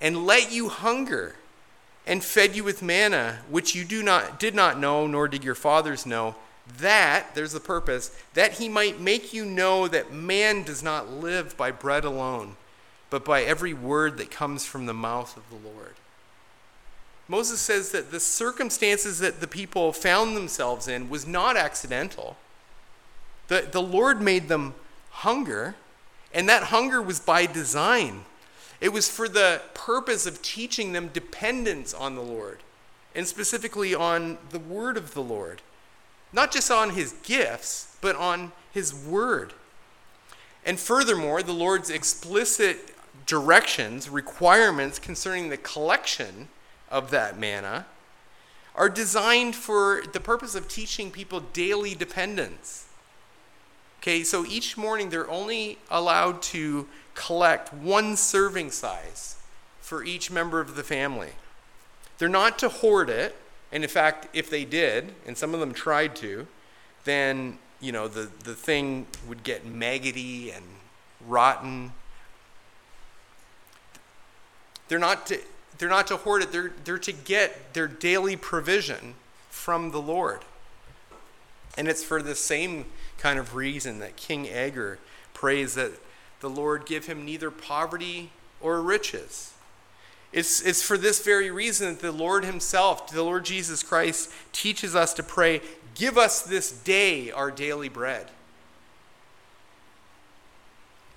and 0.00 0.26
let 0.26 0.52
you 0.52 0.68
hunger 0.68 1.36
and 2.06 2.22
fed 2.22 2.54
you 2.54 2.62
with 2.62 2.82
manna 2.82 3.38
which 3.48 3.74
you 3.74 3.84
do 3.84 4.02
not 4.02 4.38
did 4.38 4.54
not 4.54 4.78
know 4.78 5.06
nor 5.06 5.26
did 5.26 5.42
your 5.42 5.54
fathers 5.54 6.04
know 6.04 6.34
that 6.78 7.34
there's 7.34 7.54
the 7.54 7.60
purpose 7.60 8.14
that 8.34 8.54
he 8.54 8.68
might 8.68 9.00
make 9.00 9.32
you 9.32 9.46
know 9.46 9.88
that 9.88 10.12
man 10.12 10.62
does 10.62 10.82
not 10.82 11.10
live 11.10 11.56
by 11.56 11.70
bread 11.70 12.04
alone 12.04 12.56
but 13.14 13.24
by 13.24 13.42
every 13.42 13.72
word 13.72 14.18
that 14.18 14.28
comes 14.28 14.66
from 14.66 14.86
the 14.86 14.92
mouth 14.92 15.36
of 15.36 15.44
the 15.48 15.68
Lord. 15.68 15.94
Moses 17.28 17.60
says 17.60 17.92
that 17.92 18.10
the 18.10 18.18
circumstances 18.18 19.20
that 19.20 19.40
the 19.40 19.46
people 19.46 19.92
found 19.92 20.36
themselves 20.36 20.88
in 20.88 21.08
was 21.08 21.24
not 21.24 21.56
accidental. 21.56 22.36
The, 23.46 23.68
the 23.70 23.80
Lord 23.80 24.20
made 24.20 24.48
them 24.48 24.74
hunger 25.14 25.74
and 26.32 26.48
that 26.48 26.64
hunger 26.64 27.00
was 27.00 27.20
by 27.20 27.46
design 27.46 28.24
it 28.84 28.92
was 28.92 29.08
for 29.08 29.28
the 29.28 29.62
purpose 29.72 30.26
of 30.26 30.42
teaching 30.42 30.92
them 30.92 31.08
dependence 31.08 31.94
on 31.94 32.16
the 32.16 32.22
Lord, 32.22 32.58
and 33.14 33.26
specifically 33.26 33.94
on 33.94 34.36
the 34.50 34.58
word 34.58 34.98
of 34.98 35.14
the 35.14 35.22
Lord. 35.22 35.62
Not 36.34 36.52
just 36.52 36.70
on 36.70 36.90
his 36.90 37.14
gifts, 37.22 37.96
but 38.02 38.14
on 38.16 38.52
his 38.72 38.92
word. 38.92 39.54
And 40.66 40.78
furthermore, 40.78 41.42
the 41.42 41.54
Lord's 41.54 41.88
explicit 41.88 42.94
directions, 43.24 44.10
requirements 44.10 44.98
concerning 44.98 45.48
the 45.48 45.56
collection 45.56 46.48
of 46.90 47.10
that 47.10 47.38
manna 47.38 47.86
are 48.74 48.90
designed 48.90 49.54
for 49.54 50.02
the 50.12 50.20
purpose 50.20 50.54
of 50.54 50.68
teaching 50.68 51.10
people 51.10 51.40
daily 51.40 51.94
dependence. 51.94 52.83
Okay, 54.04 54.22
so 54.22 54.44
each 54.44 54.76
morning 54.76 55.08
they're 55.08 55.30
only 55.30 55.78
allowed 55.90 56.42
to 56.42 56.86
collect 57.14 57.72
one 57.72 58.18
serving 58.18 58.70
size 58.70 59.36
for 59.80 60.04
each 60.04 60.30
member 60.30 60.60
of 60.60 60.76
the 60.76 60.82
family. 60.82 61.30
They're 62.18 62.28
not 62.28 62.58
to 62.58 62.68
hoard 62.68 63.08
it, 63.08 63.34
and 63.72 63.82
in 63.82 63.88
fact, 63.88 64.28
if 64.34 64.50
they 64.50 64.66
did, 64.66 65.14
and 65.26 65.38
some 65.38 65.54
of 65.54 65.60
them 65.60 65.72
tried 65.72 66.14
to, 66.16 66.46
then 67.04 67.56
you 67.80 67.92
know 67.92 68.06
the, 68.06 68.28
the 68.42 68.54
thing 68.54 69.06
would 69.26 69.42
get 69.42 69.64
maggoty 69.64 70.50
and 70.50 70.66
rotten. 71.26 71.92
They're 74.88 74.98
not 74.98 75.28
to 75.28 75.40
they're 75.78 75.88
not 75.88 76.08
to 76.08 76.18
hoard 76.18 76.42
it, 76.42 76.52
they're, 76.52 76.74
they're 76.84 76.98
to 76.98 77.12
get 77.12 77.72
their 77.72 77.88
daily 77.88 78.36
provision 78.36 79.14
from 79.48 79.92
the 79.92 80.02
Lord. 80.02 80.40
And 81.78 81.88
it's 81.88 82.04
for 82.04 82.20
the 82.20 82.34
same 82.34 82.84
kind 83.18 83.38
of 83.38 83.54
reason 83.54 83.98
that 84.00 84.16
King 84.16 84.48
Agur 84.48 84.98
prays 85.32 85.74
that 85.74 85.92
the 86.40 86.50
Lord 86.50 86.86
give 86.86 87.06
him 87.06 87.24
neither 87.24 87.50
poverty 87.50 88.30
or 88.60 88.80
riches. 88.80 89.54
It's, 90.34 90.60
it's 90.62 90.82
for 90.82 90.98
this 90.98 91.24
very 91.24 91.48
reason 91.50 91.90
that 91.90 92.00
the 92.00 92.10
Lord 92.10 92.44
Himself, 92.44 93.08
the 93.08 93.22
Lord 93.22 93.44
Jesus 93.44 93.84
Christ, 93.84 94.32
teaches 94.52 94.96
us 94.96 95.14
to 95.14 95.22
pray, 95.22 95.60
Give 95.94 96.18
us 96.18 96.42
this 96.42 96.72
day 96.72 97.30
our 97.30 97.52
daily 97.52 97.88
bread. 97.88 98.30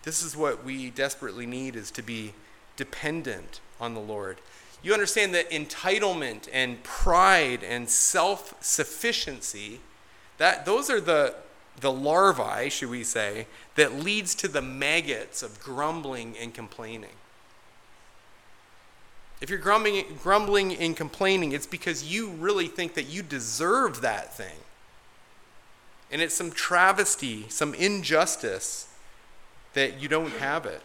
This 0.04 0.22
is 0.22 0.38
what 0.38 0.64
we 0.64 0.92
desperately 0.92 1.48
need 1.48 1.76
is 1.76 1.90
to 1.92 2.04
be 2.04 2.34
dependent 2.76 3.60
on 3.82 3.96
the 3.96 4.00
Lord. 4.00 4.38
You 4.84 4.94
understand 4.94 5.34
that 5.34 5.50
entitlement 5.50 6.48
and 6.54 6.84
pride 6.84 7.64
and 7.64 7.90
self-sufficiency, 7.90 9.82
that 10.38 10.66
those 10.66 10.92
are 10.92 11.02
the 11.02 11.34
the 11.80 11.92
larvae, 11.92 12.70
should 12.70 12.90
we 12.90 13.04
say, 13.04 13.48
that 13.76 14.00
leads 14.00 14.34
to 14.36 14.48
the 14.48 14.62
maggots 14.62 15.44
of 15.44 15.60
grumbling 15.60 16.36
and 16.40 16.54
complaining. 16.54 17.12
If 19.40 19.52
you're 19.52 19.60
grumbling, 19.60 20.18
grumbling 20.24 20.76
and 20.76 20.98
complaining, 20.98 21.52
it's 21.52 21.68
because 21.68 22.12
you 22.12 22.30
really 22.30 22.68
think 22.68 22.96
that 22.96 23.08
you 23.08 23.22
deserve 23.22 24.02
that 24.02 24.36
thing. 24.36 24.56
And 26.12 26.22
it's 26.22 26.34
some 26.34 26.52
travesty, 26.52 27.46
some 27.50 27.76
injustice 27.76 28.88
that 29.74 30.02
you 30.02 30.08
don't 30.08 30.32
have 30.32 30.66
it. 30.66 30.82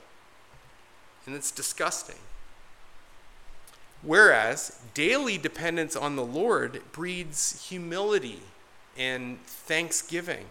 And 1.24 1.34
it's 1.34 1.51
disgusting. 1.51 2.16
Whereas 4.03 4.78
daily 4.93 5.38
dependence 5.38 5.97
on 5.97 6.16
the 6.16 6.24
Lord 6.24 6.82
breeds 6.93 7.68
humility 7.68 8.40
and 8.99 9.40
thanksgiving 9.47 10.47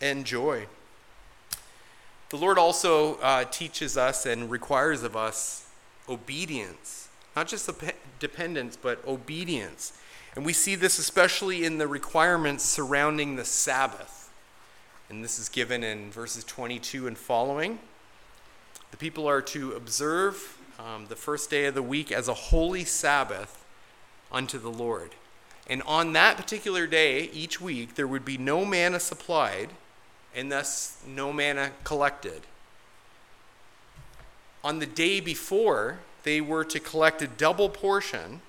and 0.00 0.24
joy. 0.24 0.66
The 2.30 2.36
Lord 2.36 2.58
also 2.58 3.16
uh, 3.16 3.44
teaches 3.44 3.96
us 3.96 4.24
and 4.24 4.50
requires 4.50 5.02
of 5.02 5.16
us 5.16 5.66
obedience, 6.08 7.08
not 7.34 7.48
just 7.48 7.68
dependence, 8.18 8.76
but 8.76 9.06
obedience. 9.06 9.92
And 10.36 10.46
we 10.46 10.52
see 10.52 10.76
this 10.76 10.98
especially 10.98 11.64
in 11.64 11.78
the 11.78 11.88
requirements 11.88 12.64
surrounding 12.64 13.36
the 13.36 13.44
Sabbath. 13.44 14.30
And 15.08 15.24
this 15.24 15.40
is 15.40 15.48
given 15.48 15.82
in 15.82 16.10
verses 16.12 16.44
22 16.44 17.08
and 17.08 17.18
following. 17.18 17.80
The 18.92 18.96
people 18.96 19.26
are 19.28 19.42
to 19.42 19.72
observe 19.72 20.56
um, 20.78 21.06
the 21.08 21.16
first 21.16 21.50
day 21.50 21.66
of 21.66 21.74
the 21.74 21.82
week 21.82 22.12
as 22.12 22.28
a 22.28 22.34
holy 22.34 22.84
Sabbath 22.84 23.64
unto 24.30 24.58
the 24.58 24.70
Lord. 24.70 25.14
And 25.66 25.82
on 25.82 26.12
that 26.12 26.36
particular 26.36 26.86
day, 26.86 27.30
each 27.32 27.60
week, 27.60 27.94
there 27.94 28.06
would 28.06 28.24
be 28.24 28.38
no 28.38 28.64
manna 28.64 29.00
supplied, 29.00 29.70
and 30.34 30.50
thus 30.50 30.98
no 31.06 31.32
manna 31.32 31.72
collected. 31.84 32.42
On 34.62 34.78
the 34.78 34.86
day 34.86 35.20
before, 35.20 36.00
they 36.22 36.40
were 36.40 36.64
to 36.64 36.78
collect 36.78 37.22
a 37.22 37.26
double 37.26 37.68
portion, 37.68 38.40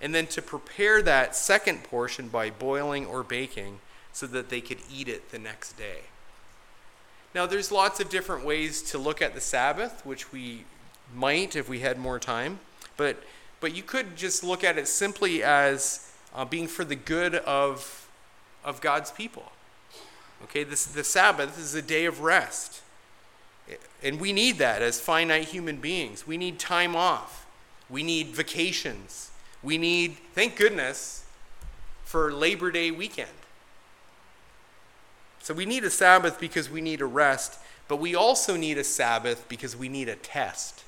and 0.00 0.14
then 0.14 0.26
to 0.26 0.42
prepare 0.42 1.00
that 1.02 1.34
second 1.34 1.82
portion 1.84 2.28
by 2.28 2.50
boiling 2.50 3.06
or 3.06 3.22
baking 3.22 3.78
so 4.12 4.26
that 4.26 4.50
they 4.50 4.60
could 4.60 4.78
eat 4.92 5.08
it 5.08 5.30
the 5.30 5.38
next 5.38 5.72
day. 5.72 6.00
Now, 7.34 7.46
there's 7.46 7.72
lots 7.72 8.00
of 8.00 8.08
different 8.08 8.44
ways 8.44 8.82
to 8.82 8.98
look 8.98 9.20
at 9.20 9.34
the 9.34 9.40
Sabbath, 9.40 10.04
which 10.04 10.32
we 10.32 10.64
might 11.14 11.56
if 11.56 11.68
we 11.68 11.80
had 11.80 11.98
more 11.98 12.18
time, 12.18 12.60
but, 12.96 13.22
but 13.60 13.74
you 13.74 13.82
could 13.82 14.16
just 14.16 14.42
look 14.42 14.64
at 14.64 14.78
it 14.78 14.88
simply 14.88 15.42
as 15.42 16.12
uh, 16.34 16.44
being 16.44 16.66
for 16.66 16.84
the 16.84 16.96
good 16.96 17.34
of, 17.34 18.08
of 18.64 18.80
God's 18.80 19.10
people. 19.10 19.52
Okay, 20.44 20.64
this, 20.64 20.86
the 20.86 21.04
Sabbath 21.04 21.58
is 21.58 21.74
a 21.74 21.82
day 21.82 22.04
of 22.04 22.20
rest. 22.20 22.82
And 24.02 24.20
we 24.20 24.32
need 24.32 24.58
that 24.58 24.82
as 24.82 25.00
finite 25.00 25.48
human 25.48 25.78
beings. 25.78 26.26
We 26.26 26.36
need 26.36 26.58
time 26.58 26.94
off. 26.94 27.46
We 27.88 28.02
need 28.02 28.28
vacations. 28.28 29.30
We 29.62 29.78
need, 29.78 30.16
thank 30.34 30.56
goodness, 30.56 31.24
for 32.04 32.32
Labor 32.32 32.70
Day 32.70 32.90
weekend. 32.90 33.30
So 35.40 35.54
we 35.54 35.66
need 35.66 35.84
a 35.84 35.90
Sabbath 35.90 36.38
because 36.38 36.70
we 36.70 36.80
need 36.80 37.00
a 37.00 37.06
rest, 37.06 37.58
but 37.88 37.96
we 37.96 38.14
also 38.14 38.56
need 38.56 38.78
a 38.78 38.84
Sabbath 38.84 39.48
because 39.48 39.76
we 39.76 39.88
need 39.88 40.08
a 40.08 40.16
test. 40.16 40.84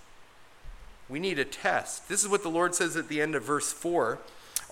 We 1.08 1.18
need 1.18 1.38
a 1.38 1.44
test. 1.44 2.08
This 2.08 2.22
is 2.22 2.28
what 2.28 2.42
the 2.42 2.50
Lord 2.50 2.74
says 2.74 2.96
at 2.96 3.08
the 3.08 3.20
end 3.20 3.34
of 3.34 3.42
verse 3.42 3.72
4. 3.72 4.18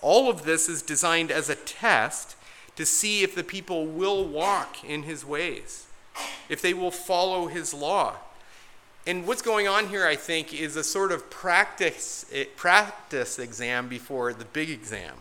All 0.01 0.29
of 0.29 0.43
this 0.43 0.69
is 0.69 0.81
designed 0.81 1.31
as 1.31 1.49
a 1.49 1.55
test 1.55 2.36
to 2.77 2.85
see 2.85 3.23
if 3.23 3.35
the 3.35 3.43
people 3.43 3.85
will 3.85 4.23
walk 4.23 4.83
in 4.83 5.03
his 5.03 5.25
ways, 5.25 5.87
if 6.47 6.61
they 6.61 6.73
will 6.73 6.91
follow 6.91 7.47
his 7.47 7.73
law. 7.73 8.15
And 9.05 9.25
what's 9.25 9.41
going 9.41 9.67
on 9.67 9.87
here, 9.87 10.05
I 10.05 10.15
think, 10.15 10.53
is 10.53 10.75
a 10.75 10.83
sort 10.83 11.11
of 11.11 11.29
practice, 11.29 12.25
eh, 12.31 12.45
practice 12.55 13.39
exam 13.39 13.87
before 13.87 14.33
the 14.33 14.45
big 14.45 14.69
exam. 14.69 15.15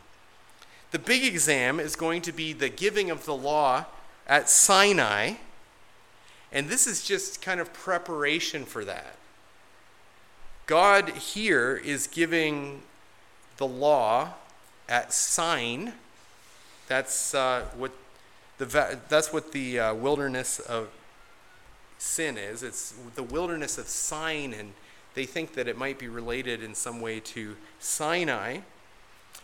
The 0.91 0.99
big 0.99 1.25
exam 1.25 1.81
is 1.81 1.97
going 1.97 2.23
to 2.23 2.33
be 2.33 2.53
the 2.53 2.69
giving 2.69 3.11
of 3.11 3.25
the 3.25 3.37
law 3.37 3.87
at 4.27 4.49
Sinai. 4.49 5.35
And 6.53 6.69
this 6.69 6.87
is 6.87 7.05
just 7.05 7.43
kind 7.43 7.61
of 7.61 7.73
preparation 7.73 8.65
for 8.65 8.85
that. 8.85 9.17
God 10.67 11.11
here 11.11 11.81
is 11.85 12.07
giving 12.07 12.83
the 13.57 13.67
law 13.67 14.35
at 14.89 15.13
Sign. 15.13 15.93
That's 16.89 17.35
uh, 17.35 17.65
what 17.77 17.93
the 18.59 18.99
that's 19.09 19.33
what 19.33 19.53
the 19.53 19.81
uh, 19.81 19.95
wilderness 19.95 20.61
of 20.61 20.89
sin 21.99 22.37
is. 22.39 22.63
It's 22.63 22.95
the 23.15 23.23
wilderness 23.23 23.79
of 23.79 23.89
Sign, 23.89 24.53
and 24.53 24.73
they 25.15 25.27
think 25.27 25.55
that 25.55 25.69
it 25.69 25.77
might 25.77 25.99
be 25.99 26.09
related 26.09 26.63
in 26.63 26.75
some 26.75 27.01
way 27.01 27.21
to 27.21 27.57
Sinai. 27.79 28.59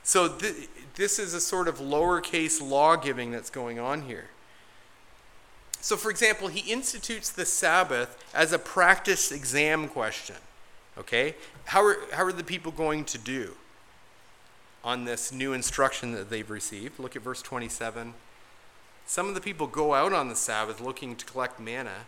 So 0.02 0.28
th- 0.28 0.68
this 0.96 1.18
is 1.18 1.34
a 1.34 1.40
sort 1.40 1.68
of 1.68 1.78
lowercase 1.78 2.60
law 2.60 2.96
giving 2.96 3.30
that's 3.30 3.50
going 3.50 3.78
on 3.78 4.02
here. 4.02 4.26
So, 5.80 5.96
for 5.96 6.10
example, 6.10 6.48
he 6.48 6.72
institutes 6.72 7.30
the 7.30 7.44
Sabbath 7.44 8.16
as 8.32 8.52
a 8.52 8.58
practice 8.58 9.32
exam 9.32 9.88
question. 9.88 10.36
Okay? 10.96 11.34
How 11.64 11.84
are, 11.84 11.96
how 12.12 12.24
are 12.24 12.32
the 12.32 12.44
people 12.44 12.70
going 12.70 13.04
to 13.06 13.18
do 13.18 13.56
on 14.84 15.04
this 15.04 15.32
new 15.32 15.52
instruction 15.52 16.12
that 16.12 16.30
they've 16.30 16.50
received? 16.50 16.98
Look 16.98 17.16
at 17.16 17.22
verse 17.22 17.42
27. 17.42 18.14
Some 19.06 19.28
of 19.28 19.34
the 19.34 19.40
people 19.40 19.66
go 19.66 19.94
out 19.94 20.12
on 20.12 20.28
the 20.28 20.36
Sabbath 20.36 20.80
looking 20.80 21.16
to 21.16 21.24
collect 21.24 21.60
manna, 21.60 22.06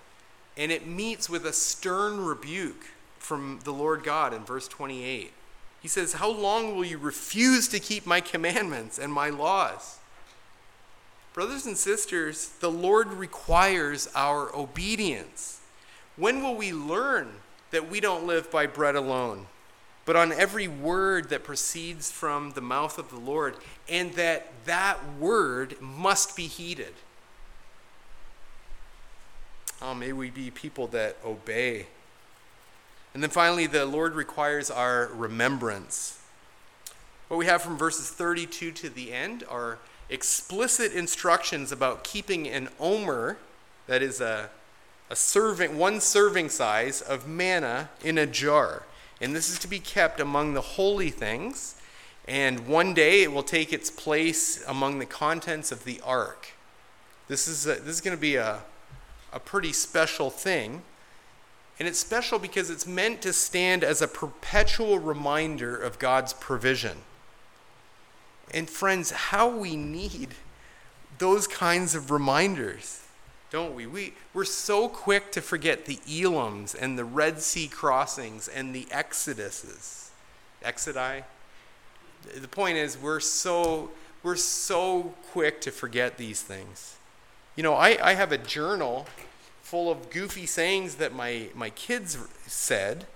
and 0.57 0.71
it 0.71 0.87
meets 0.87 1.29
with 1.29 1.45
a 1.45 1.53
stern 1.53 2.25
rebuke 2.25 2.87
from 3.19 3.61
the 3.65 3.73
Lord 3.73 4.05
God 4.05 4.33
in 4.33 4.45
verse 4.45 4.69
28. 4.69 5.33
He 5.81 5.89
says, 5.89 6.15
How 6.15 6.31
long 6.31 6.75
will 6.75 6.85
you 6.85 6.99
refuse 6.99 7.69
to 7.69 7.81
keep 7.81 8.07
my 8.07 8.21
commandments 8.21 8.99
and 8.99 9.13
my 9.13 9.29
laws? 9.29 9.99
Brothers 11.35 11.67
and 11.67 11.77
sisters, 11.77 12.51
the 12.61 12.71
Lord 12.71 13.09
requires 13.09 14.09
our 14.15 14.55
obedience. 14.55 15.61
When 16.17 16.43
will 16.43 16.55
we 16.55 16.73
learn 16.73 17.29
that 17.73 17.91
we 17.91 17.99
don't 18.01 18.27
live 18.27 18.51
by 18.53 18.67
bread 18.67 18.95
alone, 18.95 19.47
but 20.05 20.17
on 20.17 20.33
every 20.33 20.69
word 20.69 21.31
that 21.31 21.45
proceeds 21.45 22.11
from 22.11 22.53
the 22.53 22.61
mouth 22.61 22.99
of 22.99 23.11
the 23.11 23.19
Lord, 23.19 23.57
and 23.89 24.13
that 24.15 24.53
that 24.67 24.99
word 25.19 25.81
must 25.81 26.37
be 26.37 26.47
heeded? 26.47 26.95
Oh, 29.81 29.95
may 29.95 30.13
we 30.13 30.31
be 30.31 30.51
people 30.51 30.87
that 30.89 31.17
obey. 31.25 31.87
And 33.13 33.23
then 33.23 33.31
finally, 33.31 33.67
the 33.67 33.87
Lord 33.87 34.15
requires 34.15 34.71
our 34.71 35.11
remembrance. 35.15 36.21
What 37.29 37.39
we 37.39 37.47
have 37.47 37.63
from 37.63 37.79
verses 37.79 38.11
32 38.11 38.73
to 38.73 38.89
the 38.89 39.13
end 39.13 39.45
are 39.49 39.79
explicit 40.11 40.93
instructions 40.93 41.73
about 41.73 42.05
keeping 42.05 42.49
an 42.49 42.69
omer, 42.79 43.39
that 43.87 44.03
is 44.03 44.21
a, 44.21 44.51
a 45.11 45.17
serving, 45.17 45.79
one 45.79 46.01
serving 46.01 46.49
size 46.49 47.01
of 47.01 47.27
manna 47.27 47.91
in 48.03 48.19
a 48.19 48.27
jar. 48.27 48.83
And 49.21 49.35
this 49.35 49.49
is 49.49 49.59
to 49.61 49.69
be 49.69 49.79
kept 49.79 50.21
among 50.21 50.55
the 50.55 50.61
holy 50.61 51.11
things. 51.11 51.77
And 52.27 52.67
one 52.67 52.95
day 52.95 53.23
it 53.23 53.33
will 53.33 53.43
take 53.43 53.73
its 53.73 53.91
place 53.91 54.65
among 54.67 54.99
the 54.99 55.07
contents 55.07 55.71
of 55.71 55.85
the 55.85 56.01
ark. 56.03 56.49
This 57.29 57.49
is, 57.49 57.67
a, 57.67 57.75
this 57.75 57.97
is 57.97 58.01
going 58.01 58.17
to 58.17 58.21
be 58.21 58.37
a, 58.37 58.61
a 59.33 59.41
pretty 59.41 59.73
special 59.73 60.31
thing. 60.31 60.83
And 61.79 61.89
it's 61.89 61.99
special 61.99 62.39
because 62.39 62.71
it's 62.71 62.87
meant 62.87 63.23
to 63.23 63.33
stand 63.33 63.83
as 63.83 64.01
a 64.01 64.09
perpetual 64.09 64.99
reminder 64.99 65.77
of 65.77 65.99
God's 65.99 66.33
provision. 66.33 66.99
And 68.53 68.71
friends, 68.71 69.11
how 69.11 69.49
we 69.49 69.75
need 69.75 70.31
those 71.19 71.47
kinds 71.47 71.95
of 71.95 72.11
reminders, 72.11 73.04
don't 73.55 73.77
we? 73.77 73.87
we 73.87 74.13
we're 74.33 74.45
so 74.45 74.89
quick 74.89 75.31
to 75.31 75.41
forget 75.41 75.85
the 75.85 75.99
Elims 76.09 76.75
and 76.75 76.99
the 76.99 77.05
Red 77.05 77.41
Sea 77.41 77.69
crossings 77.69 78.49
and 78.49 78.75
the 78.75 78.83
Exoduses. 78.87 80.09
Exodi? 80.65 81.23
The 82.37 82.49
point 82.49 82.79
is, 82.79 82.99
we're 82.99 83.21
so, 83.21 83.93
we're 84.25 84.35
so 84.35 85.15
quick 85.31 85.61
to 85.61 85.71
forget 85.71 86.19
these 86.19 86.43
things. 86.43 86.97
You 87.55 87.63
know, 87.63 87.75
I, 87.75 87.97
I 88.03 88.15
have 88.15 88.33
a 88.33 88.39
journal 88.39 89.07
full 89.63 89.89
of 89.89 90.11
goofy 90.11 90.47
sayings 90.47 90.97
that 90.97 91.15
my, 91.15 91.47
my 91.55 91.71
kids 91.71 92.19
said, 92.49 93.07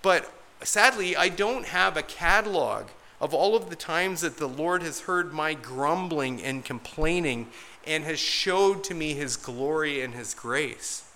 but 0.00 0.32
sadly, 0.62 1.16
I 1.16 1.28
don't 1.28 1.66
have 1.66 1.96
a 1.96 2.02
catalog 2.02 2.84
of 3.20 3.34
all 3.34 3.56
of 3.56 3.68
the 3.68 3.74
times 3.74 4.20
that 4.20 4.36
the 4.36 4.48
Lord 4.48 4.84
has 4.84 5.00
heard 5.00 5.32
my 5.32 5.54
grumbling 5.54 6.40
and 6.40 6.64
complaining 6.64 7.48
and 7.86 8.04
has 8.04 8.18
showed 8.18 8.84
to 8.84 8.94
me 8.94 9.14
his 9.14 9.36
glory 9.36 10.02
and 10.02 10.14
his 10.14 10.34
grace. 10.34 11.10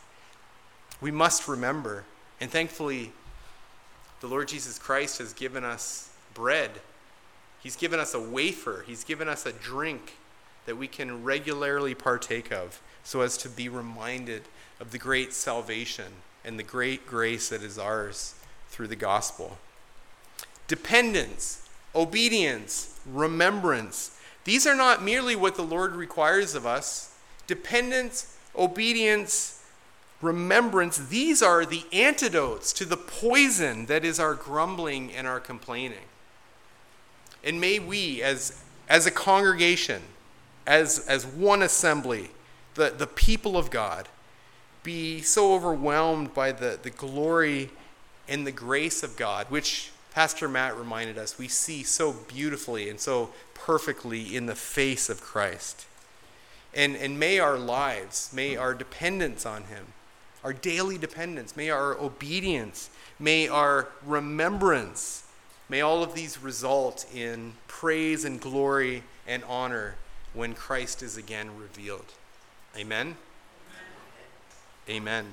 We 1.01 1.11
must 1.11 1.49
remember, 1.49 2.05
and 2.41 2.51
thankfully, 2.51 3.13
the 4.21 4.27
Lord 4.27 4.49
Jesus 4.49 4.79
Christ 4.79 5.19
has 5.19 5.33
given 5.33 5.65
us 5.65 6.11
bread. 6.35 6.71
He's 7.63 7.77
given 7.77 8.01
us 8.01 8.15
a 8.15 8.21
wafer. 8.21 8.85
He's 8.87 9.05
given 9.05 9.29
us 9.29 9.47
a 9.47 9.53
drink 9.53 10.15
that 10.67 10.77
we 10.77 10.89
can 10.89 11.25
regularly 11.25 11.95
partake 11.95 12.53
of 12.53 12.81
so 13.05 13.21
as 13.21 13.39
to 13.39 13.49
be 13.49 13.69
reminded 13.69 14.43
of 14.81 14.91
the 14.91 14.99
great 14.99 15.33
salvation 15.33 16.13
and 16.45 16.59
the 16.59 16.65
great 16.65 17.07
grace 17.07 17.49
that 17.49 17.63
is 17.63 17.79
ours 17.79 18.35
through 18.69 18.89
the 18.89 18.97
gospel. 18.97 19.59
Dependence 20.67 21.69
obedience, 21.95 22.99
remembrance. 23.07 24.18
These 24.45 24.67
are 24.67 24.75
not 24.75 25.03
merely 25.03 25.37
what 25.37 25.57
the 25.57 25.63
Lord 25.63 25.95
requires 25.95 26.55
of 26.55 26.67
us. 26.67 27.15
Dependence, 27.47 28.37
obedience, 28.57 29.63
remembrance, 30.21 30.99
these 30.99 31.43
are 31.43 31.65
the 31.65 31.85
antidotes 31.93 32.73
to 32.75 32.85
the 32.85 32.97
poison 32.97 33.87
that 33.87 34.05
is 34.05 34.19
our 34.19 34.35
grumbling 34.35 35.13
and 35.13 35.27
our 35.27 35.41
complaining. 35.41 36.07
And 37.45 37.61
may 37.61 37.79
we, 37.79 38.23
as, 38.23 38.63
as 38.89 39.07
a 39.07 39.11
congregation, 39.11 40.03
as, 40.67 41.07
as 41.07 41.25
one 41.25 41.63
assembly, 41.63 42.31
the, 42.75 42.91
the 42.97 43.07
people 43.07 43.57
of 43.57 43.71
God, 43.71 44.09
be 44.83 45.21
so 45.23 45.55
overwhelmed 45.55 46.35
by 46.35 46.53
the, 46.53 46.79
the 46.83 46.91
glory 46.91 47.71
and 48.29 48.47
the 48.47 48.53
grace 48.53 49.03
of 49.03 49.17
God, 49.17 49.47
which 49.51 49.91
Pastor 50.13 50.49
Matt 50.49 50.77
reminded 50.77 51.19
us, 51.19 51.39
we 51.39 51.49
see 51.49 51.83
so 51.83 52.13
beautifully 52.13 52.89
and 52.89 52.99
so 52.99 53.31
perfectly 53.55 54.35
in 54.35 54.47
the 54.47 54.55
face 54.55 55.09
of 55.09 55.21
Christ. 55.21 55.87
And, 56.75 56.97
and 56.97 57.19
may 57.19 57.39
our 57.39 57.59
lives, 57.59 58.31
may 58.33 58.57
our 58.57 58.75
dependence 58.75 59.47
on 59.47 59.65
Him 59.65 59.87
our 60.45 60.53
daily 60.53 60.99
dependence, 60.99 61.57
may 61.57 61.71
our 61.71 61.99
obedience, 61.99 62.91
may 63.19 63.49
our 63.49 63.89
remembrance, 64.05 65.25
may 65.69 65.81
all 65.81 66.03
of 66.03 66.15
these 66.15 66.41
result 66.43 67.05
in 67.15 67.55
praise 67.67 68.25
and 68.25 68.41
glory 68.41 69.03
and 69.27 69.43
honor 69.45 69.97
when 70.35 70.55
Christ 70.55 71.03
is 71.03 71.17
again 71.17 71.51
revealed. 71.59 72.07
Amen. 72.77 73.17
Amen. 74.89 75.27